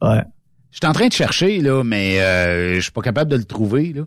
[0.00, 0.22] Ouais.
[0.70, 3.44] Je suis en train de chercher, là, mais euh, je suis pas capable de le
[3.44, 3.92] trouver.
[3.92, 4.02] Là.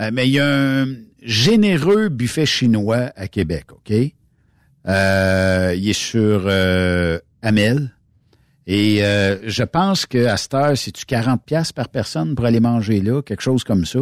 [0.00, 0.86] Euh, mais il y a un
[1.22, 3.92] généreux buffet chinois à Québec, OK?
[4.88, 6.48] Euh, il est sur
[7.42, 7.90] Amel.
[8.66, 12.60] Et euh, je pense que à cette heure, c'est-tu 40 pièces par personne pour aller
[12.60, 14.00] manger là, quelque chose comme ça?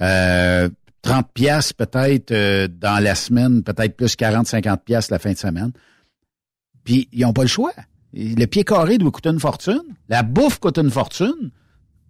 [0.00, 0.68] Euh,
[1.02, 5.38] 30 pièces peut-être euh, dans la semaine, peut-être plus 40, 50 pièces la fin de
[5.38, 5.72] semaine.
[6.84, 7.72] Puis ils n'ont pas le choix.
[8.14, 9.82] Le pied carré doit coûter une fortune.
[10.08, 11.50] La bouffe coûte une fortune.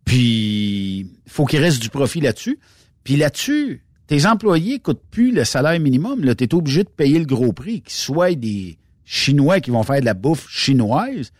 [0.05, 2.59] Puis il faut qu'il reste du profit là-dessus.
[3.03, 6.22] Puis là-dessus, tes employés coûtent plus le salaire minimum.
[6.22, 9.82] Là, tu es obligé de payer le gros prix, qu'ils soient des Chinois qui vont
[9.82, 11.32] faire de la bouffe chinoise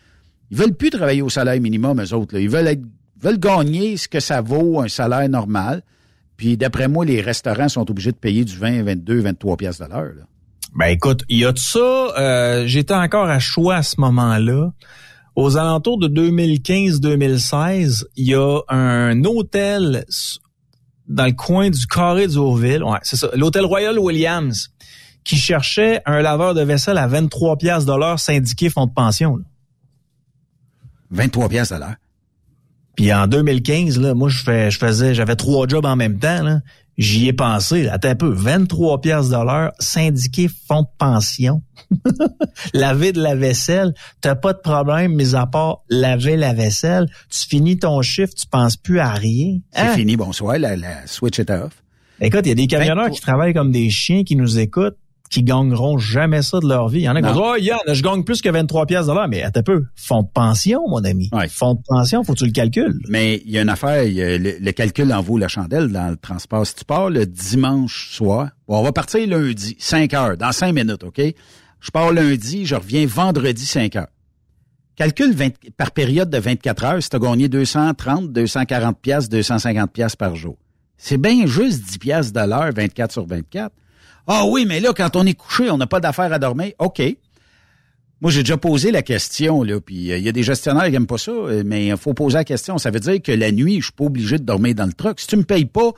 [0.51, 2.35] ils veulent plus travailler au salaire minimum, eux autres.
[2.35, 2.41] Là.
[2.41, 2.81] Ils veulent, être,
[3.21, 5.83] veulent gagner ce que ça vaut un salaire normal.
[6.37, 9.85] Puis d'après moi, les restaurants sont obligés de payer du 20, 22, 23 pièces de
[9.85, 10.13] l'heure.
[10.75, 11.79] Ben écoute, il y a de ça.
[11.79, 14.71] Euh, J'étais encore à choix à ce moment-là.
[15.35, 20.05] Aux alentours de 2015-2016, il y a un hôtel
[21.07, 23.29] dans le coin du carré du Ouais, c'est ça.
[23.35, 24.69] L'hôtel Royal Williams
[25.23, 29.37] qui cherchait un laveur de vaisselle à 23 pièces de l'heure syndiqué fonds de pension.
[29.37, 29.43] là.
[31.11, 31.95] 23 pièces à l'heure.
[32.95, 36.43] Puis en 2015, là, moi, je, fais, je faisais, j'avais trois jobs en même temps.
[36.43, 36.59] Là.
[36.97, 37.87] J'y ai pensé.
[37.87, 38.29] Attends un peu.
[38.29, 41.61] 23 pièces de l'heure, syndiqué fonds de pension.
[42.73, 43.93] laver de la vaisselle.
[44.19, 47.07] T'as pas de problème, mis à part laver la vaisselle.
[47.29, 49.59] Tu finis ton chiffre, tu penses plus à rien.
[49.71, 49.93] C'est Hein?
[49.95, 51.71] fini, bonsoir, la, la switch est off.
[52.19, 53.15] Écoute, il y a des camionneurs 23.
[53.15, 54.97] qui travaillent comme des chiens qui nous écoutent,
[55.29, 57.01] qui gagneront jamais ça de leur vie.
[57.01, 57.55] Il y en a qui vont dire, oh,
[57.85, 59.27] Yann, je gagne plus que 23 pièces de l'heure.
[59.27, 59.85] Mais attends un peu.
[59.95, 61.29] Fonds de pension, mon ami.
[61.31, 61.47] Ouais.
[61.47, 62.99] Fonds de pension, faut que tu le calcules.
[63.09, 65.47] Mais il y a une affaire, il y a le, le calcul en vaut la
[65.47, 66.65] chandelle dans le transport.
[66.65, 70.73] Si tu pars le dimanche soir, bon, on va partir lundi, 5 heures, dans 5
[70.73, 71.21] minutes, OK?
[71.79, 74.07] Je pars lundi, je reviens vendredi, 5 heures.
[74.95, 79.91] Calcule 20 par période de 24 heures, si tu as gagné 230, 240 pièces, 250
[79.91, 80.57] pièces par jour.
[80.97, 83.73] C'est bien juste 10 pièces de l'heure, 24 sur 24.
[84.31, 86.73] Ah oui, mais là, quand on est couché, on n'a pas d'affaires à dormir.
[86.77, 87.01] OK.
[88.21, 90.91] Moi, j'ai déjà posé la question, là, puis euh, il y a des gestionnaires qui
[90.91, 92.77] n'aiment pas ça, euh, mais il faut poser la question.
[92.77, 95.19] Ça veut dire que la nuit, je suis pas obligé de dormir dans le truck.
[95.19, 95.93] Si tu me payes pas,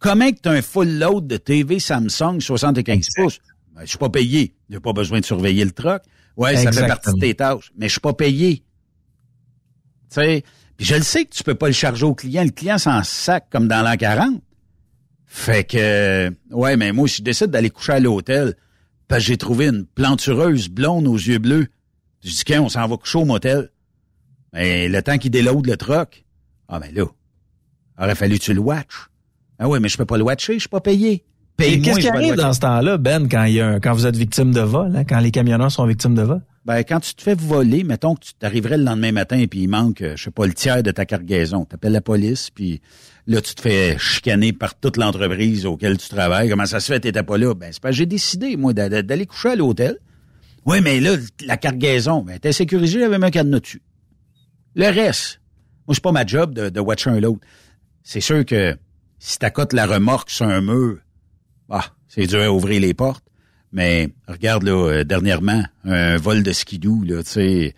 [0.00, 3.38] comment que tu as un full load de TV Samsung 75 pouces?
[3.74, 4.54] Ben, je suis pas payé.
[4.68, 6.02] J'ai pas besoin de surveiller le truck.
[6.36, 8.56] Ouais, ça fait partie de tes tâches, mais je suis pas payé.
[10.10, 10.44] Tu sais,
[10.76, 12.44] puis je le sais que tu peux pas le charger au client.
[12.44, 14.42] Le client s'en sac comme dans l'an 40.
[15.26, 18.54] Fait que, ouais, mais moi, si je décide d'aller coucher à l'hôtel,
[19.08, 21.66] parce que j'ai trouvé une plantureuse blonde aux yeux bleus,
[22.24, 23.70] je dis qu'on s'en va coucher au motel?
[24.52, 26.24] Mais le temps qu'il déload le truck,
[26.68, 27.04] ah ben là,
[27.98, 29.08] aurait fallu que tu le watches.
[29.58, 31.24] Ah oui, mais je peux pas le watcher, je suis pas payé.
[31.56, 34.06] Paye-moi, qu'est-ce qui arrive dans ce temps-là, Ben, quand, il y a un- quand vous
[34.06, 36.42] êtes victime de vol, hein, quand les camionneurs sont victimes de vol?
[36.66, 39.60] Ben, quand tu te fais voler, mettons que tu t'arriverais le lendemain matin et puis
[39.62, 41.64] il manque, euh, je sais pas, le tiers de ta cargaison.
[41.64, 42.82] T'appelles la police, puis
[43.26, 46.48] là, tu te fais chicaner par toute l'entreprise auquel tu travailles.
[46.48, 47.54] Comment ça se fait, t'étais pas là?
[47.54, 49.98] Ben, c'est parce que j'ai décidé, moi, d'a- d'a- d'aller coucher à l'hôtel.
[50.64, 53.82] Oui, mais là, la cargaison, ben, t'es sécurisé, j'avais un cadenas dessus.
[54.74, 55.40] Le reste,
[55.86, 57.40] moi, c'est pas ma job de, de watcher un l'autre.
[58.02, 58.76] C'est sûr que
[59.18, 60.98] si t'accotes la remorque sur un mur,
[61.70, 63.24] ah, c'est dur à ouvrir les portes.
[63.72, 67.74] Mais regarde là, euh, dernièrement, un vol de skidoo, là, tu sais,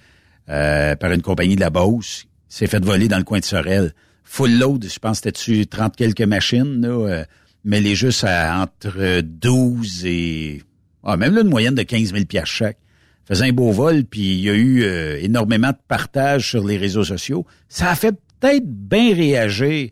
[0.48, 3.92] euh, par une compagnie de la Beauce, s'est fait voler dans le coin de Sorel.
[4.30, 7.24] Full load, je pense que c'était-tu 30 quelques machines, là, euh,
[7.64, 10.62] mais les juste à entre 12 et...
[11.02, 12.76] Ah, même là, une moyenne de 15 000 piastres chaque.
[13.24, 16.76] Faisait un beau vol, puis il y a eu euh, énormément de partages sur les
[16.76, 17.46] réseaux sociaux.
[17.68, 19.90] Ça a fait peut-être bien réagir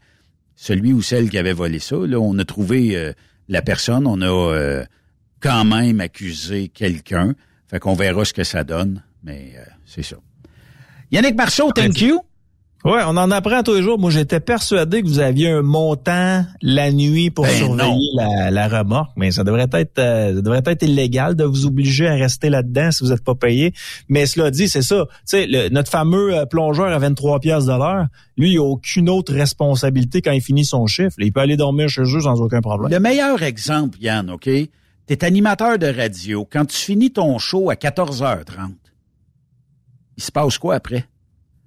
[0.54, 1.96] celui ou celle qui avait volé ça.
[1.96, 3.12] Là, on a trouvé euh,
[3.48, 4.84] la personne, on a euh,
[5.40, 7.34] quand même accusé quelqu'un.
[7.68, 10.16] Fait qu'on verra ce que ça donne, mais euh, c'est ça.
[11.10, 12.20] Yannick Marceau, thank you.
[12.86, 13.98] Ouais, on en apprend tous les jours.
[13.98, 18.68] Moi, j'étais persuadé que vous aviez un montant la nuit pour Ben surveiller la, la
[18.68, 22.48] remorque, mais ça devrait être euh, ça devrait être illégal de vous obliger à rester
[22.48, 23.74] là-dedans si vous n'êtes pas payé.
[24.08, 25.04] Mais cela dit, c'est ça.
[25.28, 28.06] Tu sais, notre fameux euh, plongeur à 23 pièces de l'heure,
[28.36, 31.16] lui, il a aucune autre responsabilité quand il finit son chiffre.
[31.18, 32.92] Il peut aller dormir chez eux sans aucun problème.
[32.92, 34.48] Le meilleur exemple, Yann, OK?
[35.06, 36.46] T'es animateur de radio.
[36.48, 38.74] Quand tu finis ton show à 14h30,
[40.18, 41.04] il se passe quoi après?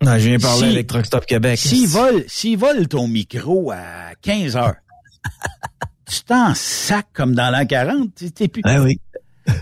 [0.01, 1.57] Non, je viens parler Si- avec Truck Stop Québec.
[1.59, 4.75] S'il vole, s'il vole ton micro à 15 heures,
[6.09, 8.09] tu t'en sac comme dans l'an 40.
[8.33, 8.61] t'es- plus...
[8.65, 8.99] Ah oui.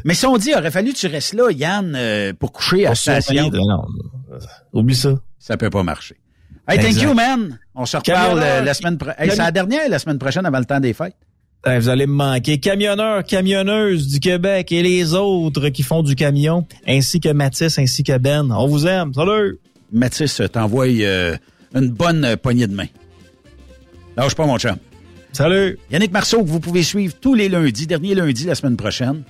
[0.03, 2.89] Mais si on dit, aurait fallu que tu restes là, Yann, euh, pour coucher à
[2.89, 3.85] la station, non,
[4.73, 5.15] oublie ça.
[5.39, 6.15] ça peut pas marcher.
[6.67, 7.57] Hey, thank you, man.
[7.73, 9.15] On se reparle euh, la semaine prochaine.
[9.17, 11.15] Hey, c'est la dernière, la semaine prochaine, avant le temps des fêtes.
[11.65, 12.59] Eh, vous allez me manquer.
[12.59, 18.03] Camionneurs, camionneuses du Québec et les autres qui font du camion, ainsi que Mathis, ainsi
[18.03, 18.51] que Ben.
[18.51, 19.13] On vous aime.
[19.13, 19.57] Salut!
[19.91, 21.35] Mathis euh, t'envoie euh,
[21.73, 22.87] une bonne euh, poignée de main.
[24.15, 24.77] Lâche pas, mon chum.
[25.31, 25.77] Salut!
[25.91, 29.23] Yannick Marceau, que vous pouvez suivre tous les lundis, dernier lundi la semaine prochaine.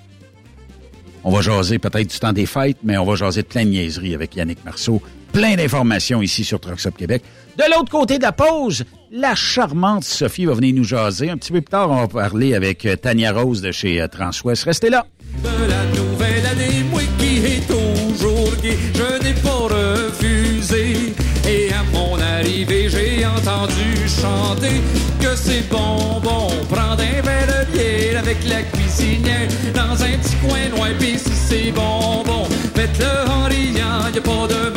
[1.23, 3.69] On va jaser peut-être du temps des fêtes, mais on va jaser de plein de
[3.69, 5.01] niaiseries avec Yannick Marceau.
[5.33, 7.23] Plein d'informations ici sur Trucks Up Québec.
[7.57, 11.29] De l'autre côté de la pause, la charmante Sophie va venir nous jaser.
[11.29, 14.63] Un petit peu plus tard, on va parler avec Tania Rose de chez Transwest.
[14.63, 15.05] Restez là.
[15.43, 19.67] de la nouvelle année, moi qui est toujours gay, je n'ai pas
[20.73, 24.81] Et à mon arrivée, j'ai entendu chanter
[25.21, 30.35] que c'est bon, bon, prendre un verre de bière avec la cuisinière dans un petit
[30.45, 32.43] coin loin, pis si c'est bon, bon,
[32.75, 34.76] faites-le en riant, y a pas de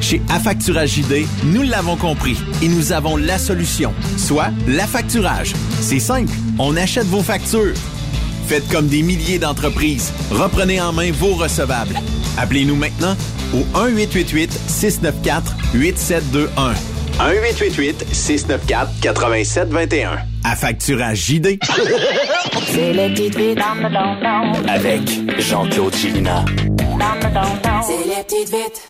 [0.00, 5.54] Chez Affacturage JD, nous l'avons compris et nous avons la solution, soit l'affacturage.
[5.80, 7.74] C'est simple, on achète vos factures.
[8.46, 10.12] Faites comme des milliers d'entreprises.
[10.30, 11.98] Reprenez en main vos recevables.
[12.36, 13.16] Appelez-nous maintenant
[13.54, 16.74] au 1-888-694-8721.
[17.18, 20.18] 1-888-694-8721.
[20.44, 21.58] À facturage JD.
[22.66, 24.16] C'est les petites vites dans le don
[24.68, 25.08] Avec
[25.40, 26.44] Jean-Claude Chilina.
[27.86, 28.88] C'est les petites vites.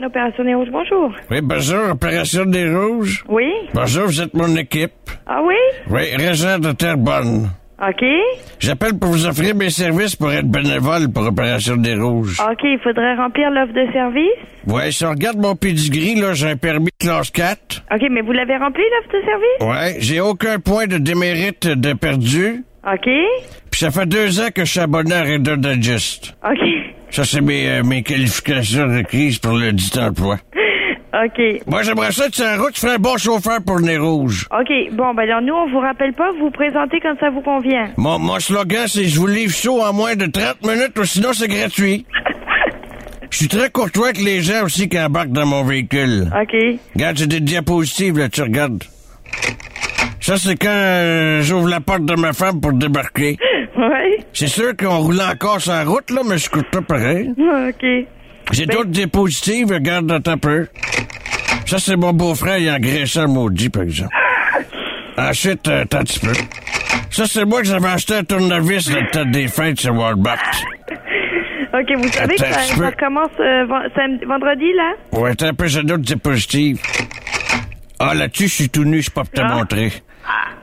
[0.00, 1.12] L'opération des Rouges, bonjour.
[1.28, 3.24] Oui, bonjour, Opération des Rouges.
[3.28, 3.50] Oui.
[3.74, 4.92] Bonjour, vous êtes mon équipe.
[5.26, 5.56] Ah oui?
[5.90, 7.50] Oui, Régent de Terrebonne.
[7.80, 8.04] OK.
[8.60, 12.38] J'appelle pour vous offrir mes services pour être bénévole pour Opération des Rouges.
[12.40, 14.38] OK, il faudrait remplir l'offre de service?
[14.68, 17.82] Ouais, si on regarde mon pedigree, là, j'ai un permis de classe 4.
[17.92, 19.94] OK, mais vous l'avez rempli, l'offre de service?
[19.94, 22.64] Ouais, j'ai aucun point de démérite de perdu.
[22.86, 23.08] OK.
[23.70, 26.36] Puis ça fait deux ans que je suis abonné à Reader Digest.
[26.44, 26.58] OK.
[27.10, 30.38] Ça, c'est mes, euh, mes qualifications requises pour le dit emploi.
[31.14, 31.40] OK.
[31.66, 33.96] Moi, j'aimerais ça être sur la route, tu ferais un bon chauffeur pour le nez
[33.96, 34.46] rouge.
[34.52, 34.70] OK.
[34.92, 37.88] Bon, ben alors nous, on vous rappelle pas, vous vous présentez quand ça vous convient.
[37.96, 41.32] Mon, mon slogan, c'est je vous livre chaud en moins de 30 minutes ou sinon
[41.32, 42.04] c'est gratuit.
[43.30, 46.30] Je suis très courtois avec les gens aussi qui embarquent dans mon véhicule.
[46.32, 46.56] OK.
[46.94, 48.82] Regarde, j'ai des diapositives, là, tu regardes.
[50.20, 53.36] Ça, c'est quand euh, j'ouvre la porte de ma femme pour débarquer.
[53.78, 54.24] Oui.
[54.34, 57.30] C'est sûr qu'on roule encore sur la route, là, mais je coûte pas pareil.
[57.38, 57.86] OK.
[58.50, 60.66] J'ai Ben- d'autres diapositives, regarde un peu.
[61.66, 64.10] Ça, c'est mon beau-frère, il a engraissé un maudit, par exemple.
[65.18, 66.32] Ensuite, euh, attends un petit peu.
[67.10, 70.38] Ça, c'est moi que j'avais acheté un tournevis le temps des fêtes chez Walmart.
[71.74, 74.92] OK, vous savez que Attends ça, ça recommence euh, samedi- vendredi, là?
[75.12, 76.80] Ouais, attends un peu, j'ai d'autres diapositives.
[78.00, 79.54] Ah, là-dessus, je suis tout nu, je peux pas te Ah.
[79.56, 79.92] montrer.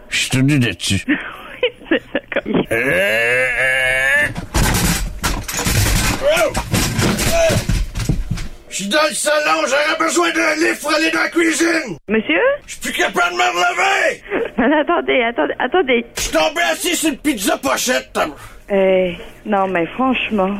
[0.10, 1.02] Je suis tout nu là-dessus.
[2.70, 2.76] Ça,
[6.20, 6.54] comme...
[8.70, 11.98] Je suis dans le salon, j'aurais besoin d'un livre pour aller dans la cuisine.
[12.10, 12.42] Monsieur?
[12.66, 14.22] Je suis plus capable de me relever.
[14.82, 16.06] attendez, attendez, attendez.
[16.18, 18.20] Je suis tombé assis sur une pizza pochette.
[18.72, 19.12] Euh,
[19.46, 20.60] non, mais franchement...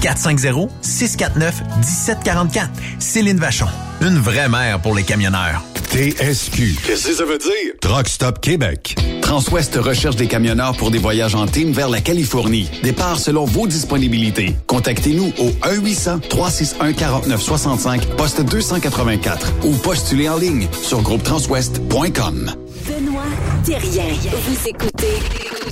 [0.00, 2.68] 450-649-1744.
[2.98, 3.66] Céline Vachon.
[4.00, 5.62] Une vraie mère pour les camionneurs.
[5.90, 6.76] TSQ.
[6.86, 7.72] Qu'est-ce que ça veut dire?
[7.80, 8.94] Truck Stop Québec.
[9.22, 12.70] Transwest recherche des camionneurs pour des voyages en team vers la Californie.
[12.84, 14.54] Départ selon vos disponibilités.
[14.68, 22.52] Contactez-nous au 1-800-361-4965, poste 284 ou postulez en ligne sur groupetranswest.com.
[22.86, 23.24] Benoît
[23.64, 24.14] Thérien.
[24.46, 25.18] Vous écoutez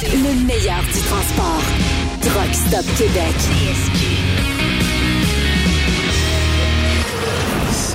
[0.03, 1.63] le meilleur du transport.
[2.23, 3.37] Truck Stop Québec.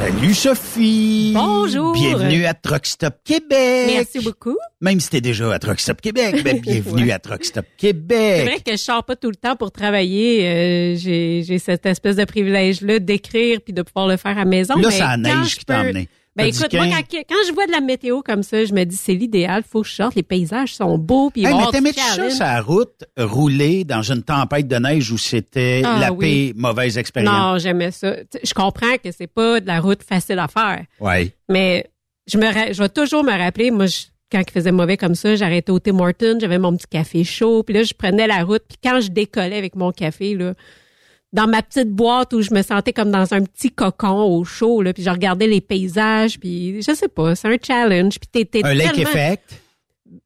[0.03, 1.31] Salut Sophie.
[1.33, 1.93] Bonjour.
[1.93, 3.87] Bienvenue à Truck Stop Québec.
[3.87, 4.57] Merci beaucoup.
[4.81, 7.11] Même si t'es déjà à Truck Stop Québec, ben bienvenue Ouais.
[7.13, 8.41] à Truck Stop C'est Québec.
[8.43, 10.45] vrai que je sors pas tout le temps pour travailler.
[10.45, 14.75] Euh, j'ai, j'ai cette espèce de privilège-là d'écrire puis de pouvoir le faire à maison.
[14.75, 16.09] Là, Mais c'est quand neige qui t'a emmené.
[16.35, 18.95] Ben écoute, moi, quand, quand je vois de la météo comme ça, je me dis
[18.95, 20.15] c'est l'idéal, faut que je sorte.
[20.15, 21.29] Les paysages sont beaux.
[21.29, 25.17] Puis Hey, mais t'aimais-tu ça, sur la route, rouler dans une tempête de neige où
[25.17, 26.53] c'était Ah, la oui.
[26.53, 27.33] paix, mauvaise expérience?
[27.37, 28.15] Non, j'aimais ça.
[28.43, 30.83] Je comprends que c'est pas de la route facile à faire.
[30.99, 31.33] Ouais.
[31.49, 31.85] Mais
[32.25, 35.35] je me je vais toujours me rappeler, moi, je- quand il faisait mauvais comme ça,
[35.35, 38.63] j'arrêtais au Tim Hortons, j'avais mon petit café chaud, puis là, je prenais la route,
[38.67, 40.55] puis quand je décollais avec mon café, là,
[41.33, 44.81] dans ma petite boîte où je me sentais comme dans un petit cocon au chaud,
[44.83, 48.63] là, puis je regardais les paysages, puis je sais pas, c'est un challenge, puis t'es
[48.63, 49.59] Un lake effect?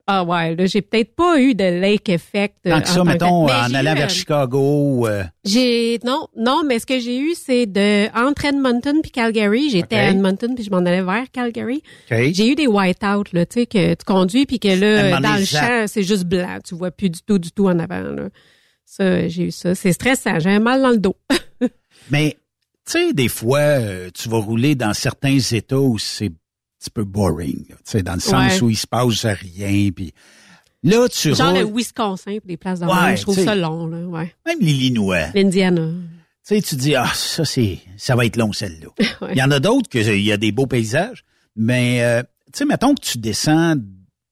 [0.05, 2.55] Ah ouais, là, j'ai peut-être pas eu de lake effect.
[2.65, 5.05] euh, Tant que en ça, mettons, en allant vers Chicago.
[5.07, 9.69] euh, j'ai non non mais ce que j'ai eu c'est de entre Edmonton puis Calgary
[9.69, 13.61] j'étais à Edmonton puis je m'en allais vers Calgary j'ai eu des white-out là tu
[13.61, 16.91] sais que tu conduis puis que là dans le champ c'est juste blanc tu vois
[16.91, 18.23] plus du tout du tout en avant là
[18.89, 21.15] ça j'ai eu ça c'est stressant j'ai un mal dans le dos
[22.09, 22.37] Mais,
[22.85, 26.89] tu sais, des fois, euh, tu vas rouler dans certains États où c'est un petit
[26.89, 27.65] peu boring.
[27.67, 28.61] Tu sais, dans le sens Ouais.
[28.63, 29.89] où il se passe rien.
[29.91, 30.13] Puis
[30.83, 33.87] là, tu genre le Wisconsin puis des places de Ouais, je trouve tu ça long
[33.87, 35.25] là ouais même l'Illinois.
[35.33, 35.89] Tu l'Indiana
[36.43, 38.87] sais, tu dis, ah, ça, c'est, ça va être long, celle-là.
[39.21, 39.33] Ouais.
[39.33, 41.25] Il y en a d'autres que il y a des beaux paysages,
[41.57, 42.23] mais, euh,
[42.53, 43.75] tu sais, mettons que tu descends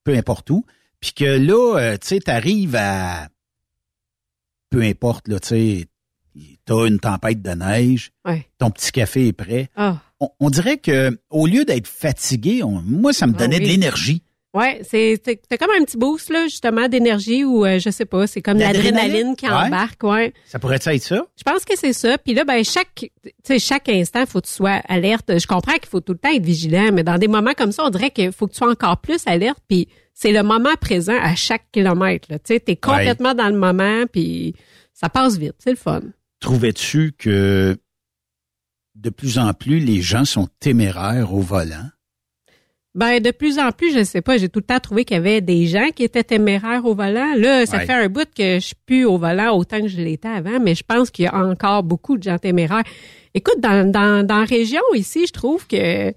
[0.06, 0.66] peu importe où,
[1.02, 3.28] puis que là, euh, tu sais, t'arrives à,
[4.70, 5.86] peu importe, là, tu sais,
[6.66, 9.70] t'as une tempête de neige, ouais ton petit café est prêt.
[9.76, 13.60] ah On, on dirait que au lieu d'être fatigué, on- moi, ça me Ah donnait
[13.60, 14.24] de l'énergie.
[14.56, 18.26] Ouais, c'est t'as comme un petit boost là justement d'énergie ou euh, je sais pas,
[18.26, 18.96] c'est comme L'adrénaline?
[18.96, 20.34] l'adrénaline qui embarque, ouais.
[20.46, 21.28] Ça pourrait être ça?
[21.38, 22.18] Je pense que c'est ça.
[22.18, 23.10] Puis là, ben chaque, tu
[23.44, 25.38] sais, chaque instant, faut que tu sois alerte.
[25.38, 27.84] Je comprends qu'il faut tout le temps être vigilant, mais dans des moments comme ça,
[27.86, 29.60] on dirait qu'il faut que tu sois encore plus alerte.
[29.68, 32.28] Puis c'est le moment présent à chaque kilomètre.
[32.32, 32.40] là.
[32.40, 34.56] Tu sais, t'es complètement dans le moment, puis
[34.94, 35.56] ça passe vite.
[35.60, 36.02] C'est le fun.
[36.40, 37.76] Trouvais-tu que
[38.96, 41.90] de plus en plus les gens sont téméraires au volant?
[42.96, 44.38] Ben de plus en plus, je sais pas.
[44.38, 47.34] J'ai tout le temps trouvé qu'il y avait des gens qui étaient téméraires au volant.
[47.36, 47.86] Là, ça Ouais.
[47.86, 50.76] fait un bout que je suis plus au volant autant que je l'étais avant, mais
[50.76, 52.84] je pense qu'il y a encore beaucoup de gens téméraires.
[53.34, 56.14] Écoute, dans dans dans la région ici, je trouve que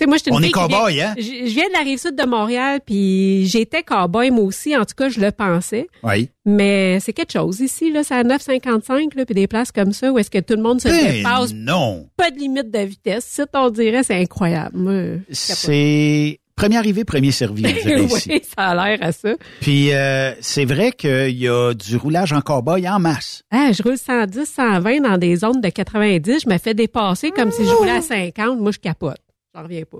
[0.00, 1.14] sais, moi, je On est cow-boy, hein?
[1.18, 4.76] Je viens de la rive sud de Montréal, puis j'étais cow-boy moi aussi.
[4.76, 5.86] En tout cas, je le pensais.
[6.02, 6.28] Oui.
[6.44, 8.02] Mais c'est quelque chose ici, là.
[8.04, 10.80] C'est à 9,55, là, puis des places comme ça où est-ce que tout le monde
[10.80, 11.52] se Ben dépasse.
[11.54, 12.08] non.
[12.16, 13.24] Pas de limite de vitesse.
[13.28, 15.22] Ça, on dirait, c'est incroyable.
[15.30, 19.30] C'est premier arrivé, premier servi, oui, ça a l'air à ça.
[19.60, 23.42] Puis euh, c'est vrai qu'il y a du roulage en cow-boy en masse.
[23.50, 26.40] Ah, je roule 110, 120 dans des zones de 90.
[26.44, 28.58] Je me fais dépasser comme si je roulais à 50.
[28.60, 29.16] Moi, je capote.
[29.54, 29.98] J'en reviens pas.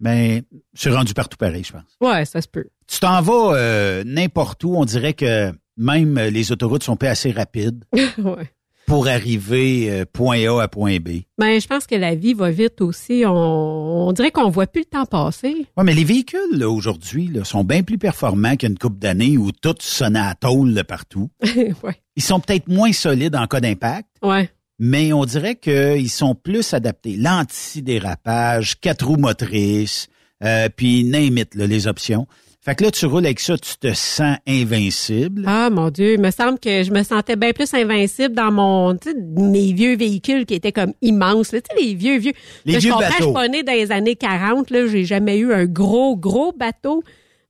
[0.00, 0.42] Mais
[0.74, 1.82] c'est rendu partout pareil, je pense.
[2.00, 2.66] Ouais, ça se peut.
[2.86, 7.30] Tu t'en vas euh, n'importe où, on dirait que même les autoroutes sont pas assez
[7.32, 7.84] rapides
[8.18, 8.50] ouais.
[8.86, 11.20] pour arriver euh, point A à point B.
[11.38, 13.24] Ben, je pense que la vie va vite aussi.
[13.26, 15.66] On, on dirait qu'on voit plus le temps passer.
[15.76, 19.36] Ouais, mais les véhicules aujourd'hui sont bien plus performants qu'il y a une couple d'années
[19.36, 21.30] où tout sonnait à tôle de partout.
[21.82, 21.96] ouais.
[22.16, 24.50] Ils sont peut-être moins solides en cas d'impact, Ouais.
[24.80, 27.16] Mais on dirait qu'ils sont plus adaptés.
[27.16, 30.08] L'antidérapage, quatre roues motrices,
[30.42, 32.26] euh, puis name it, là, les options.
[32.62, 35.44] Fait que là, tu roules avec ça, tu te sens invincible.
[35.46, 36.14] Ah, mon Dieu.
[36.14, 38.96] Il me semble que je me sentais bien plus invincible dans mon,
[39.36, 41.60] mes vieux véhicules qui étaient comme immenses, là.
[41.60, 42.32] Tu sais, les vieux, vieux.
[42.64, 43.32] Les Là, je vieux je suis bateaux.
[43.32, 44.86] pas née dans les années 40, là.
[44.88, 47.02] J'ai jamais eu un gros, gros bateau.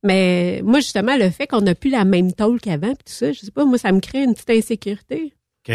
[0.03, 3.33] Mais moi, justement, le fait qu'on n'a plus la même tôle qu'avant, puis tout ça,
[3.33, 5.33] je sais pas, moi, ça me crée une petite insécurité.
[5.69, 5.75] OK.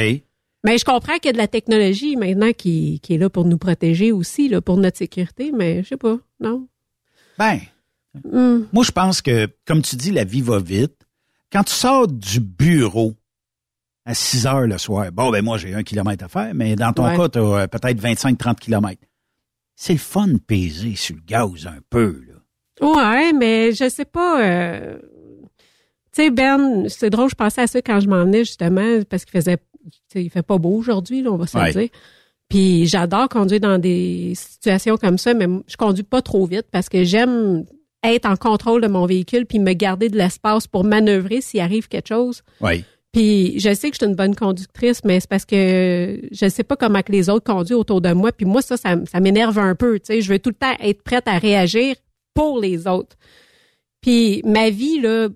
[0.66, 3.46] Mais je comprends qu'il y a de la technologie maintenant qui, qui est là pour
[3.46, 6.68] nous protéger aussi, là, pour notre sécurité, mais je sais pas, non.
[7.38, 7.60] Ben,
[8.32, 8.64] Hmm.
[8.72, 10.96] moi, je pense que, comme tu dis, la vie va vite.
[11.52, 13.14] Quand tu sors du bureau
[14.06, 16.94] à 6 heures le soir, bon, ben moi, j'ai un kilomètre à faire, mais dans
[16.94, 17.18] ton Ouais.
[17.18, 19.02] cas, tu as peut-être 25-30 kilomètres.
[19.76, 22.36] C'est le fun de peser sur le gaz un peu, là.
[22.88, 24.42] Ouais, mais je sais pas.
[24.42, 24.98] euh,
[26.14, 29.26] Tu sais, Ben, c'est drôle, je pensais à ça quand je m'en venais, justement, parce
[29.26, 29.58] qu'il faisait.
[30.16, 31.68] Il fait pas beau aujourd'hui, on va se Ouais.
[31.68, 31.90] le dire.
[32.50, 36.90] Puis j'adore conduire dans des situations comme ça, mais je conduis pas trop vite parce
[36.90, 37.66] que j'aime
[38.04, 41.88] être en contrôle de mon véhicule puis me garder de l'espace pour manœuvrer s'il arrive
[41.88, 42.44] quelque chose.
[42.62, 42.84] Oui.
[43.12, 46.64] Puis je sais que je suis une bonne conductrice, mais c'est parce que je sais
[46.64, 48.32] pas comment que les autres conduisent autour de moi.
[48.32, 50.00] Puis moi, ça, ça, ça m'énerve un peu.
[50.00, 51.96] Tu sais, je veux tout le temps être prête à réagir
[52.34, 53.16] pour les autres.
[54.02, 55.30] Puis ma vie, là,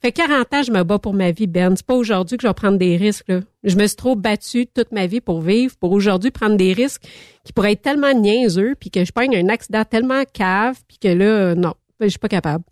[0.00, 1.76] fait 40 ans, je me bats pour ma vie, Ben.
[1.76, 3.28] C'est pas aujourd'hui que je vais prendre des risques.
[3.28, 3.40] Là.
[3.62, 7.02] Je me suis trop battue toute ma vie pour vivre, pour aujourd'hui prendre des risques
[7.44, 11.08] qui pourraient être tellement niaiseux, puis que je pogne un accident tellement cave, puis que
[11.08, 12.64] là, non, je suis pas capable.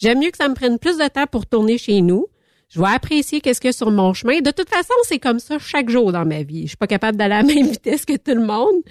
[0.00, 2.26] J'aime mieux que ça me prenne plus de temps pour tourner chez nous.
[2.70, 4.40] Je vais apprécier qu'est-ce qu'il y a sur mon chemin.
[4.40, 6.62] De toute façon, c'est comme ça chaque jour dans ma vie.
[6.62, 8.82] Je suis pas capable d'aller à la même vitesse que tout le monde.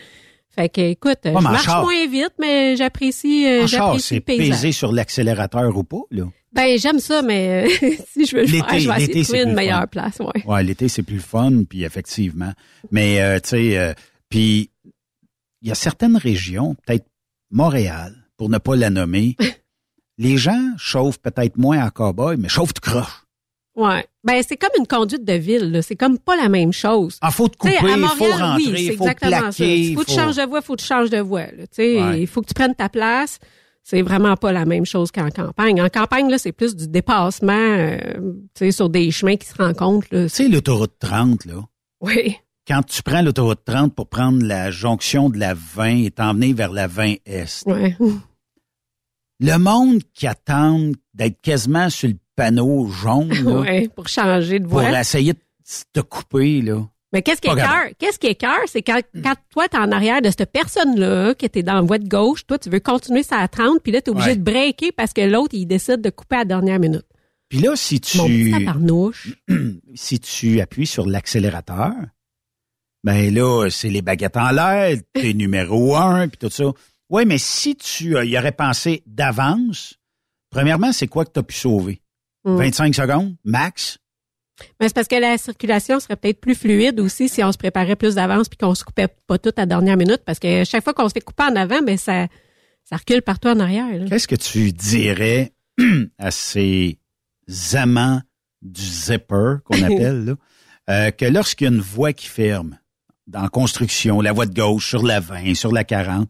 [0.56, 4.92] Fait que, écoute, je marche char- moins vite, mais j'apprécie, euh, j'apprécie c'est peser sur
[4.92, 6.26] l'accélérateur ou pas, là?
[6.54, 9.24] Ben, j'aime ça, mais euh, si je veux le faire, je vais essayer de c'est
[9.24, 9.88] trouver une le meilleure fun.
[9.88, 10.20] place.
[10.20, 10.46] Ouais.
[10.46, 12.54] Ouais, l'été, c'est plus fun, puis effectivement.
[12.92, 13.94] Mais, euh, tu sais, euh,
[14.30, 14.70] puis
[15.62, 17.06] il y a certaines régions, peut-être
[17.52, 19.36] Montréal, pour ne pas la nommer,
[20.18, 23.22] les gens chauffent peut-être moins en cow-boy, mais chauffent de croche.
[23.76, 24.06] Ouais.
[24.24, 25.80] Ben, c'est comme une conduite de ville.
[25.82, 27.18] C'est comme pas la même chose.
[27.22, 29.40] Ah, faut te couper, à faut Montréal, rentrer, oui, c'est faut exactement ça.
[29.42, 31.64] plaquer, Faut que tu faut- changes de voie, faut que tu changes de voie, là.
[31.66, 32.22] Tu sais, Ouais.
[32.22, 33.40] il faut que tu prennes ta place.
[33.84, 35.82] C'est vraiment pas la même chose qu'en campagne.
[35.82, 37.98] En campagne, là, c'est plus du dépassement, euh,
[38.72, 40.08] sur des chemins qui se rencontrent.
[40.10, 41.56] Tu sais, l'autoroute 30, là.
[42.00, 42.38] Oui.
[42.66, 46.72] Quand tu prends l'autoroute 30 pour prendre la jonction de la 20 et t'emmener vers
[46.72, 47.98] la 20 Est, Ouais.
[49.42, 54.64] le monde qui attend d'être quasiment sur le panneau jaune, là, ouais, pour changer de
[54.68, 54.98] pour voie.
[55.00, 55.40] essayer de
[55.92, 56.88] te couper, là.
[57.14, 57.86] Mais qu'est-ce qui est cœur?
[58.00, 58.60] Qu'est-ce qui est cœur?
[58.66, 62.00] C'est quand, quand toi, t'es en arrière de cette personne-là, que t'es dans la voie
[62.00, 64.36] de gauche, toi, tu veux continuer ça à 30, puis là, t'es obligé Ouais.
[64.36, 67.06] de breaker parce que l'autre, il décide de couper à la dernière minute.
[67.50, 68.52] Puis là, si tu, Mon petit
[69.94, 71.94] si tu appuies sur l'accélérateur,
[73.04, 76.64] ben là, c'est les baguettes en l'air, t'es numéro un, puis tout ça.
[77.10, 80.00] Oui, mais si tu euh, y aurais pensé d'avance,
[80.50, 82.02] premièrement, c'est quoi que tu as pu sauver?
[82.46, 82.56] Mm.
[82.56, 84.00] 25 secondes, max?
[84.80, 87.96] Mais c'est parce que la circulation serait peut-être plus fluide aussi si on se préparait
[87.96, 90.84] plus d'avance puis qu'on se coupait pas tout à la dernière minute parce que chaque
[90.84, 92.28] fois qu'on se fait couper en avant, ben ça,
[92.84, 93.88] ça recule partout en arrière.
[94.08, 95.54] Qu'est-ce que tu dirais
[96.20, 97.00] à ces
[97.74, 98.22] amants
[98.62, 100.36] du zipper qu'on appelle, là,
[100.90, 102.78] euh, que lorsqu'il y a une voie qui ferme,
[103.34, 106.30] en construction, la voie de gauche, sur la 20, sur la 40,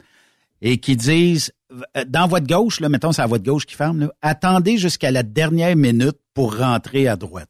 [0.61, 1.51] et qui disent,
[1.97, 4.13] euh, dans voie de gauche, là, mettons, c'est la voie de gauche qui ferme, là,
[4.21, 7.49] attendez jusqu'à la dernière minute pour rentrer à droite.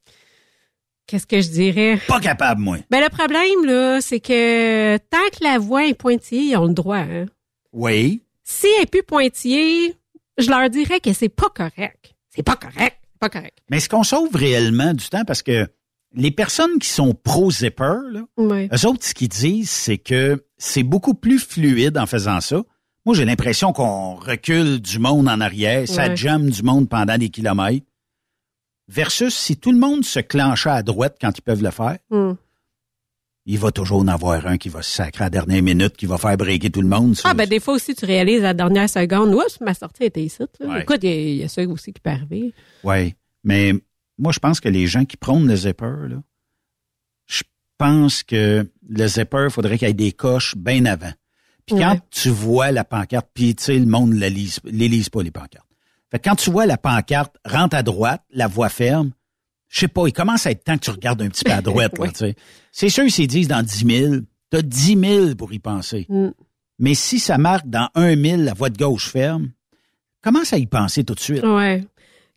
[1.08, 2.00] Qu'est-ce que je dirais?
[2.08, 2.78] Pas capable, moi.
[2.90, 6.74] Ben le problème, là, c'est que tant que la voie est pointillée, ils ont le
[6.74, 6.98] droit.
[6.98, 7.26] Hein?
[7.74, 8.24] Oui.
[8.44, 9.96] Si elle est plus pointillée,
[10.38, 12.14] je leur dirais que c'est pas correct.
[12.30, 12.98] C'est pas correct.
[13.02, 13.58] C'est pas correct.
[13.70, 15.26] Mais est-ce qu'on sauve réellement du temps?
[15.26, 15.68] Parce que
[16.16, 21.14] les personnes qui sont pro-zipper, là, eux autres, ce qu'ils disent, c'est que c'est beaucoup
[21.14, 22.62] plus fluide en faisant ça.
[23.06, 27.30] Moi, j'ai l'impression qu'on recule du monde en arrière, ça jamme du monde pendant des
[27.30, 27.86] kilomètres.
[28.88, 32.34] Versus si tout le monde se clenchait à droite quand ils peuvent le faire, Hmm.
[33.46, 36.06] il va toujours en avoir un qui va se sacrer à la dernière minute, qui
[36.06, 37.16] va faire breaker tout le monde.
[37.24, 40.24] Ah, ben des fois aussi, tu réalises à la dernière seconde, oups, ma sortie était
[40.24, 40.44] ici.
[40.60, 40.82] Ouais.
[40.82, 42.54] Écoute, il y, a- il y a ça aussi qui peut arriver.
[42.84, 43.74] Oui, mais
[44.18, 46.22] moi, je pense que les gens qui prônent le zipper, là,
[47.26, 47.44] je
[47.78, 51.12] pense que le zipper, il faudrait qu'il y ait des coches bien avant.
[51.66, 52.02] Puis quand Ouais.
[52.12, 55.68] tu vois la pancarte, puis tu sais, le monde ne les lise pas, les pancartes.
[56.14, 59.12] Fait que quand tu vois la pancarte, rentre à droite, la voie ferme,
[59.68, 61.62] je sais pas, il commence à être temps que tu regardes un petit peu à
[61.64, 62.34] droite, tu.
[62.72, 64.14] C'est sûr, s'ils disent dans 10 000,
[64.52, 66.06] t'as 10 000 pour y penser.
[66.10, 66.28] Mm.
[66.78, 69.50] Mais si ça marque dans 1 000, la voie de gauche ferme,
[70.22, 71.44] commence à y penser tout de suite.
[71.44, 71.84] Ouais.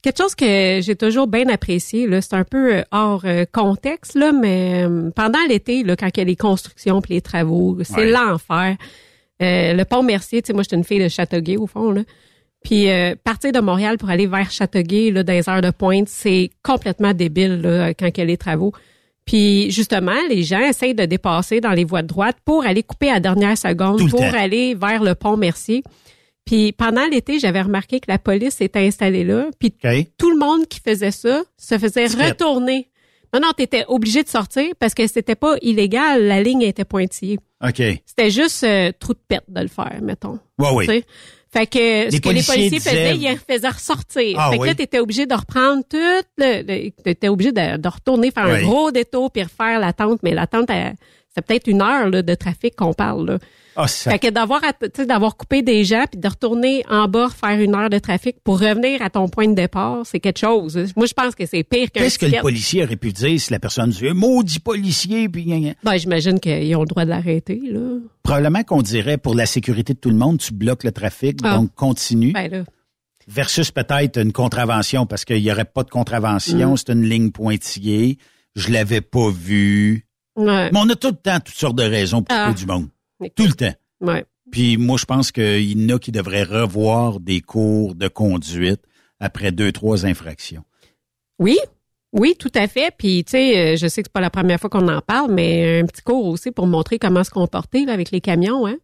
[0.00, 4.14] Quelque chose que j'ai toujours bien apprécié, là, c'est un peu euh, hors euh, contexte,
[4.14, 7.94] là, mais euh, pendant l'été, quand il y a les constructions puis les travaux, c'est
[7.96, 8.10] Ouais.
[8.10, 8.76] l'enfer.
[9.42, 12.02] Euh, le pont Mercier, tu sais, moi, j'étais une fille de Châteauguay, au fond, là.
[12.66, 16.08] Puis euh, partir de Montréal pour aller vers Châteauguay, là, dans les heures de pointe,
[16.08, 18.72] c'est complètement débile, là, quand il y a les travaux.
[19.24, 23.08] Puis justement, les gens essayent de dépasser dans les voies de droite pour aller couper
[23.08, 24.34] à la dernière seconde, pour temps.
[24.34, 25.84] aller vers le pont Mercier.
[26.44, 29.46] Puis pendant l'été, j'avais remarqué que la police était installée là.
[29.60, 29.72] Puis
[30.18, 32.88] tout le monde qui faisait ça se faisait retourner.
[33.32, 37.38] Non, non, t'étais obligé de sortir parce que c'était pas illégal, la ligne était pointillée.
[37.64, 37.82] OK.
[38.06, 40.38] C'était juste euh, trou de pète de le faire, mettons.
[40.58, 40.86] Ouais, oui.
[40.86, 41.04] Tu sais?
[41.56, 44.36] Fait que ce que les policiers faisaient, disaient- ils les faisaient ressortir.
[44.38, 44.68] Ah fait que oui.
[44.68, 45.96] là, t'étais obligé de reprendre tout
[46.36, 48.58] le, t'étais obligé de, de retourner faire Oui.
[48.58, 50.68] un gros détour puis refaire l'attente, mais l'attente,
[51.34, 53.26] c'est peut-être une heure là, de trafic qu'on parle.
[53.26, 53.38] Là.
[53.76, 54.60] Ah, ça- Fait que d'avoir
[55.06, 58.58] d'avoir coupé des gens puis de retourner en bas faire une heure de trafic pour
[58.58, 60.76] revenir à ton point de départ, c'est quelque chose.
[60.96, 63.52] Moi, je pense que c'est pire qu'un Qu'est-ce que le policier aurait pu dire si
[63.52, 65.74] la personne disait maudit policier puis.
[65.82, 67.98] Ben, j'imagine qu'ils ont le droit de l'arrêter, là.
[68.22, 71.56] Probablement qu'on dirait pour la sécurité de tout le monde, tu bloques le trafic, Ah.
[71.58, 72.32] donc continue.
[72.32, 72.64] Ben, là.
[73.28, 76.76] Versus peut-être une contravention parce qu'il n'y aurait pas de contravention, Mm.
[76.76, 78.18] c'est une ligne pointillée.
[78.54, 80.06] Je l'avais pas vu.
[80.36, 80.70] Ouais.
[80.72, 82.52] Mais on a tout le temps toutes sortes de raisons pour Ah.
[82.56, 82.88] du monde.
[83.34, 83.74] Tout le temps.
[84.00, 84.24] Ouais.
[84.50, 88.80] Puis moi, je pense qu'il y en a qui devraient revoir des cours de conduite
[89.20, 90.64] après deux, trois infractions.
[91.38, 91.58] Oui,
[92.12, 92.92] oui, tout à fait.
[92.96, 95.32] Puis, tu sais, euh, je sais que c'est pas la première fois qu'on en parle,
[95.32, 98.66] mais un petit cours aussi pour montrer comment se comporter là, avec les camions.
[98.66, 98.76] Hein?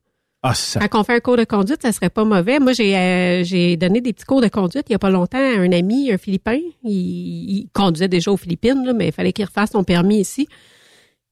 [0.43, 0.87] Ah, ça.
[0.89, 2.59] Quand on fait un cours de conduite, ça serait pas mauvais.
[2.59, 5.39] Moi, j'ai euh, j'ai donné des petits cours de conduite il y a pas longtemps
[5.39, 6.59] à un ami, un Philippin.
[6.83, 10.49] Il, il conduisait déjà aux Philippines, là, mais il fallait qu'il refasse son permis ici.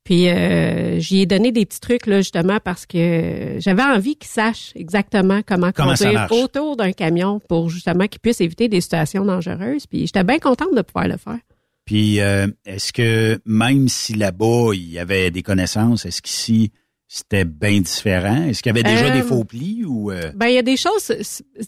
[0.05, 4.31] Puis euh, j'y ai donné des petits trucs là justement parce que j'avais envie qu'il
[4.31, 9.25] sache exactement comment, Comment conduire autour d'un camion pour justement qu'il puisse éviter des situations
[9.25, 9.87] dangereuses.
[9.87, 11.39] Puis j'étais bien contente de pouvoir le faire.
[11.85, 16.71] Puis euh, est-ce que même si là-bas, il y avait des connaissances, est-ce qu'ici,
[17.07, 18.45] c'était bien différent?
[18.47, 20.11] Est-ce qu'il y avait déjà Euh, des faux plis ou...
[20.13, 21.25] euh, Ben il y a des choses, tu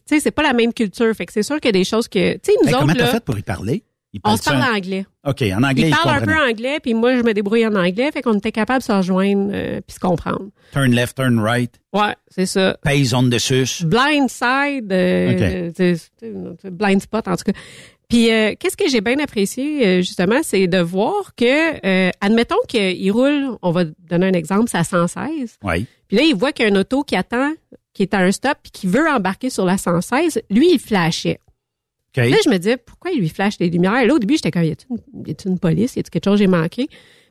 [0.07, 1.13] sais, c'est pas la même culture.
[1.15, 2.95] Fait que c'est sûr qu'il y a des choses que, tu sais, nous ben, comment
[2.95, 3.83] t'as fait pour y parler?
[4.15, 5.07] Il on se parle un- anglais.
[5.27, 7.75] OK, en anglais, il il parle un peu anglais, puis moi je me débrouille en
[7.75, 10.49] anglais, fait qu'on était capable de se rejoindre euh, puis se comprendre.
[10.73, 12.77] Turn left, turn right, Ouais, c'est ça.
[12.83, 13.85] pay zone de sus.
[13.85, 15.71] Blind side, euh,
[16.71, 17.53] blind spot en tout cas.
[18.09, 22.57] Puis euh, qu'est-ce que j'ai bien apprécié euh, justement, c'est de voir que, euh, admettons
[22.69, 25.57] qu'il roule, on va donner un exemple, c'est à 116.
[25.65, 25.87] Oui.
[26.09, 27.53] Puis là, il voit qu'il y a un auto qui attend,
[27.95, 30.43] qui est à un stop, puis qui veut embarquer sur la 116.
[30.51, 31.39] Lui, il flashait.
[32.17, 34.07] Là, je me disais, pourquoi il lui flash les lumières?
[34.07, 35.97] Là, au début, j'étais comme, y a-t-il une, une police?
[35.97, 36.89] Y a-t-il quelque chose j'ai manqué?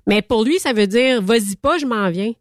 [0.07, 2.31] Mais pour lui, ça veut dire, vas-y pas, je m'en viens.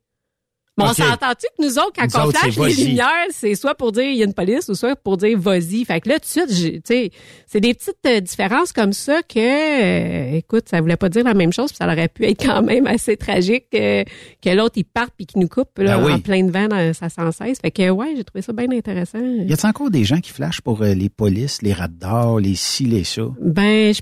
[0.80, 0.96] Mais on OK.
[0.96, 4.04] s'entend-tu que nous autres, quand Nous on autres, flash les lumières, c'est soit pour dire
[4.04, 5.84] il y a une police ou soit pour dire vas-y.
[5.84, 7.10] Fait que là, tout de suite, j'ai- tu sais,
[7.46, 11.34] c'est des petites euh, différences comme ça que, euh, écoute, ça voulait pas dire la
[11.34, 14.04] même chose, puis ça aurait pu être quand même assez tragique euh,
[14.42, 16.12] que l'autre, il parte puis qu'il nous coupe là, Ben oui.
[16.12, 17.58] en plein de vent dans sa 116.
[17.60, 19.18] Fait que, ouais, j'ai trouvé ça bien intéressant.
[19.20, 22.84] Y a-t-il encore des gens qui flashent pour euh, les polices, les radars, les ci,
[22.84, 23.22] les ça?
[23.40, 24.00] Ben, je-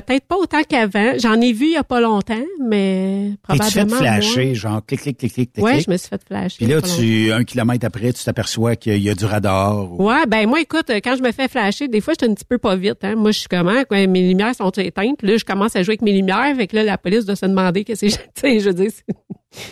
[0.00, 1.12] peut-être pas autant qu'avant.
[1.18, 3.96] J'en ai vu il y a pas longtemps, mais Et tu fais probablement.
[3.96, 5.64] flasher, genre clic, clic, clic, clic, clic?
[5.86, 6.56] je me suis fait flasher.
[6.58, 9.92] Puis là, tu, un kilomètre après, tu t'aperçois qu'il y a du radar.
[9.92, 12.34] ou- Ouais, ben moi, écoute, quand je me fais flasher, des fois, je suis un
[12.34, 12.98] petit peu pas vite.
[13.02, 13.14] Hein.
[13.16, 13.84] Moi, je suis comment?
[13.84, 15.22] Quoi, mes lumières sont éteintes.
[15.22, 16.54] Là, je commence à jouer avec mes lumières.
[16.56, 18.08] Fait que là, la police doit se demander que c'est...
[18.36, 18.90] Tu sais, je veux dire,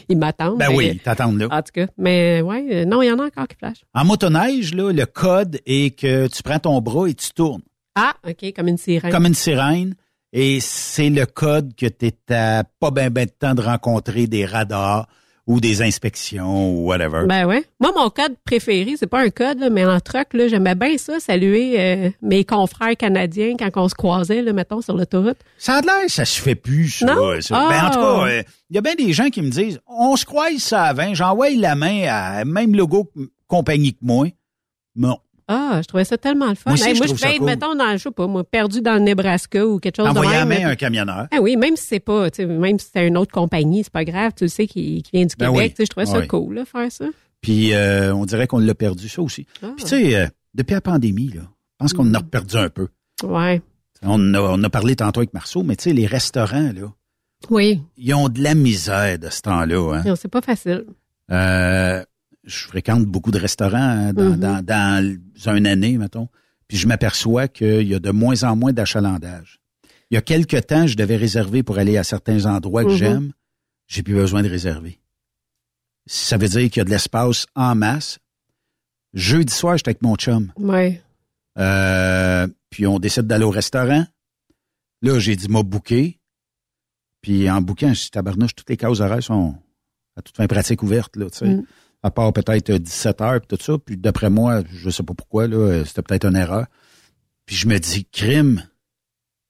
[0.09, 0.59] ils m'attendent.
[0.59, 1.49] Ben Fait oui, que- t'attendent là.
[1.51, 1.87] En tout cas.
[1.99, 3.85] Mais ouais, euh, non, il y en a encore qui flashent.
[3.95, 7.63] En motoneige, là, le code est que tu prends ton bras et tu tournes.
[7.95, 9.11] Ah, OK, comme une sirène.
[9.13, 9.95] Comme une sirène.
[10.37, 14.45] Et c'est le code que tu à pas bien ben de temps de rencontrer des
[14.45, 15.07] radars
[15.47, 17.25] ou des inspections ou whatever.
[17.29, 17.65] Ben ouais.
[17.79, 20.99] Moi, mon code préféré, c'est pas un code, là, mais en truck, là, j'aimais bien
[20.99, 25.37] ça, saluer euh, mes confrères canadiens quand on se croisait, là, mettons, sur l'autoroute.
[25.57, 27.15] Ça a l'air, ça se fait plus, ça.
[27.15, 27.41] Non?
[27.41, 27.69] ça.
[27.69, 28.25] Ben, en tout Ah.
[28.27, 30.83] cas, euh, il y a bien des gens qui me disent, on se croise ça
[30.85, 33.09] avant, j'envoie la main à même logo
[33.47, 34.27] compagnie que moi.
[34.97, 35.19] Non.
[35.47, 36.71] Ah, je trouvais ça tellement le fun.
[36.71, 37.47] Moi aussi, Hey, je moi, je être, cool.
[37.47, 40.45] mettons, dans, je sais pas, moi, perdu dans le Nebraska ou quelque chose Envoyer de
[40.45, 40.49] même.
[40.63, 41.27] main à un camionneur.
[41.31, 43.93] Ah oui, même si c'est pas, tu sais, même si c'est une autre compagnie, c'est
[43.93, 45.71] pas grave, tu le sais qui, qui vient du Ben Québec, oui.
[45.71, 46.27] tu sais, je trouvais ça Oui.
[46.29, 47.05] cool, là, faire ça.
[47.43, 49.47] Puis euh, on dirait qu'on l'a perdu, ça aussi.
[49.63, 49.67] Ah.
[49.77, 52.71] Puis tu sais, euh, depuis la pandémie, là, je pense qu'on en a perdu un
[52.71, 52.89] peu.
[53.23, 53.61] Ouais.
[54.03, 56.91] On a, on a parlé tantôt avec Marceau, mais tu sais, les restaurants, là,
[57.51, 57.83] Oui.
[57.99, 59.95] ils ont de la misère de ce temps-là.
[59.97, 60.03] Hein.
[60.07, 60.85] Non, C'est pas facile.
[61.31, 62.03] Euh,
[62.47, 64.37] je fréquente beaucoup de restaurants hein, dans, Mhm.
[64.37, 66.29] dans, dans une année, mettons.
[66.69, 69.61] Puis je m'aperçois qu'il y a de moins en moins d'achalandage.
[70.11, 72.97] Il y a quelque temps, je devais réserver pour aller à certains endroits que Mhm.
[72.97, 73.33] j'aime.
[73.87, 75.01] J'ai plus besoin de réserver.
[76.07, 78.19] Ça veut dire qu'il y a de l'espace en masse.
[79.15, 80.53] Jeudi soir, j'étais avec mon chum.
[80.57, 81.03] Ouais.
[81.59, 84.07] Euh, puis on décide d'aller au restaurant.
[85.03, 86.19] Là, j'ai dit, m'a booké.
[87.21, 89.55] Puis en bouquant, je dis, tabarnouche, toutes les cases horaires sont
[90.17, 91.47] à toute fin pratique ouverte, là, tu sais.
[91.47, 91.65] Mm.
[92.05, 93.79] À part peut-être euh, 17 heures puis tout ça.
[93.79, 96.67] Puis d'après moi, je sais pas pourquoi, là, euh, c'était peut-être une erreur.
[97.47, 98.63] Puis je me dis, crime,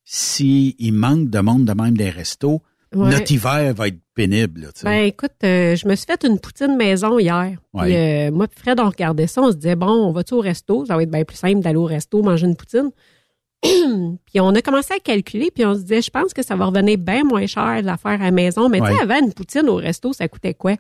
[0.05, 2.63] si il manque de monde de même des restos,
[2.95, 3.11] Ouais.
[3.11, 4.69] notre hiver va être pénible, là.
[4.85, 7.57] Ben écoute, euh, je me suis fait une poutine maison hier.
[7.77, 10.41] Puis, euh, moi puis Fred, on regardait ça, on se disait bon, on va-tu au
[10.41, 10.85] resto?
[10.87, 12.91] Ça va être bien plus simple d'aller au resto manger une poutine.
[13.63, 16.67] puis on a commencé à calculer, puis on se disait, je pense que ça va
[16.67, 18.69] revenir bien moins cher de la faire à la maison.
[18.69, 20.77] Mais tu sais, avant, une poutine au resto, ça coûtait quoi?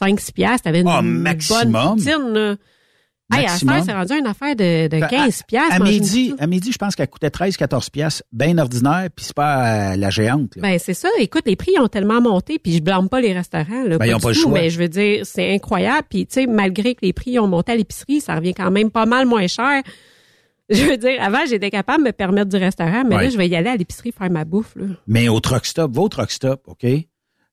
[0.00, 1.96] 5-6 piastres, t'avais une bonne maximum.
[1.96, 2.32] poutine.
[2.32, 2.56] Là.
[3.32, 5.72] Hey, à c'est rendu une affaire de, de Ben, 15 piastres.
[5.74, 9.92] À midi, à midi, je pense qu'elle coûtait 13-14 piastres, bien ordinaire, puis c'est pas
[9.92, 10.54] euh, la géante.
[10.56, 10.62] là.
[10.62, 11.08] Ben, c'est ça.
[11.18, 13.82] Écoute, les prix ont tellement monté, puis je blâme pas les restaurants.
[13.84, 14.52] Là, Ben, ils ont pas le tout, choix.
[14.52, 16.06] Mais je veux dire, c'est incroyable.
[16.10, 18.90] Puis, tu sais, malgré que les prix ont monté à l'épicerie, ça revient quand même
[18.90, 19.82] pas mal moins cher.
[20.70, 23.24] Je veux dire, avant, j'étais capable de me permettre du restaurant, mais Ouais.
[23.24, 24.74] là, je vais y aller à l'épicerie faire ma bouffe.
[24.76, 24.86] Là.
[25.06, 26.86] Mais au truck stop, va au truck stop, OK?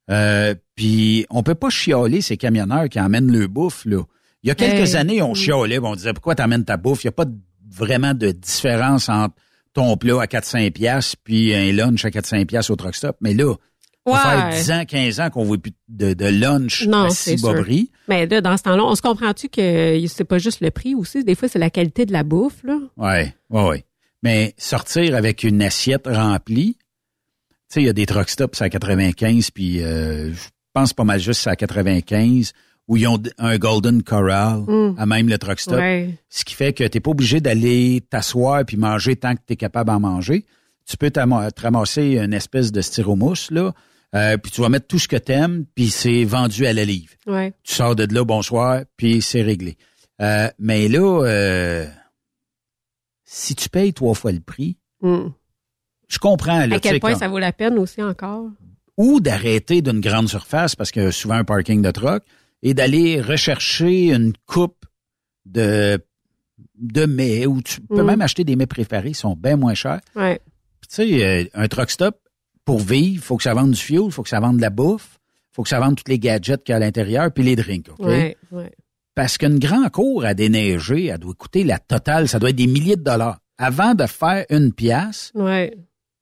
[0.10, 4.02] Euh, puis on peut pas chialer ces camionneurs qui emmènent le bouffe, là.
[4.44, 4.95] Il y a quelques Hey.
[4.95, 7.03] années, on chialait, on disait pourquoi t'emmènes ta bouffe?
[7.03, 7.38] Il n'y a pas de-
[7.69, 9.36] vraiment de différence entre
[9.73, 13.15] ton plat à 4-5 piastres puis un lunch à 4-5 piastres au truck stop.
[13.22, 13.53] Mais là,
[14.07, 14.52] ça Ouais.
[14.52, 17.10] fait 10 ans, 15 ans qu'on voit plus de, de lunch Non, à.
[17.11, 17.91] Cibobery.
[18.07, 21.23] Mais là, dans ce temps-là, on se comprend-tu que c'est pas juste le prix aussi?
[21.23, 22.80] Des fois, c'est la qualité de la bouffe, là.
[22.98, 23.86] Ouais, ouais, ouais.
[24.23, 26.78] Mais sortir avec une assiette remplie,
[27.72, 30.41] tu sais, il y a des truck stops à 95, puis euh, je
[30.73, 32.52] pense pas mal juste à 95,
[32.88, 34.95] où ils ont un Golden Corral Mm.
[34.98, 35.77] à même le truck stop.
[35.80, 36.18] Ouais.
[36.30, 39.56] Ce qui fait que t'es pas obligé d'aller t'asseoir puis manger tant que tu es
[39.56, 40.45] capable d'en manger.
[40.85, 41.19] Tu peux te
[41.61, 43.73] ramasser une espèce de styromousse, là,
[44.15, 47.14] euh, puis tu vas mettre tout ce que t'aimes, puis c'est vendu à la livre.
[47.27, 47.53] Ouais.
[47.64, 49.77] Tu sors de là, bonsoir, puis c'est réglé.
[50.22, 51.85] Euh, mais là, euh,
[53.23, 55.30] si tu payes trois fois le prix, Mm.
[56.12, 56.66] Je comprends.
[56.66, 58.48] Là, à quel point quand- ça vaut la peine aussi encore?
[58.98, 62.24] Ou d'arrêter d'une grande surface, parce qu'il y a souvent un parking de truck,
[62.62, 64.86] et d'aller rechercher une coupe
[65.46, 66.00] de,
[66.78, 68.06] de mets, ou tu peux Mm.
[68.06, 70.02] même acheter des mets préférés, ils sont bien moins chers.
[70.16, 70.40] Ouais.
[70.82, 72.18] Puis tu sais, euh, un truck stop,
[72.66, 74.62] pour vivre, il faut que ça vende du fuel, il faut que ça vende de
[74.62, 75.18] la bouffe,
[75.52, 77.56] il faut que ça vende tous les gadgets qu'il y a à l'intérieur, puis les
[77.56, 78.06] drinks, OK?
[78.06, 78.72] Ouais, ouais.
[79.16, 82.68] Parce qu'une grande cour à déneiger, elle doit coûter la totale, ça doit être des
[82.68, 83.40] milliers de dollars.
[83.58, 85.76] Avant de faire une pièce, Ouais.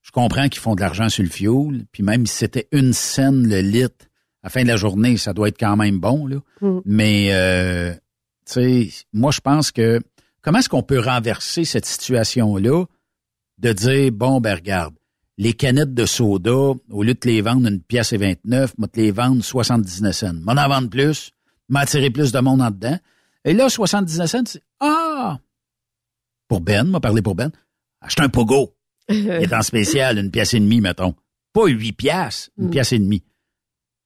[0.10, 3.48] Je comprends qu'ils font de l'argent sur le fuel, puis même si c'était une scène
[3.48, 4.08] le litre,
[4.42, 6.38] à la fin de la journée, ça doit être quand même bon, là.
[6.62, 6.80] Mm.
[6.84, 7.94] Mais, euh,
[8.48, 10.02] tu sais, moi, je pense que
[10.42, 12.86] comment est-ce qu'on peut renverser cette situation-là
[13.60, 14.96] de dire, bon, ben regarde,
[15.38, 18.88] les canettes de soda, au lieu de te les vendre une pièce et 29, moi,
[18.88, 20.34] te les vendre 79 cents.
[20.34, 21.34] M'en en vendre plus,
[21.68, 22.98] m'attirer plus de monde en dedans.
[23.46, 25.38] Et là, 79 cents, c'est, ah!
[26.48, 27.52] Pour Ben, m'a parlé pour Ben,
[28.02, 28.74] achète un pogo.
[29.10, 31.16] Il est en spécial, une pièce et demie, mettons.
[31.54, 32.72] Pas huit pièces, une Mm.
[32.72, 33.24] pièce et demie.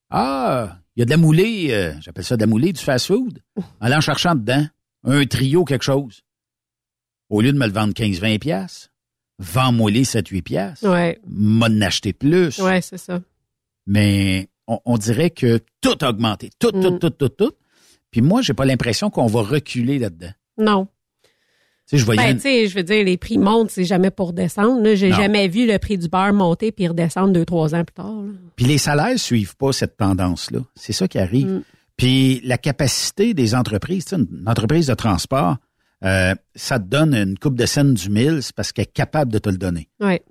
[0.09, 3.39] Ah, il y a de la moulée, euh, j'appelle ça de la moulée, du fast-food.
[3.81, 4.65] En l'en cherchant dedans,
[5.03, 6.21] un trio, quelque chose.
[7.29, 8.91] Au lieu de me le vendre 15-20 pièces,
[9.39, 10.81] vends-moi les 7-8 pièces.
[10.83, 11.19] Ouais.
[11.27, 12.59] M'en acheter plus.
[12.59, 13.21] Ouais, c'est ça.
[13.87, 16.51] Mais on, on dirait que tout a augmenté.
[16.59, 16.99] Tout, tout, Mm.
[16.99, 17.51] tout, tout, tout.
[18.11, 20.31] Puis moi, j'ai pas l'impression qu'on va reculer là-dedans.
[20.57, 20.87] Non.
[21.93, 22.21] Sais, je voyais...
[22.21, 24.81] Ben, une- tu sais, je veux dire, les prix montent, c'est jamais pour descendre.
[24.81, 24.95] là.
[24.95, 28.21] J'ai jamais vu le prix du beurre monter puis redescendre deux, trois ans plus tard.
[28.21, 28.31] là.
[28.55, 30.59] Puis les salaires suivent pas cette tendance-là.
[30.75, 31.47] C'est ça qui arrive.
[31.47, 31.63] Mm.
[31.97, 35.57] Puis la capacité des entreprises, tu sais, une entreprise de transport,
[36.03, 39.31] euh, ça te donne une coupe de scène du mille, c'est parce qu'elle est capable
[39.31, 39.87] de te le donner.
[39.99, 40.21] Ouais.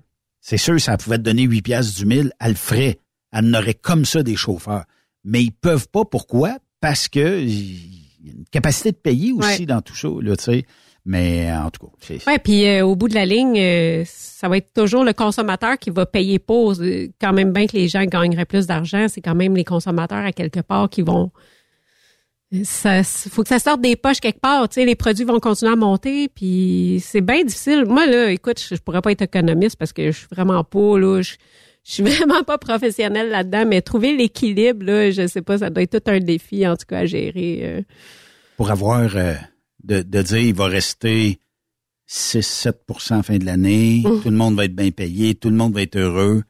[0.41, 2.99] C'est sûr, ça pouvait te donner 8 piastres du mille, elle le ferait.
[3.31, 4.83] Elle en aurait comme ça des chauffeurs.
[5.23, 6.03] Mais ils peuvent pas.
[6.05, 6.57] Pourquoi?
[6.81, 9.65] Parce que il y a une capacité de payer aussi Ouais.
[9.65, 10.65] dans tout ça, là, tu sais.
[11.05, 12.25] Mais en tout cas, c'est...
[12.27, 15.77] Ouais, puis euh, au bout de la ligne, euh, ça va être toujours le consommateur
[15.77, 16.73] qui va payer pour.
[16.79, 20.23] Euh, Quand même bien que les gens gagneraient plus d'argent, c'est quand même les consommateurs
[20.25, 21.31] à quelque part qui vont.
[22.63, 24.69] Ça, faut que ça sorte des poches quelque part.
[24.69, 27.85] Tu sais, les produits vont continuer à monter, puis c'est bien difficile.
[27.87, 30.99] Moi là, écoute, je, je pourrais pas être économiste parce que je suis vraiment pas
[30.99, 31.21] là.
[31.23, 31.33] Je,
[31.83, 35.81] je suis vraiment pas professionnelle là-dedans, mais trouver l'équilibre là, je sais pas, ça doit
[35.83, 37.61] être tout un défi en tout cas à gérer.
[37.63, 37.81] euh.
[38.55, 39.33] pour avoir euh,
[39.83, 41.39] de, de dire il va rester
[42.09, 44.21] 6-7% fin de l'année, Mmh.
[44.21, 46.43] tout le monde va être bien payé, tout le monde va être heureux.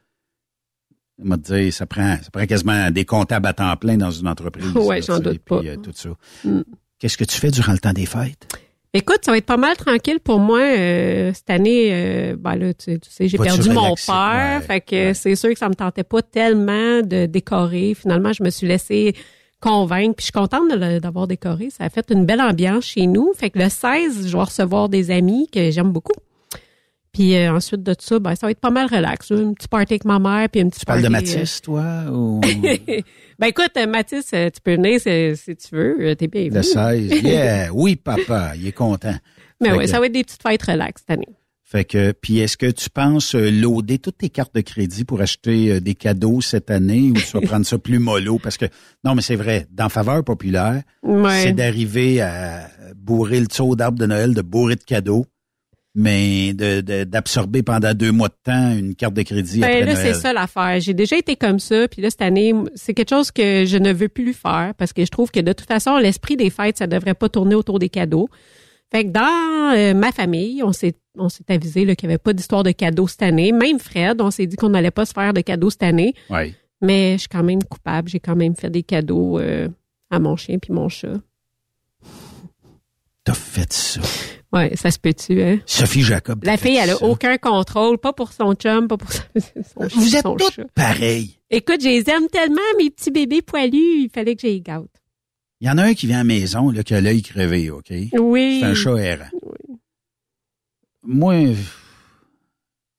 [1.20, 4.28] Il m'a dit, ça prend, ça prend quasiment des comptables à temps plein dans une
[4.28, 4.66] entreprise.
[4.74, 5.60] Là, j'en doute pas.
[5.60, 6.10] puis, euh, tout ça.
[6.44, 6.62] Mm.
[7.00, 8.48] Qu'est-ce que tu fais durant le temps des fêtes?
[8.96, 11.90] Écoute, ça va être pas mal tranquille pour moi euh, cette année.
[11.94, 15.36] euh, ben là, tu, sais- tu sais, j'ai perdu mon père, Ouais, fait que c'est
[15.36, 17.94] sûr que ça me tentait pas tellement de décorer.
[17.96, 19.16] Finalement, je me suis laissée
[19.64, 20.70] convaincre, puis je suis contente
[21.02, 21.70] d'avoir décoré.
[21.70, 23.32] Ça a fait une belle ambiance chez nous.
[23.34, 26.14] Fait que le 16, je vais recevoir des amis que j'aime beaucoup.
[27.14, 29.32] Puis euh, ensuite de ça, ben ça va être pas mal relax.
[29.32, 31.62] Un petit party avec ma mère, puis un petit Tu parles de party, euh, Mathis,
[31.62, 32.42] toi, ou?
[33.40, 36.16] Ben écoute, euh, Mathis, tu peux venir si, si tu veux.
[36.16, 37.12] T'es bien le 16?
[37.24, 39.16] Yeah, oui, papa, il est content.
[39.62, 41.30] Mais que- ça va être des petites fêtes relax cette année.
[41.74, 45.22] Fait que, puis est-ce que tu penses euh, loader toutes tes cartes de crédit pour
[45.22, 48.38] acheter euh, des cadeaux cette année ou tu vas prendre ça plus mollo?
[48.38, 48.66] Parce que,
[49.04, 51.42] non, mais c'est vrai, dans Faveur populaire, Ouais.
[51.42, 55.26] c'est d'arriver à bourrer le taux d'arbre de Noël, de bourrer de cadeaux.
[55.96, 59.86] mais de- de- d'absorber pendant deux mois de temps une carte de crédit Ben après
[59.86, 60.80] là, c'est ça l'affaire.
[60.80, 63.94] J'ai déjà été comme ça, puis là, cette année, c'est quelque chose que je ne
[63.94, 66.88] veux plus faire parce que je trouve que de toute façon, l'esprit des fêtes, ça
[66.88, 68.28] devrait pas tourner autour des cadeaux.
[68.92, 72.34] Fait que dans euh, ma famille, on s'est on s'est avisé qu'il n'y avait pas
[72.34, 73.52] d'histoire de cadeaux cette année.
[73.52, 76.14] Même Fred, on s'est dit qu'on n'allait pas se faire de cadeaux cette année.
[76.30, 76.56] Ouais.
[76.82, 78.10] Mais je suis quand même coupable.
[78.10, 79.70] J'ai quand même fait des cadeaux euh,
[80.10, 81.20] à mon chien puis mon chat.
[83.24, 84.02] T'as fait ça.
[84.52, 85.60] Ouais, ça se peut-tu, hein?
[85.66, 86.44] Sophie Jacob.
[86.44, 87.06] La fille, elle a ça.
[87.06, 90.60] aucun contrôle, pas pour son chum, pas pour son, son Vous chien, êtes son toutes
[90.76, 91.40] pareilles.
[91.50, 94.84] Écoute, je les aime tellement, mes petits bébés poilus, il fallait que j'aille gâte.
[95.62, 97.72] Il y en a un qui vient à la maison, là, qui a l'œil crevé,
[97.72, 97.92] OK?
[98.20, 98.58] Oui.
[98.60, 99.30] C'est un chat errant.
[101.04, 101.54] Moi,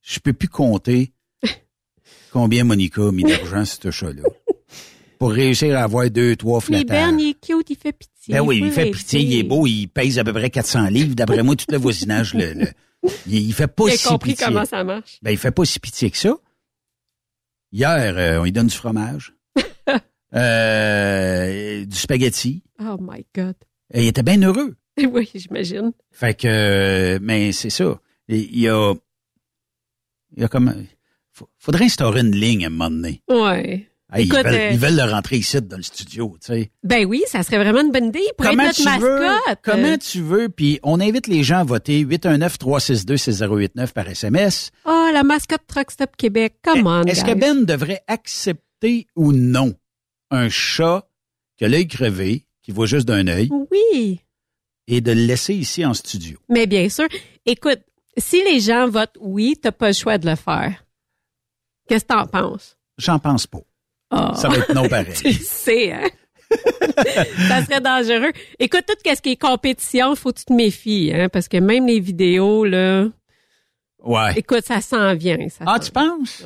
[0.03, 1.13] je peux plus compter
[2.33, 4.23] combien Monica a mis d'argent sur ce chat-là.
[5.19, 7.11] Pour réussir à avoir deux, trois Mais flattages.
[7.13, 8.35] Ben, il est cute, il fait pitié.
[8.35, 11.15] Ben oui, il fait pitié, il est beau, il pèse à peu près 400 livres.
[11.15, 12.69] D'après moi, tout le voisinage, le, le-
[13.27, 14.47] il, il fait pas Il si compris pitié.
[14.47, 15.19] comment ça marche.
[15.23, 16.35] Ben, il fait pas si pitié que ça.
[17.73, 19.35] Hier, euh, on lui donne du fromage,
[20.35, 22.63] euh, du spaghetti.
[22.81, 23.55] Oh my God.
[23.93, 24.77] Et il était bien heureux.
[25.11, 25.93] Oui, j'imagine.
[26.13, 27.99] Fait que, euh, mais c'est ça.
[28.29, 28.95] Il y a,
[30.37, 30.73] il y a comme,
[31.59, 33.23] faudrait instaurer une ligne à un moment donné.
[33.29, 33.89] Ouais.
[34.13, 36.71] Hey, Écoute, ils, veulent, euh, ils veulent le rentrer ici dans le studio, tu sais.
[36.85, 39.59] Ben oui, ça serait vraiment une bonne idée pour Comment être tu notre veux, mascotte.
[39.65, 44.71] comment tu veux, puis on invite les gens à voter 819-362-6089 par SMS.
[44.85, 46.55] Oh, la mascotte Truck Stop Québec.
[46.63, 47.35] Come on, Est-ce que.
[47.35, 49.75] Ben devrait accepter ou non
[50.31, 51.09] un chat
[51.57, 54.21] qui a l'œil crevé, qui voit juste d'un œil, Oui.
[54.87, 56.39] Et de le laisser ici en studio?
[56.49, 57.07] Mais bien sûr.
[57.47, 57.81] Écoute,
[58.17, 60.85] si les gens votent oui, t'as pas le choix de le faire.
[61.89, 62.77] Qu'est-ce que t'en penses?
[62.99, 63.61] J'en pense pas.
[64.11, 64.33] Ah.
[64.37, 65.15] Ça va être non pareil.
[65.17, 66.09] tu le sais, hein?
[67.49, 68.33] ça serait dangereux.
[68.59, 71.29] Écoute, tout ce qui est compétition, faut que tu te méfies, hein?
[71.29, 73.09] Parce que même les vidéos, là.
[73.99, 74.35] Ouais.
[74.37, 75.49] Écoute, ça s'en vient.
[75.49, 76.45] ça Ah, tu penses?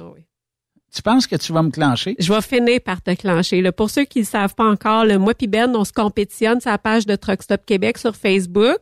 [0.95, 2.17] Tu penses que tu vas me clencher?
[2.19, 3.61] Je vais finir par te clencher.
[3.61, 3.73] Là.
[3.73, 6.61] Pour ceux qui ne le savent pas encore, le moi puis Ben, on se compétitionne
[6.61, 8.81] sur la page de Truck Stop Québec sur Facebook.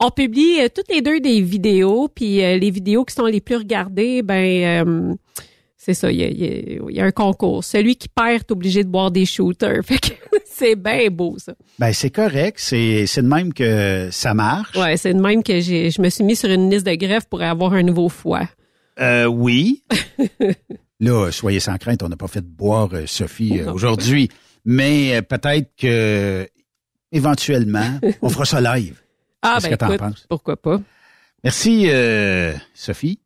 [0.00, 3.40] On publie euh, toutes les deux des vidéos, puis euh, les vidéos qui sont les
[3.40, 5.14] plus regardées, ben euh,
[5.76, 7.62] c'est ça, il y a, y y un concours.
[7.62, 9.82] Celui qui perd est obligé de boire des shooters.
[9.84, 10.14] Fait que
[10.46, 11.54] c'est bien beau, ça.
[11.78, 12.56] Ben, c'est correct.
[12.58, 14.76] C'est, c'est de même que ça marche.
[14.76, 17.26] Ouais, c'est de même que j'ai, je me suis mis sur une liste de grève
[17.28, 18.48] pour avoir un nouveau foie.
[18.98, 19.82] Euh, oui.
[21.00, 24.28] Là, soyez sans crainte, on n'a pas fait boire euh, Sophie euh, aujourd'hui.
[24.64, 26.48] Mais euh, peut-être que,
[27.12, 29.00] éventuellement, on fera ça live.
[29.42, 30.26] Ah, Qu'est-ce ben que t'en écoute, penses?
[30.28, 30.80] pourquoi pas.
[31.42, 33.18] Merci, euh, Sophie.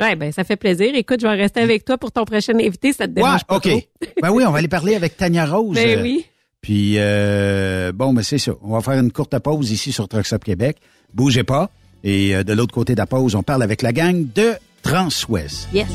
[0.00, 0.94] Ouais, ben ça fait plaisir.
[0.94, 3.56] Écoute, je vais rester avec toi pour ton prochain invité, ça te Ouais, dérange pas
[3.56, 3.68] OK.
[3.68, 3.80] trop.
[4.22, 5.74] ben oui, on va aller parler avec Tania Rose.
[5.74, 6.26] Ben oui.
[6.60, 8.52] Puis, euh, bon, ben c'est ça.
[8.62, 10.78] On va faire une courte pause ici sur Trucks Up Québec.
[11.12, 11.70] Bougez pas.
[12.02, 14.52] Et de l'autre côté de la pause, on parle avec la gang de
[14.82, 15.68] Transwest.
[15.72, 15.88] Yes.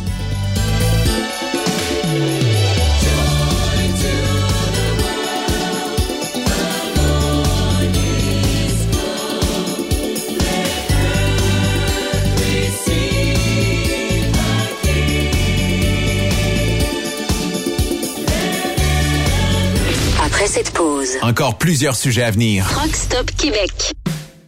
[20.40, 22.66] Après cette pause, Encore plusieurs sujets à venir.
[22.70, 23.92] Truck Stop Québec.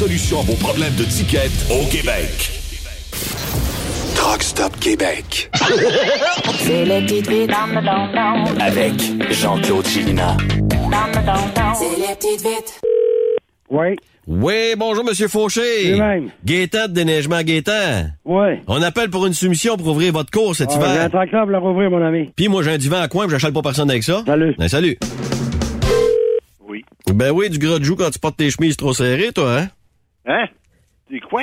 [0.00, 2.50] solution à vos problèmes de ticket au Québec.
[4.14, 5.50] Truck Stop Québec.
[6.56, 8.62] C'est le.
[8.62, 8.94] Avec
[9.30, 10.38] Jean-Claude Chilina.
[11.78, 12.80] C'est les petites vites.
[13.68, 13.96] Oui.
[14.26, 15.90] Oui, bonjour, Monsieur Fauché.
[15.92, 16.30] Lui-même.
[16.46, 18.06] Gaétan de déneigement Gaétan.
[18.24, 18.54] Oui.
[18.68, 21.10] On appelle pour une soumission pour ouvrir votre cours cet Ah, J'ai un hiver.
[21.10, 22.30] tracteur pour le rouvrir, mon ami.
[22.34, 24.22] Puis moi, j'ai un divan à coin, puis j'achète pas personne avec ça.
[24.24, 24.54] Salut.
[24.58, 24.96] Ben, salut.
[26.66, 26.86] Oui.
[27.12, 29.68] Ben oui, du gras de joue quand tu portes tes chemises trop serrées, toi, hein?
[30.26, 30.46] Hein?
[31.08, 31.42] Tu quoi?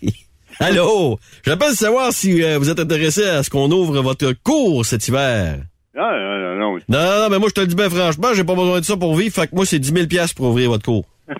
[0.60, 1.18] Allô?
[1.44, 5.58] J'appelle savoir si euh, vous êtes intéressé à ce qu'on ouvre votre cours cet hiver.
[5.94, 6.72] Non, non, non, non.
[6.74, 8.84] Non, non, non, mais moi, je te le dis bien franchement, j'ai pas besoin de
[8.84, 11.04] ça pour vivre, fait que moi, c'est 10 000 piastres pour ouvrir votre cours.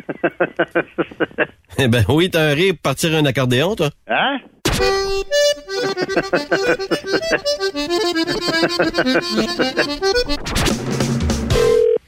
[1.78, 3.88] Eh ben oui, t'as un rire pour partir un accordéon, toi.
[4.06, 4.38] Hein?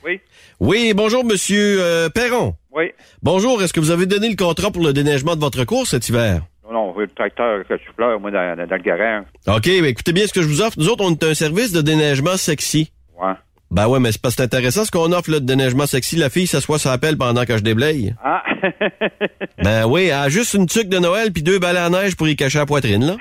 [0.04, 0.20] Oui.
[0.60, 2.54] Oui, bonjour, monsieur euh, Perron.
[2.72, 2.92] Oui.
[3.22, 6.08] Bonjour, est-ce que vous avez donné le contrat pour le déneigement de votre cours cet
[6.08, 6.42] hiver?
[6.64, 9.24] Non, non, on veut le tracteur que tu pleures, moi, dans, dans, dans le garage.
[9.46, 10.78] OK, ben écoutez bien ce que je vous offre.
[10.78, 12.92] Nous autres, on est un service de déneigement sexy.
[13.18, 13.32] Ouais.
[13.74, 16.14] Ben ouais, mais c'est parce que c'est intéressant ce qu'on offre, là, de déneigement sexy.
[16.14, 18.14] La fille s'assoit sur la pelle pendant que je déblaye.
[18.22, 18.44] Ah!
[19.58, 22.28] Ben oui, elle a juste une tuque de Noël puis deux balais à neige pour
[22.28, 23.16] y cacher la poitrine, là.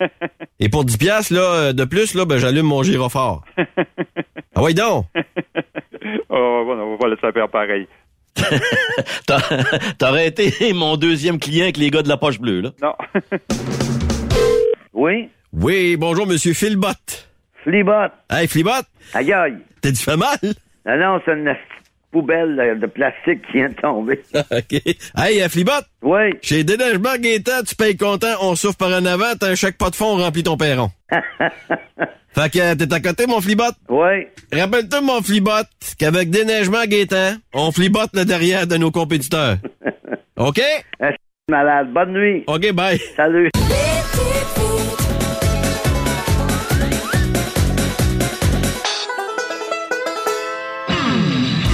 [0.60, 3.42] Et pour 10 piastres, là, euh, de plus, là, ben j'allume mon gyrophare.
[4.58, 5.04] Ah ouais donc!
[6.30, 7.86] oh, bon, on va pas laisser faire pareil.
[9.98, 12.70] T'aurais été mon deuxième client avec les gars de la poche bleue, là.
[12.80, 12.94] Non.
[14.94, 15.28] oui?
[15.52, 16.88] Oui, bonjour, monsieur Philbot.
[17.64, 18.12] Flibot.
[18.30, 18.70] Hey, Flibot!
[19.12, 19.58] Aïe, aïe.
[19.86, 20.36] T'as du fait mal?
[20.84, 21.54] Non, non, c'est une
[22.10, 24.20] poubelle de plastique qui vient de tomber.
[24.34, 24.82] OK.
[25.16, 25.70] Hey, euh, Flibot!
[26.02, 26.32] Oui.
[26.42, 29.90] Chez Déneigement Gaétan, tu payes content, on souffre par en avant, t'as un chèque pas
[29.90, 30.90] de fond, on remplit ton perron.
[31.12, 33.62] fait que euh, t'es à côté, mon Flibot?
[33.88, 34.26] Oui.
[34.52, 35.68] Rappelle-toi, mon Flibot,
[36.00, 39.58] qu'avec Déneigement Gaétan, on flibote le derrière de nos compétiteurs.
[40.36, 40.60] OK?
[41.48, 41.92] Malade.
[41.92, 42.42] Bonne nuit.
[42.48, 42.98] OK, bye.
[43.14, 43.50] Salut.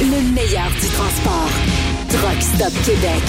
[0.00, 1.50] le meilleur du transport.
[2.08, 3.22] Truck Stop Québec.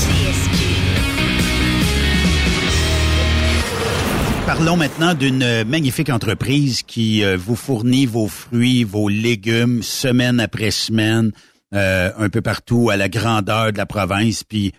[4.45, 10.39] Parlons maintenant d'une euh, magnifique entreprise qui euh, vous fournit vos fruits, vos légumes, semaine
[10.39, 11.33] après semaine,
[11.73, 14.45] euh, un peu partout à la grandeur de la province.
[14.45, 14.71] Puis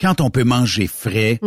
[0.00, 1.38] quand on peut manger frais,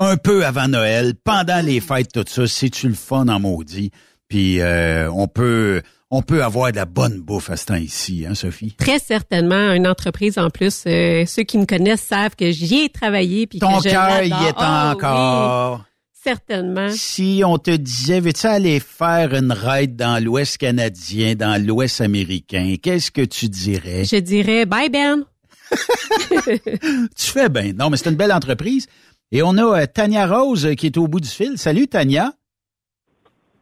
[0.00, 3.90] un peu avant Noël, pendant les fêtes, tout ça, c'est-tu le fun en maudit?
[4.28, 5.82] Puis euh, on peut
[6.14, 8.74] on peut avoir de la bonne bouffe à ce temps ici, hein, Sophie?
[8.76, 10.82] Très certainement, une entreprise en plus.
[10.86, 13.46] euh, ceux qui me connaissent savent que j'y ai travaillé.
[13.46, 15.78] Puis Ton cœur y est Ah, encore.
[15.78, 15.84] oui,
[16.22, 16.88] certainement.
[16.90, 22.74] Si on te disait, veux-tu aller faire une raid dans l'Ouest canadien, dans l'Ouest américain,
[22.82, 24.04] qu'est-ce que tu dirais?
[24.04, 25.24] Je dirais bye Ben.
[27.16, 27.72] Tu fais bien.
[27.72, 28.86] Non, mais c'est une belle entreprise.
[29.30, 31.56] Et on a euh, Tania Rose euh, qui est au bout du fil.
[31.56, 32.32] Salut, Tania.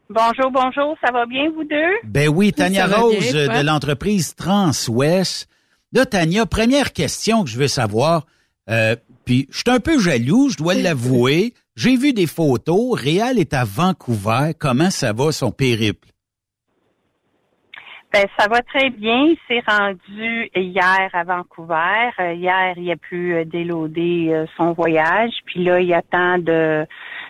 [0.08, 1.92] Bonjour, bonjour, ça va bien, vous deux?
[2.02, 5.48] Ben oui, Tania Ça Rose bien, de l'entreprise Transwest.
[5.92, 8.26] Là, Tania, première question que je veux savoir.
[8.68, 11.54] Euh, puis, je suis un peu jaloux, je dois l'avouer.
[11.76, 12.98] J'ai vu des photos.
[13.00, 14.52] Réal est à Vancouver.
[14.58, 16.08] Comment ça va, son périple?
[18.12, 19.26] Ben, ça va très bien.
[19.26, 22.10] Il s'est rendu hier à Vancouver.
[22.18, 25.30] Euh, hier, il a pu euh, déloader euh, son voyage.
[25.46, 26.84] Puis là, il attend de,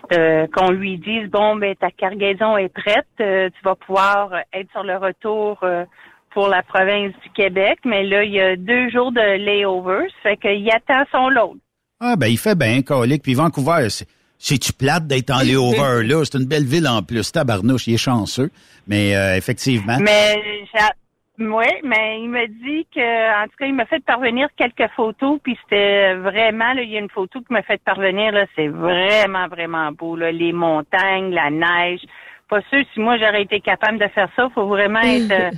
[0.09, 3.05] de- qu'on lui dise bon, ben ta cargaison est prête.
[3.17, 5.63] Tu vas pouvoir être sur le retour
[6.31, 7.77] pour la province du Québec.
[7.85, 10.07] Mais là, il y a deux jours de layover.
[10.23, 11.57] Ça fait qu'il attend son load.
[11.99, 13.21] Ah, ben, il fait bien, colique.
[13.21, 14.07] Puis Vancouver, c'est-
[14.43, 16.23] c'est-tu plate d'être en layover, là?
[16.25, 17.31] C'est une belle ville en plus.
[17.31, 18.49] Tabarnouche, il est chanceux.
[18.87, 19.97] Mais, euh, effectivement.
[20.01, 20.41] Mais
[20.73, 20.79] j'ai-
[21.43, 25.39] oui, mais il m'a dit que, en tout cas, il m'a fait parvenir quelques photos,
[25.41, 28.67] puis c'était vraiment, là, il y a une photo qui m'a fait parvenir, là, c'est
[28.67, 32.01] vraiment, vraiment beau, là, les montagnes, la neige.
[32.49, 35.51] Pas sûr si moi j'aurais été capable de faire ça, faut vraiment être euh,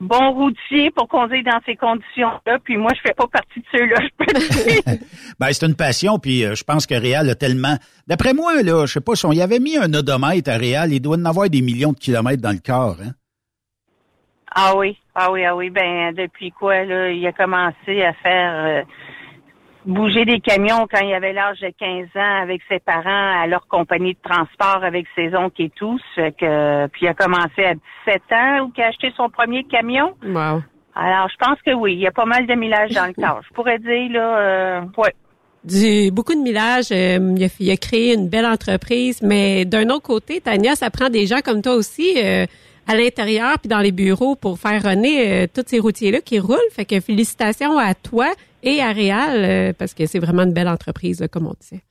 [0.00, 3.96] bon routier pour conduire dans ces conditions-là, puis moi je fais pas partie de ceux-là,
[4.02, 4.98] je peux te dire.
[5.38, 7.76] Ben, c'est une passion, puis euh, je pense que Réal a tellement...
[8.06, 10.92] D'après moi, là, je sais pas si on y avait mis un odomètre à Réal,
[10.92, 13.12] il doit en avoir des millions de kilomètres dans le corps, hein?
[14.58, 15.68] Ah oui, ah oui, ah oui.
[15.68, 18.82] Ben depuis quoi là, il a commencé à faire euh,
[19.86, 23.66] bouger des camions quand il avait l'âge de 15 ans avec ses parents à leur
[23.68, 25.72] compagnie de transport avec ses oncles et
[26.14, 27.74] fait que puis il a commencé à
[28.06, 30.14] 17 ans ou qu'il a acheté son premier camion.
[30.24, 30.62] Wow.
[30.94, 33.40] Alors je pense que oui, il y a pas mal de millage dans le corps.
[33.48, 35.14] Je pourrais dire là, euh, ouais.
[35.64, 36.92] Du, beaucoup de millage.
[36.92, 40.90] euh, il, a, il a créé une belle entreprise, mais d'un autre côté, Tania, ça
[40.90, 42.46] prend des gens comme toi aussi euh,
[42.86, 46.58] à l'intérieur puis dans les bureaux pour faire runner euh, tous ces routiers-là qui roulent.
[46.70, 48.26] Fait que félicitations à toi
[48.66, 51.82] et à Réal euh, parce que c'est vraiment une belle entreprise, comme on disait.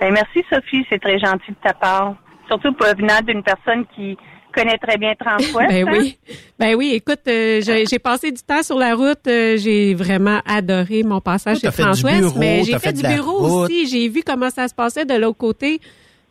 [0.00, 2.14] Ben merci Sophie, c'est très gentil de ta part.
[2.48, 4.16] Surtout pour venant d'une personne qui
[4.54, 5.54] connaît très bien Transwest.
[5.68, 5.92] Ben hein?
[5.98, 6.18] oui.
[6.58, 9.26] Ben oui, écoute, euh, j'ai passé du temps sur la route.
[9.26, 12.36] euh, j'ai vraiment adoré mon passage Oh, chez Transwest.
[12.36, 13.86] mais j'ai fait, fait du bureau aussi.
[13.88, 15.80] J'ai vu comment ça se passait de l'autre côté.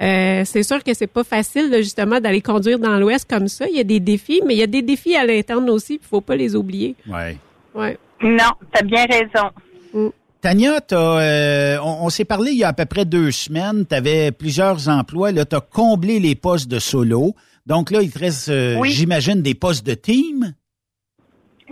[0.02, 3.68] Euh, c'est sûr que c'est pas facile là, justement d'aller conduire dans l'Ouest comme ça.
[3.68, 6.00] Il y a des défis, mais il y a des défis à l'interne aussi.
[6.02, 6.96] Il faut pas les oublier.
[7.08, 7.38] Ouais.
[7.74, 7.98] Ouais.
[8.22, 10.12] Non, t'as bien raison.
[10.42, 13.86] Tania, t'as, euh, on, on s'est parlé il y a à peu près deux semaines.
[13.88, 15.32] Tu avais plusieurs emplois.
[15.32, 17.34] Là, tu as comblé les postes de solo.
[17.66, 18.92] Donc là, il te reste, euh, Oui.
[18.92, 20.54] j'imagine, des postes de team.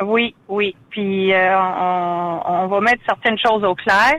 [0.01, 0.75] Oui, oui.
[0.89, 4.13] Puis euh, on, on va mettre certaines choses au clair.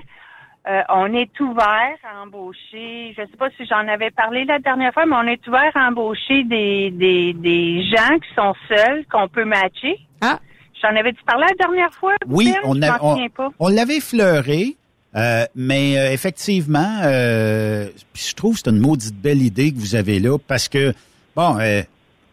[0.68, 3.12] Euh, on est ouvert à embaucher.
[3.16, 5.70] Je ne sais pas si j'en avais parlé la dernière fois, mais on est ouvert
[5.74, 9.96] à embaucher des, des, des gens qui sont seuls, qu'on peut matcher.
[10.22, 10.40] Ah.
[10.88, 12.14] J'en avais-tu parlé la dernière fois?
[12.28, 13.48] Oui, on, a- on, souviens pas.
[13.58, 14.76] on l'avait fleuré,
[15.16, 19.94] euh, mais euh, effectivement, euh, je trouve que c'est une maudite belle idée que vous
[19.94, 20.92] avez là parce que,
[21.34, 21.82] bon, euh,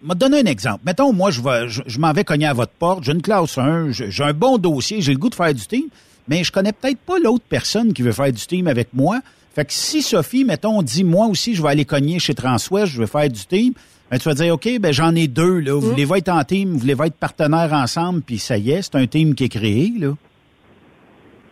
[0.01, 0.81] m'a donné un exemple.
[0.85, 3.57] Mettons, moi, je vais, je, je m'en vais cogner à votre porte, j'ai une classe
[3.57, 5.85] 1, j'ai j'ai un bon dossier, j'ai le goût de faire du team,
[6.27, 9.19] mais je connais peut-être pas l'autre personne qui veut faire du team avec moi.
[9.55, 12.99] Fait que si Sophie, mettons, dit, moi aussi, je vais aller cogner chez Transwest, je
[12.99, 13.73] vais faire du team,
[14.14, 15.73] ben, tu vas dire, OK, ben, j'en ai deux, là.
[15.73, 18.95] Vous voulez être en team, vous voulez être partenaires ensemble, puis ça y est, c'est
[18.95, 20.10] un team qui est créé, là.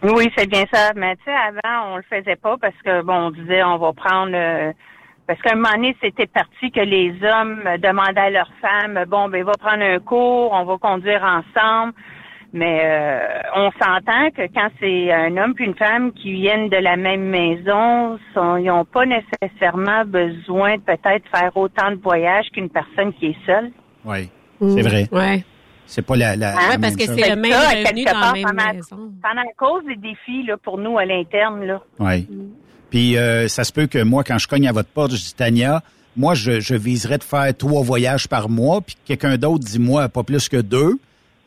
[0.03, 0.91] Oui, c'est bien ça.
[0.95, 3.93] Mais tu sais, avant, on le faisait pas parce que bon, on disait on va
[3.93, 4.71] prendre euh,
[5.25, 9.27] parce qu'à un moment donné, c'était parti que les hommes demandaient à leurs femmes bon
[9.27, 11.93] ben va prendre un cours, on va conduire ensemble.
[12.53, 13.19] Mais euh,
[13.55, 17.23] on s'entend que quand c'est un homme puis une femme qui viennent de la même
[17.23, 23.13] maison, sont, ils n'ont pas nécessairement besoin de peut-être faire autant de voyages qu'une personne
[23.13, 23.71] qui est seule.
[24.03, 24.29] Oui,
[24.59, 25.07] c'est vrai.
[25.13, 25.45] Ouais.
[25.85, 27.15] C'est pas la, la, Hein, la parce même que chose.
[27.19, 29.11] c'est le même ça, revenu dans la part, même pendant, maison.
[29.21, 31.65] pendant la cause des défis là, pour nous à l'interne.
[31.65, 31.81] là.
[31.99, 32.27] Oui.
[32.89, 35.33] Puis euh, ça se peut que moi, quand je cogne à votre porte, je dis
[35.35, 35.81] Tania,
[36.17, 40.09] moi, je, je viserais de faire trois voyages par mois, puis quelqu'un d'autre dit moi
[40.09, 40.97] pas plus que deux.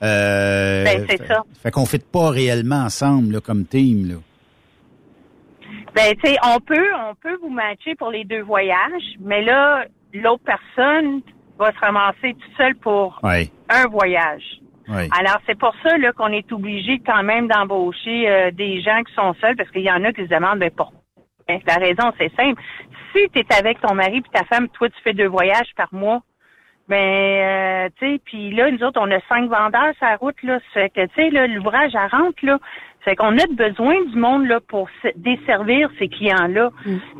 [0.02, 1.42] Euh, Ben, c'est fait, ça.
[1.62, 4.08] Fait qu'on ne fait pas réellement ensemble là, comme team.
[4.08, 4.14] Là.
[5.94, 9.84] Ben, tu sais, on peut, on peut vous matcher pour les deux voyages, mais là,
[10.12, 11.22] l'autre personne
[11.58, 14.60] va se ramasser tout seul pour un voyage.
[14.88, 19.14] Alors, c'est pour ça là, qu'on est obligé quand même d'embaucher euh, des gens qui
[19.14, 21.00] sont seuls, parce qu'il y en a qui se demandent, ben, pourquoi?
[21.48, 22.60] Ben, la raison, c'est simple.
[23.14, 25.88] Si tu es avec ton mari puis ta femme, toi, tu fais deux voyages par
[25.92, 26.22] mois,
[26.88, 30.42] ben, euh, tu sais, puis là, nous autres, on a cinq vendeurs sur la route,
[30.42, 30.58] là.
[30.72, 32.58] Ça fait que, tu sais, là, l'ouvrage, elle rentre, là.
[33.04, 36.70] Ça fait qu'on a besoin du monde, là, pour se- desservir ces clients-là.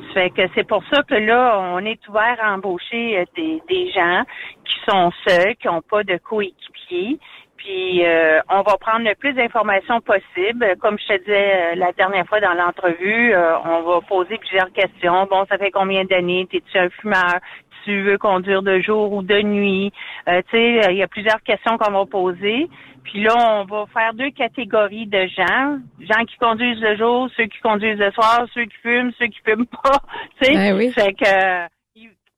[0.09, 3.63] Ça fait que c'est pour ça que là, on est ouvert à embaucher euh, des,
[3.69, 4.23] des gens
[4.65, 7.19] qui sont seuls, qui n'ont pas de coéquipiers.
[7.57, 10.75] Puis euh, on va prendre le plus d'informations possible.
[10.81, 14.71] Comme je te disais euh, la dernière fois dans l'entrevue, euh, on va poser plusieurs
[14.73, 15.27] questions.
[15.31, 16.47] Bon, ça fait combien d'années?
[16.51, 17.39] T'es-tu un fumeur?
[17.85, 19.93] Tu veux conduire de jour ou de nuit?
[20.29, 22.69] Euh, tu sais, il y a plusieurs questions qu'on va poser.
[23.05, 25.79] Puis là, on va faire deux catégories de gens.
[26.01, 29.39] Gens qui conduisent de jour, ceux qui conduisent le soir, ceux qui fument, ceux qui
[29.45, 30.01] fument pas.
[30.41, 30.91] Tu sais, Ben oui.
[30.93, 31.75] fait que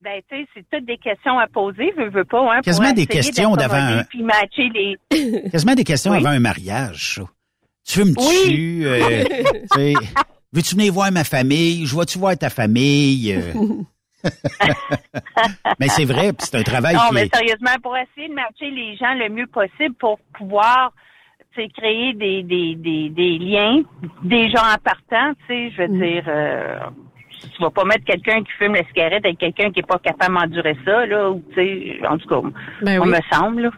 [0.02, 2.96] ben, tu sais, c'est toutes des questions à poser, veux, veux pas, hein, Quasiment pour
[2.96, 4.96] des questions d'avant un- Puis matcher les...
[5.50, 6.18] Quasiment des questions Oui.
[6.18, 7.20] avant un mariage.
[7.84, 8.22] Tu fumes-tu?
[8.46, 8.84] Oui.
[8.84, 9.24] euh,
[9.72, 9.94] tu sais,
[10.52, 11.86] Veux-tu venir voir ma famille?
[11.86, 13.32] Je vois-tu voir ta famille?
[13.32, 13.52] euh?
[15.80, 17.34] mais c'est vrai, puis c'est un travail non, qui mais est...
[17.34, 20.92] sérieusement, pour essayer de matcher les gens le mieux possible pour pouvoir
[21.74, 23.80] créer des, des, des, des liens,
[24.22, 26.02] des gens en partant, tu sais, je veux Mm.
[26.02, 26.78] dire, euh,
[27.54, 30.34] tu vas pas mettre quelqu'un qui fume la cigarette avec quelqu'un qui est pas capable
[30.34, 32.40] d'endurer ça, là, ou tu sais, en tout cas,
[32.82, 33.10] Ben on oui.
[33.12, 33.70] me semble, là.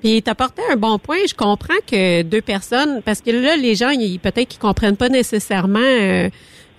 [0.00, 1.18] Puis t'apportais un bon point.
[1.28, 5.08] Je comprends que deux personnes, parce que là, les gens, ils- peut-être qu'ils comprennent pas
[5.10, 6.30] nécessairement euh,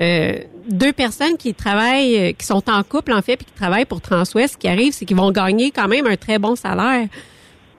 [0.01, 3.85] euh, deux personnes qui travaillent, euh, qui sont en couple en fait, puis qui travaillent
[3.85, 4.53] pour Transwest.
[4.53, 7.07] Ce qui arrive, c'est qu'ils vont gagner quand même un très bon salaire.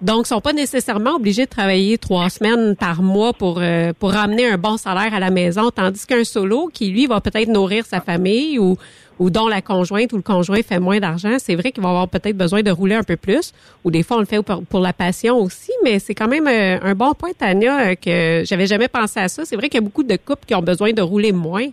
[0.03, 4.13] Donc, ils sont pas nécessairement obligés de travailler trois semaines par mois pour euh, pour
[4.13, 7.85] ramener un bon salaire à la maison, tandis qu'un solo qui lui va peut-être nourrir
[7.87, 8.77] sa famille ou
[9.21, 12.09] ou dont la conjointe ou le conjoint fait moins d'argent, c'est vrai qu'il va avoir
[12.09, 13.53] peut-être besoin de rouler un peu plus.
[13.85, 16.79] Ou des fois, on le fait pour, la passion aussi, mais c'est quand même euh,
[16.83, 19.45] un bon point, Tania, que j'avais jamais pensé à ça.
[19.45, 21.67] C'est vrai qu'il y a beaucoup de couples qui ont besoin de rouler moins.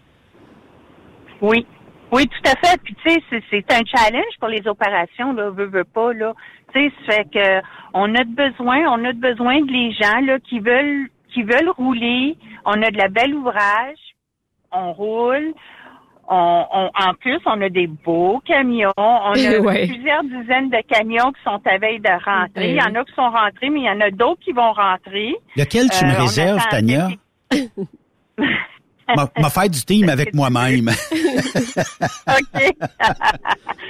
[1.41, 1.65] Oui.
[2.11, 2.79] Oui, tout à fait.
[2.83, 6.33] Puis tu sais, c'est- c'est un challenge pour les opérations, là, veut, veut pas, là.
[6.73, 7.61] Tu sais, ça fait que
[7.93, 11.43] on a de besoin, on a de besoin de les gens là qui veulent qui
[11.43, 12.37] veulent rouler.
[12.65, 13.97] On a de la belle ouvrage,
[14.71, 15.53] on roule.
[16.29, 18.91] On, on- en plus, on a des beaux camions.
[18.97, 19.87] On a Ouais.
[19.87, 22.71] plusieurs dizaines de camions qui sont à veille de rentrer.
[22.71, 24.71] Il y en a qui sont rentrés, mais il y en a d'autres qui vont
[24.73, 25.35] rentrer.
[25.55, 27.07] Lequel tu Euh, me on réserves, Tania?
[29.15, 30.89] m'a fait du team avec moi-même.
[30.89, 32.75] OK.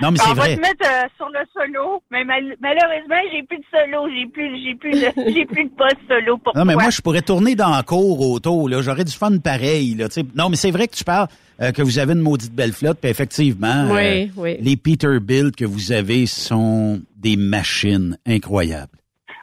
[0.02, 0.56] Non, mais c'est On va vrai.
[0.56, 4.64] te mettre euh, sur le solo, mais mal- malheureusement, j'ai plus de solo, j'ai plus,
[4.64, 4.94] j'ai plus
[5.34, 8.19] j'ai plus de poste solo pour Non, mais moi, je pourrais tourner dans la cour
[8.30, 8.81] auto, là.
[8.81, 10.07] J'aurais du fun pareil, là.
[10.35, 11.27] Non, mais c'est vrai que tu parles
[11.61, 14.57] euh, que vous avez une maudite belle flotte, puis effectivement, Oui, euh, oui.
[14.60, 18.91] les Peterbilt que vous avez sont des machines incroyables.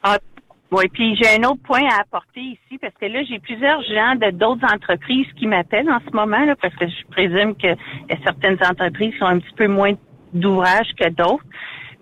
[0.04, 0.18] Ah,
[0.74, 4.16] oui, puis j'ai un autre point à apporter ici, parce que là, j'ai plusieurs gens
[4.16, 8.16] de d'autres entreprises qui m'appellent en ce moment, là, parce que je présume que a
[8.24, 9.92] certaines entreprises ont un petit peu moins
[10.32, 11.44] d'ouvrage que d'autres.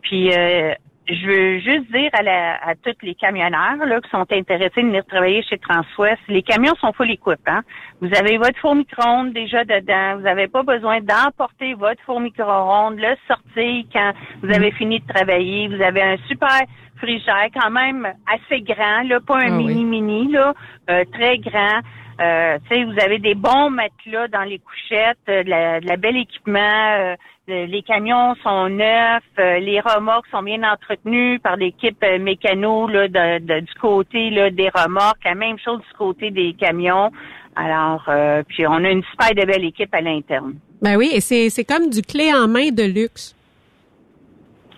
[0.03, 0.75] Puis euh,
[1.09, 4.87] je veux juste dire à, la, à tous les camionneurs là, qui sont intéressés de
[4.87, 7.47] venir travailler chez Transwest, les camions sont full équipe.
[7.47, 7.63] Hein?
[8.01, 10.17] Vous avez votre four micro-ondes déjà dedans.
[10.17, 14.13] Vous n'avez pas besoin d'emporter votre four micro-ondes, le sortir quand
[14.43, 15.69] vous avez fini de travailler.
[15.69, 16.61] Vous avez un super
[17.03, 19.65] frigère quand même assez grand, là, pas un Ah oui.
[19.67, 20.55] mini-mini, là,
[20.91, 21.81] euh, très grand.
[22.21, 25.87] Euh, tu sais, vous avez des bons matelas dans les couchettes, euh, de, la, de
[25.89, 26.61] la belle équipement.
[26.99, 27.15] euh,
[27.49, 32.87] le- les camions sont neufs, euh, les remorques sont bien entretenues par l'équipe euh, mécano
[32.87, 35.25] là, de, de- du côté là, des remorques.
[35.25, 37.11] La même chose du côté des camions.
[37.57, 40.55] Alors, euh, puis on a une super de belle équipe à l'interne.
[40.81, 43.35] Ben oui, et c'est c'est comme du clé en main de luxe.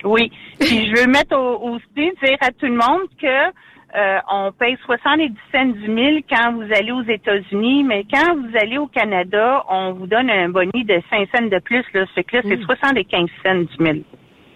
[0.05, 0.31] Oui.
[0.61, 3.51] Puis je veux mettre au, aussi dire à tout le monde que
[3.97, 8.57] euh, on paye 70 cents du mille quand vous allez aux États-Unis, mais quand vous
[8.61, 11.85] allez au Canada, on vous donne un boni de 5 cents de plus.
[11.95, 12.05] Là.
[12.15, 14.03] Ce que là, c'est 75 cents du mille.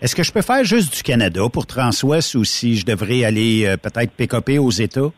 [0.01, 3.65] Est-ce que je peux faire juste du Canada pour Transwest ou si je devrais aller
[3.67, 5.11] euh, peut-être pick-upper aux États?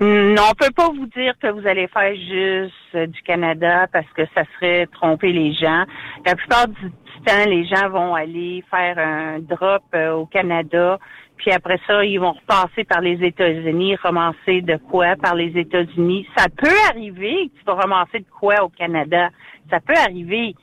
[0.00, 4.10] Non, on peut pas vous dire que vous allez faire juste euh, du Canada parce
[4.16, 5.84] que ça serait tromper les gens.
[6.26, 10.98] La plupart du, du les gens vont aller faire un drop euh, au Canada,
[11.36, 16.26] puis après ça, ils vont repasser par les États-Unis, ramasser de quoi par les États-Unis.
[16.36, 19.30] Ça peut arriver que tu vas ramasser de quoi au Canada.
[19.70, 20.54] Ça peut arriver,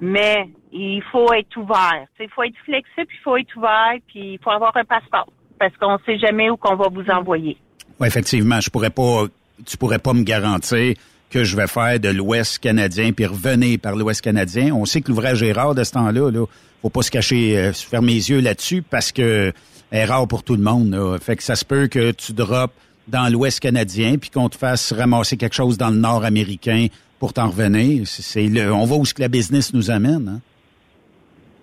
[0.00, 2.06] mais il faut être ouvert.
[2.18, 5.28] Il faut être flexible, il faut être ouvert, puis il faut avoir un passeport
[5.58, 7.56] parce qu'on sait jamais où qu'on va vous envoyer.
[7.98, 9.24] Oui, effectivement, je pourrais pas,
[9.64, 10.94] tu pourrais pas me garantir
[11.30, 14.74] que je vais faire de l'Ouest canadien puis revenir par l'Ouest canadien.
[14.74, 16.30] On sait que l'ouvrage est rare de ce temps-là.
[16.30, 16.46] Là.
[16.82, 19.52] Faut pas se cacher, euh, fermer les yeux là-dessus parce que
[19.92, 20.90] est rare pour tout le monde.
[20.90, 21.18] Là.
[21.18, 22.74] Fait que ça se peut que tu droppes
[23.08, 26.86] dans l'Ouest canadien puis qu'on te fasse ramasser quelque chose dans le Nord américain
[27.18, 28.06] pour t'en revenir.
[28.06, 30.28] C'est le, on va où ce que la business nous amène.
[30.36, 30.40] Hein?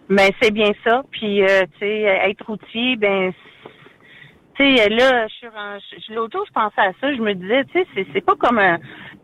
[0.09, 1.03] Mais c'est bien ça.
[1.11, 3.31] Puis, euh, tu sais, être routier, ben,
[4.55, 7.13] tu sais, là, je suis l'autre jour, je pensais à ça.
[7.13, 8.75] Je me disais, tu sais, c'est, c'est pas comme un,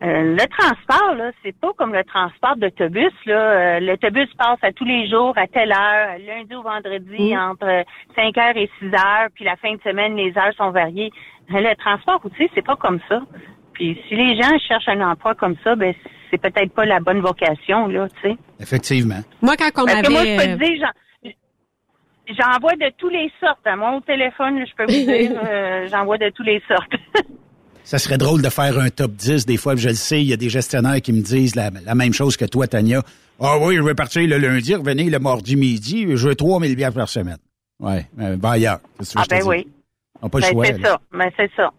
[0.03, 3.35] euh, le transport, là, c'est pas comme le transport d'autobus, là.
[3.35, 7.83] Euh, l'autobus passe à tous les jours, à telle heure, lundi ou vendredi, entre
[8.15, 11.11] 5 heures et 6 heures, puis la fin de semaine, les heures sont variées.
[11.49, 13.21] Le transport routier, c'est pas comme ça.
[13.73, 15.93] Puis si les gens cherchent un emploi comme ça, ben
[16.29, 18.37] c'est peut-être pas la bonne vocation, là, tu sais.
[18.59, 19.21] Effectivement.
[19.41, 20.99] Moi, quand on Parce que moi, je peux te dire, j'en-
[22.37, 23.65] j'envoie de tous les sortes.
[23.65, 26.93] À mon téléphone, je peux vous dire, euh, j'envoie de tous les sortes.
[27.83, 29.45] Ça serait drôle de faire un top 10.
[29.45, 31.95] Des fois, je le sais, il y a des gestionnaires qui me disent la, la
[31.95, 33.01] même chose que toi, Tania.
[33.39, 36.93] Ah oui, je vais partir le lundi, revenir le mardi midi, je veux 3000 bières
[36.93, 37.37] par semaine.
[37.79, 38.79] Ouais, euh, va ailleurs.
[39.15, 39.65] Ah ben oui.
[40.21, 40.65] On n'a pas le Ben, choix.
[40.65, 40.99] c'est ça.
[41.13, 41.71] Ben, c'est ça.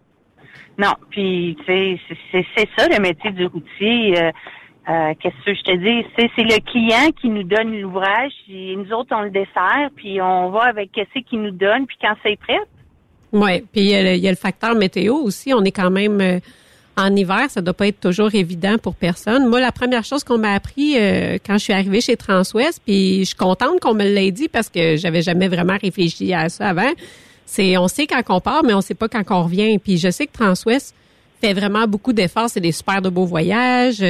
[0.79, 4.19] Non, puis tu sais, c'est- c'est c'est ça le métier du routier.
[4.19, 4.31] Euh,
[4.89, 6.07] euh, Qu'est-ce que je te dis?
[6.17, 10.63] C'est le client qui nous donne l'ouvrage, nous autres on le dessert, puis on va
[10.65, 12.59] avec qu'est-ce qu'il nous donne, puis quand c'est prêt.
[13.33, 15.55] Oui, puis il y, a le- facteur météo aussi.
[15.55, 16.41] On est quand même euh,
[16.97, 19.47] en hiver, ça doit pas être toujours évident pour personne.
[19.47, 23.21] Moi, la première chose qu'on m'a appris euh, quand je suis arrivée chez Transwest, puis
[23.21, 26.71] je suis contente qu'on me l'ait dit parce que j'avais jamais vraiment réfléchi à ça
[26.71, 26.91] avant.
[27.47, 29.79] C'est on sait quand on part, mais on sait pas quand on revient.
[29.79, 30.95] Puis je sais que Transwest
[31.41, 32.51] fait vraiment beaucoup d'efforts.
[32.51, 34.03] C'est des super de beaux voyages.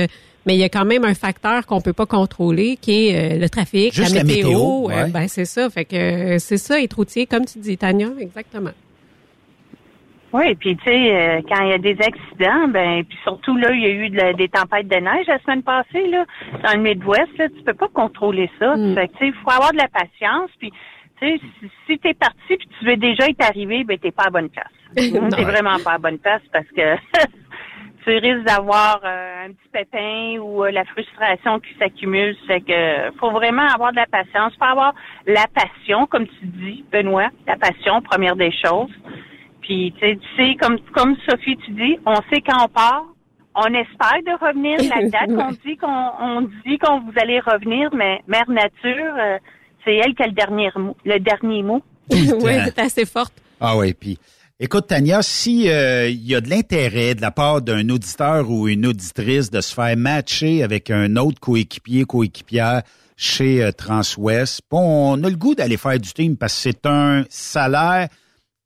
[0.46, 3.38] Mais il y a quand même un facteur qu'on peut pas contrôler, qui est euh,
[3.38, 4.90] le trafic, Juste la la météo.
[4.90, 5.68] euh, ben c'est ça.
[5.70, 8.70] Fait que euh, c'est ça, être routier, comme tu dis, Tania, exactement.
[10.32, 13.72] Oui, puis tu sais, euh, quand il y a des accidents, ben puis surtout là,
[13.72, 16.24] il y a eu de la- des tempêtes de neige la semaine passée là,
[16.62, 18.76] dans le Midwest, là, tu peux pas contrôler ça.
[18.94, 20.70] Fait que tu sais, il faut avoir de la patience, puis
[21.20, 24.26] tu sais, si, si t'es parti puis tu veux déjà être arrivé, ben t'es pas
[24.28, 24.66] à bonne place.
[25.12, 25.28] Non.
[25.30, 26.94] t'es vraiment pas à bonne place parce que
[28.04, 32.36] tu risques d'avoir euh, un petit pépin ou euh, la frustration qui s'accumule.
[32.46, 34.94] Fait que faut vraiment avoir de la patience, faut avoir
[35.26, 38.90] la passion, comme tu dis, Benoît, la passion, première des choses.
[39.62, 43.04] Puis tu sais, tu sais, comme comme Sophie, tu dis, on sait quand on part.
[43.52, 47.90] On espère de revenir la date qu'on dit qu'on on dit qu'on vous allez revenir,
[47.92, 49.38] mais Mère Nature, euh,
[49.84, 50.96] c'est elle qui a le dernier mot.
[51.04, 51.82] Le dernier mot.
[52.10, 53.34] oui, c'est assez forte.
[53.60, 54.18] Ah oui, puis
[54.60, 58.68] écoute Tania, si euh, il y a de l'intérêt de la part d'un auditeur ou
[58.68, 62.82] une auditrice de se faire matcher avec un autre coéquipier, coéquipière
[63.16, 66.86] chez euh, Transwest, bon, on a le goût d'aller faire du team parce que c'est
[66.86, 68.08] un salaire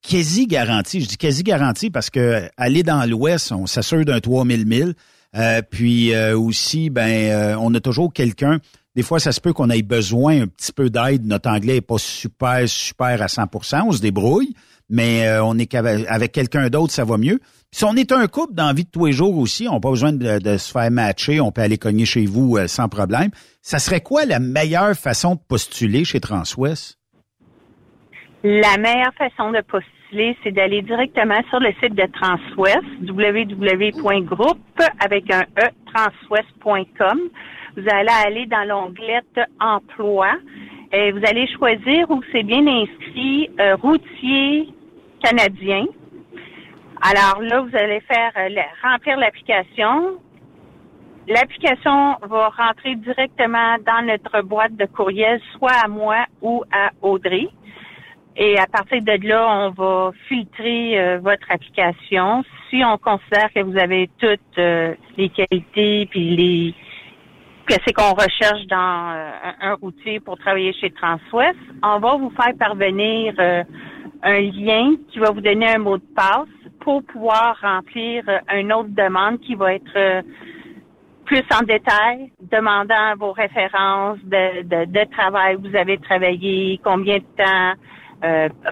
[0.03, 1.01] quasi garanti.
[1.01, 4.91] Je dis quasi garanti parce que euh, aller dans l'Ouest, on s'assure d'un 3000 000.
[5.37, 8.59] Euh, puis euh, aussi, ben, euh, on a toujours quelqu'un.
[8.95, 11.27] Des fois, ça se peut qu'on ait besoin un petit peu d'aide.
[11.27, 14.55] Notre anglais est pas super, super à 100% On se débrouille,
[14.91, 17.41] mais euh, on est avec quelqu'un d'autre, ça va mieux.
[17.73, 19.81] Si on est un couple dans la vie de tous les jours aussi, on n'a
[19.81, 21.41] pas besoin de, de se faire matcher.
[21.41, 23.31] On peut aller cogner chez vous euh, sans problème.
[23.63, 26.99] Ça serait quoi la meilleure façon de postuler chez Transwest?
[28.45, 35.33] La meilleure façon de postuler, c'est d'aller directement sur le site de Transwest, www.groupe avec
[35.33, 37.19] un e transwest.com.
[37.77, 39.23] Vous allez aller dans l'onglet
[39.59, 40.29] emploi
[40.95, 44.69] et vous allez choisir où c'est bien inscrit euh, routier
[45.23, 45.87] canadien.
[47.03, 50.19] Alors là, vous allez faire euh, remplir l'application.
[51.27, 57.49] L'application va rentrer directement dans notre boîte de courriel, soit à moi ou à Audrey.
[58.37, 62.45] Et à partir de là, on va filtrer euh, votre application.
[62.71, 66.75] Si on considère que vous avez toutes euh, les qualités puis les
[67.67, 69.31] que c'est qu'on recherche dans euh,
[69.61, 73.65] un, un routier pour travailler chez Transwest, on va vous faire parvenir euh,
[74.23, 76.49] un lien qui va vous donner un mot de passe
[76.81, 80.25] pour pouvoir remplir euh, une autre demande qui va être
[81.25, 87.17] plus en détail, demandant vos références de, de, de travail où vous avez travaillé, combien
[87.17, 87.73] de temps,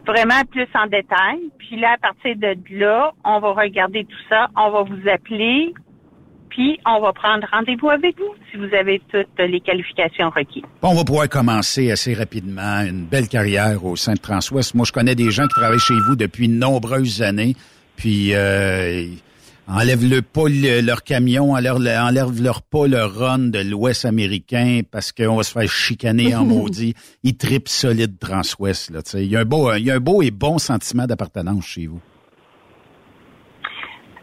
[0.07, 1.41] vraiment plus en détail.
[1.59, 5.73] Puis là, à partir de là, on va regarder tout ça, on va vous appeler,
[6.55, 10.63] puis on va prendre rendez-vous avec vous si vous avez toutes les qualifications requises.
[10.83, 14.75] Bon, on va pouvoir commencer assez rapidement une belle carrière au sein de Transwest.
[14.75, 17.57] Moi, je connais des gens qui travaillent chez vous depuis de nombreuses années,
[17.97, 19.07] puis euh,
[19.67, 24.81] enlèvent le pas le- leur camion, enlèvent, enlèvent leur pas le run de l'Ouest américain
[24.91, 26.95] parce qu'on va se faire chicaner en maudit.
[27.23, 28.91] Ils tripent solide Transwest.
[28.91, 31.65] Là, il, y a un beau, il y a un beau et bon sentiment d'appartenance
[31.65, 32.01] chez vous.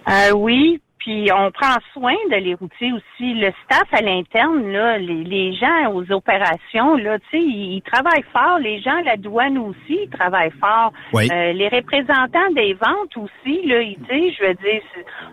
[0.10, 3.34] Euh, oui, Puis on prend soin de les routiers aussi.
[3.34, 7.82] Le staff à l'interne, là, les, les gens aux opérations, là, tu sais, ils, ils
[7.82, 8.60] travaillent fort.
[8.60, 10.92] Les gens à la douane aussi, ils travaillent fort.
[11.14, 11.28] Oui.
[11.32, 14.82] Euh, les représentants des ventes aussi, là, ils- tu sais, je veux dire,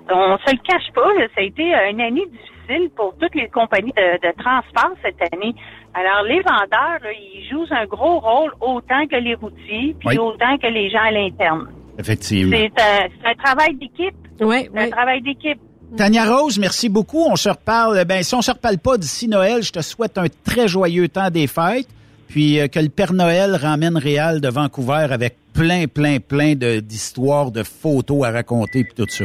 [0.09, 3.49] on se le cache pas, là, ça a été une année difficile pour toutes les
[3.49, 5.55] compagnies de, de transport cette année.
[5.95, 10.19] Alors, les vendeurs, là, ils jouent un gros rôle autant que les routiers, puis Oui.
[10.19, 11.69] autant que les gens à l'interne.
[11.99, 12.57] Effectivement.
[12.57, 14.15] C'est un, c'est un travail d'équipe.
[14.41, 15.59] Oui, C'est un travail d'équipe.
[15.97, 17.23] Tania Rose, merci beaucoup.
[17.27, 18.05] On se reparle.
[18.05, 21.31] Ben, si on se reparle pas d'ici Noël, je te souhaite un très joyeux temps
[21.31, 21.89] des fêtes.
[22.29, 26.81] Puis euh, que le Père Noël ramène Réal de Vancouver avec plein, plein, plein de-
[26.81, 29.25] d'histoires, de, photos à raconter puis tout ça.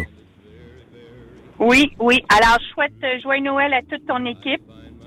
[1.59, 2.23] Oui, oui.
[2.29, 4.61] Alors, je souhaite euh, joyeux Noël à toute ton équipe,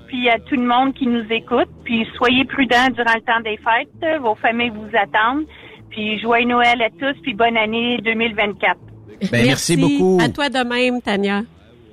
[0.07, 1.69] puis à tout le monde qui nous écoute.
[1.83, 3.89] Puis soyez prudents durant le temps des fêtes.
[4.03, 5.45] Euh, Vos familles vous attendent.
[5.95, 8.77] Puis joyeux Noël à tous, puis bonne année 2024.
[9.31, 10.17] Ben, merci beaucoup.
[10.21, 11.43] À toi de même, Tania.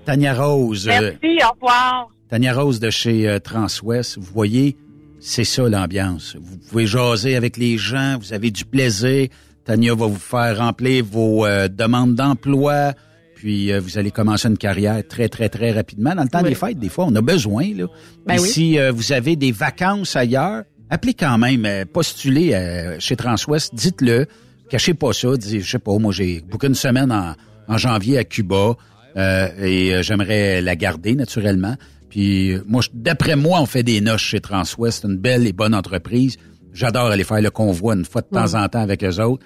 [0.04, 0.88] Tania Rose.
[0.88, 2.08] euh, Merci, au revoir.
[2.28, 4.76] Tania Rose de chez euh, Transwest, vous voyez,
[5.20, 6.36] c'est ça l'ambiance.
[6.40, 9.28] Vous pouvez jaser avec les gens, vous avez du plaisir.
[9.64, 12.94] Tania va vous faire remplir vos euh, demandes d'emploi,
[13.36, 16.16] puis euh, vous allez commencer une carrière très, très, très rapidement.
[16.16, 16.48] Dans le temps Oui.
[16.48, 17.66] des fêtes, des fois, on a besoin.
[17.76, 17.86] Là.
[18.26, 18.48] Ben Et oui.
[18.48, 23.74] si euh, vous avez des vacances ailleurs, appelez quand même, euh, postulez euh, chez Transwest,
[23.74, 24.26] dites-le,
[24.68, 27.34] cachez pas ça, dites, je sais pas, moi j'ai booké une semaine en,
[27.66, 28.74] en janvier à Cuba
[29.16, 31.76] euh, et euh, j'aimerais la garder naturellement.
[32.10, 35.74] Puis moi, d'après moi, on fait des noces chez Transwest, c'est une belle et bonne
[35.74, 36.36] entreprise.
[36.74, 39.44] J'adore aller faire le convoi une fois de temps en temps avec eux autres.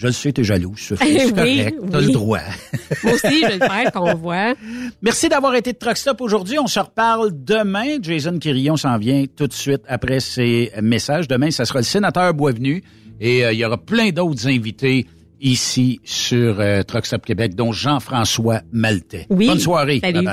[0.00, 2.06] Je le sais, t'es jaloux, Sophie, c'est Oui, correct, t'as oui.
[2.06, 2.38] le droit.
[3.02, 4.54] Moi aussi, je vais le faire, qu'on voit.
[5.02, 6.56] Merci d'avoir été de Truck Stop aujourd'hui.
[6.60, 7.96] On se reparle demain.
[8.00, 11.26] Jason Quirillon s'en vient tout de suite après ces messages.
[11.26, 12.84] Demain, ça sera le sénateur Boisvenu
[13.20, 15.06] et euh, il y aura plein d'autres invités
[15.40, 19.26] ici sur euh, Truck Stop Québec, dont Jean-François Maltais.
[19.30, 19.48] Oui.
[19.48, 19.98] Bonne soirée.
[20.00, 20.24] Salut.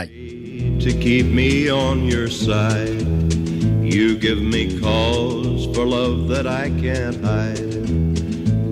[0.80, 3.04] To keep me on your side.
[3.84, 8.15] You give me cause for love that I can't hide.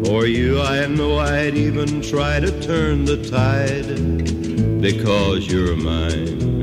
[0.06, 4.82] For you, I know I'd even try to turn the tide.
[4.82, 6.63] Because you're mine.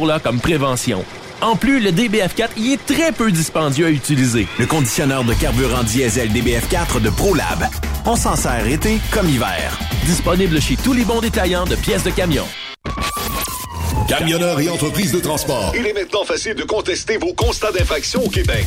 [0.00, 1.04] là comme prévention.
[1.40, 4.46] En plus, le DBF4 y est très peu dispendieux à utiliser.
[4.58, 7.66] Le conditionneur de carburant diesel DBF4 de ProLab.
[8.06, 9.78] On s'en sert été comme hiver.
[10.06, 12.46] Disponible chez tous les bons détaillants de pièces de camion.
[14.08, 15.72] Camionneurs et entreprises de transport.
[15.76, 18.66] Il est maintenant facile de contester vos constats d'infraction au Québec.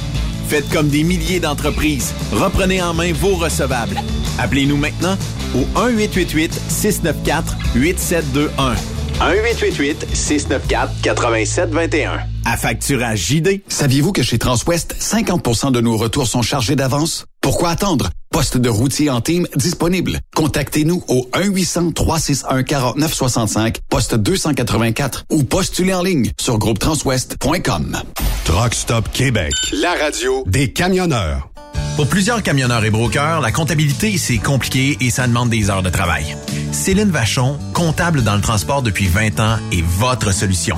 [0.51, 2.13] Faites comme des milliers d'entreprises.
[2.33, 3.95] Reprenez en main vos recevables.
[4.37, 5.15] Appelez-nous maintenant
[5.55, 8.49] au 1-888-694-8721.
[9.21, 12.19] 1-888-694-8721.
[12.43, 13.61] À facturage JD.
[13.69, 17.23] Saviez-vous que chez Transwest, 50% de nos retours sont chargés d'avance?
[17.41, 18.09] Pourquoi attendre?
[18.31, 20.19] Poste de routier en team disponible.
[20.35, 27.97] Contactez-nous au 1-800-361-4965, poste 284 ou postulez en ligne sur groupetranswest.com.
[28.45, 29.51] Truck Stop Québec.
[29.73, 31.49] La radio des camionneurs.
[31.95, 35.89] Pour plusieurs camionneurs et brokers, la comptabilité, c'est compliqué et ça demande des heures de
[35.89, 36.37] travail.
[36.71, 40.77] Céline Vachon, comptable dans le transport depuis 20 ans, est votre solution.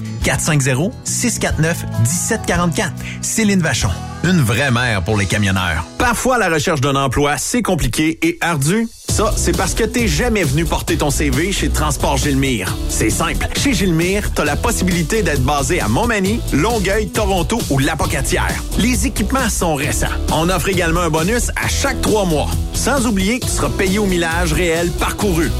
[0.23, 2.91] 450-649-1744.
[3.21, 3.89] Céline Vachon.
[4.23, 5.83] Une vraie mère pour les camionneurs.
[5.97, 8.87] Parfois, la recherche d'un emploi, c'est compliqué et ardu.
[9.11, 12.73] Ça, c'est parce que t'es jamais venu porter ton CV chez Transport Gilmire.
[12.87, 13.45] C'est simple.
[13.57, 18.53] Chez Gilmire, t'as la possibilité d'être basé à Montmagny, Longueuil, Toronto ou Lapocatière.
[18.77, 20.07] Les équipements sont récents.
[20.31, 22.47] On offre également un bonus à chaque trois mois.
[22.73, 25.51] Sans oublier que tu seras payé au millage réel parcouru.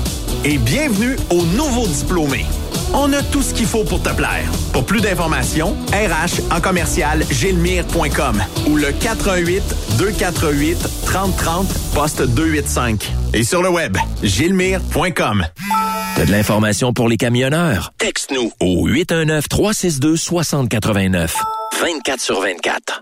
[0.45, 2.45] Et bienvenue aux nouveaux diplômés.
[2.93, 4.49] On a tout ce qu'il faut pour te plaire.
[4.73, 9.63] Pour plus d'informations, RH en commercial gilmire.com ou le 418
[9.97, 13.11] 248 3030 poste 285.
[13.41, 15.43] Et sur le web, gilmire.com.
[16.15, 17.91] T'as de l'information pour les camionneurs?
[17.97, 21.31] Texte-nous au 819-362-6089.
[21.81, 22.99] 24 sur 24.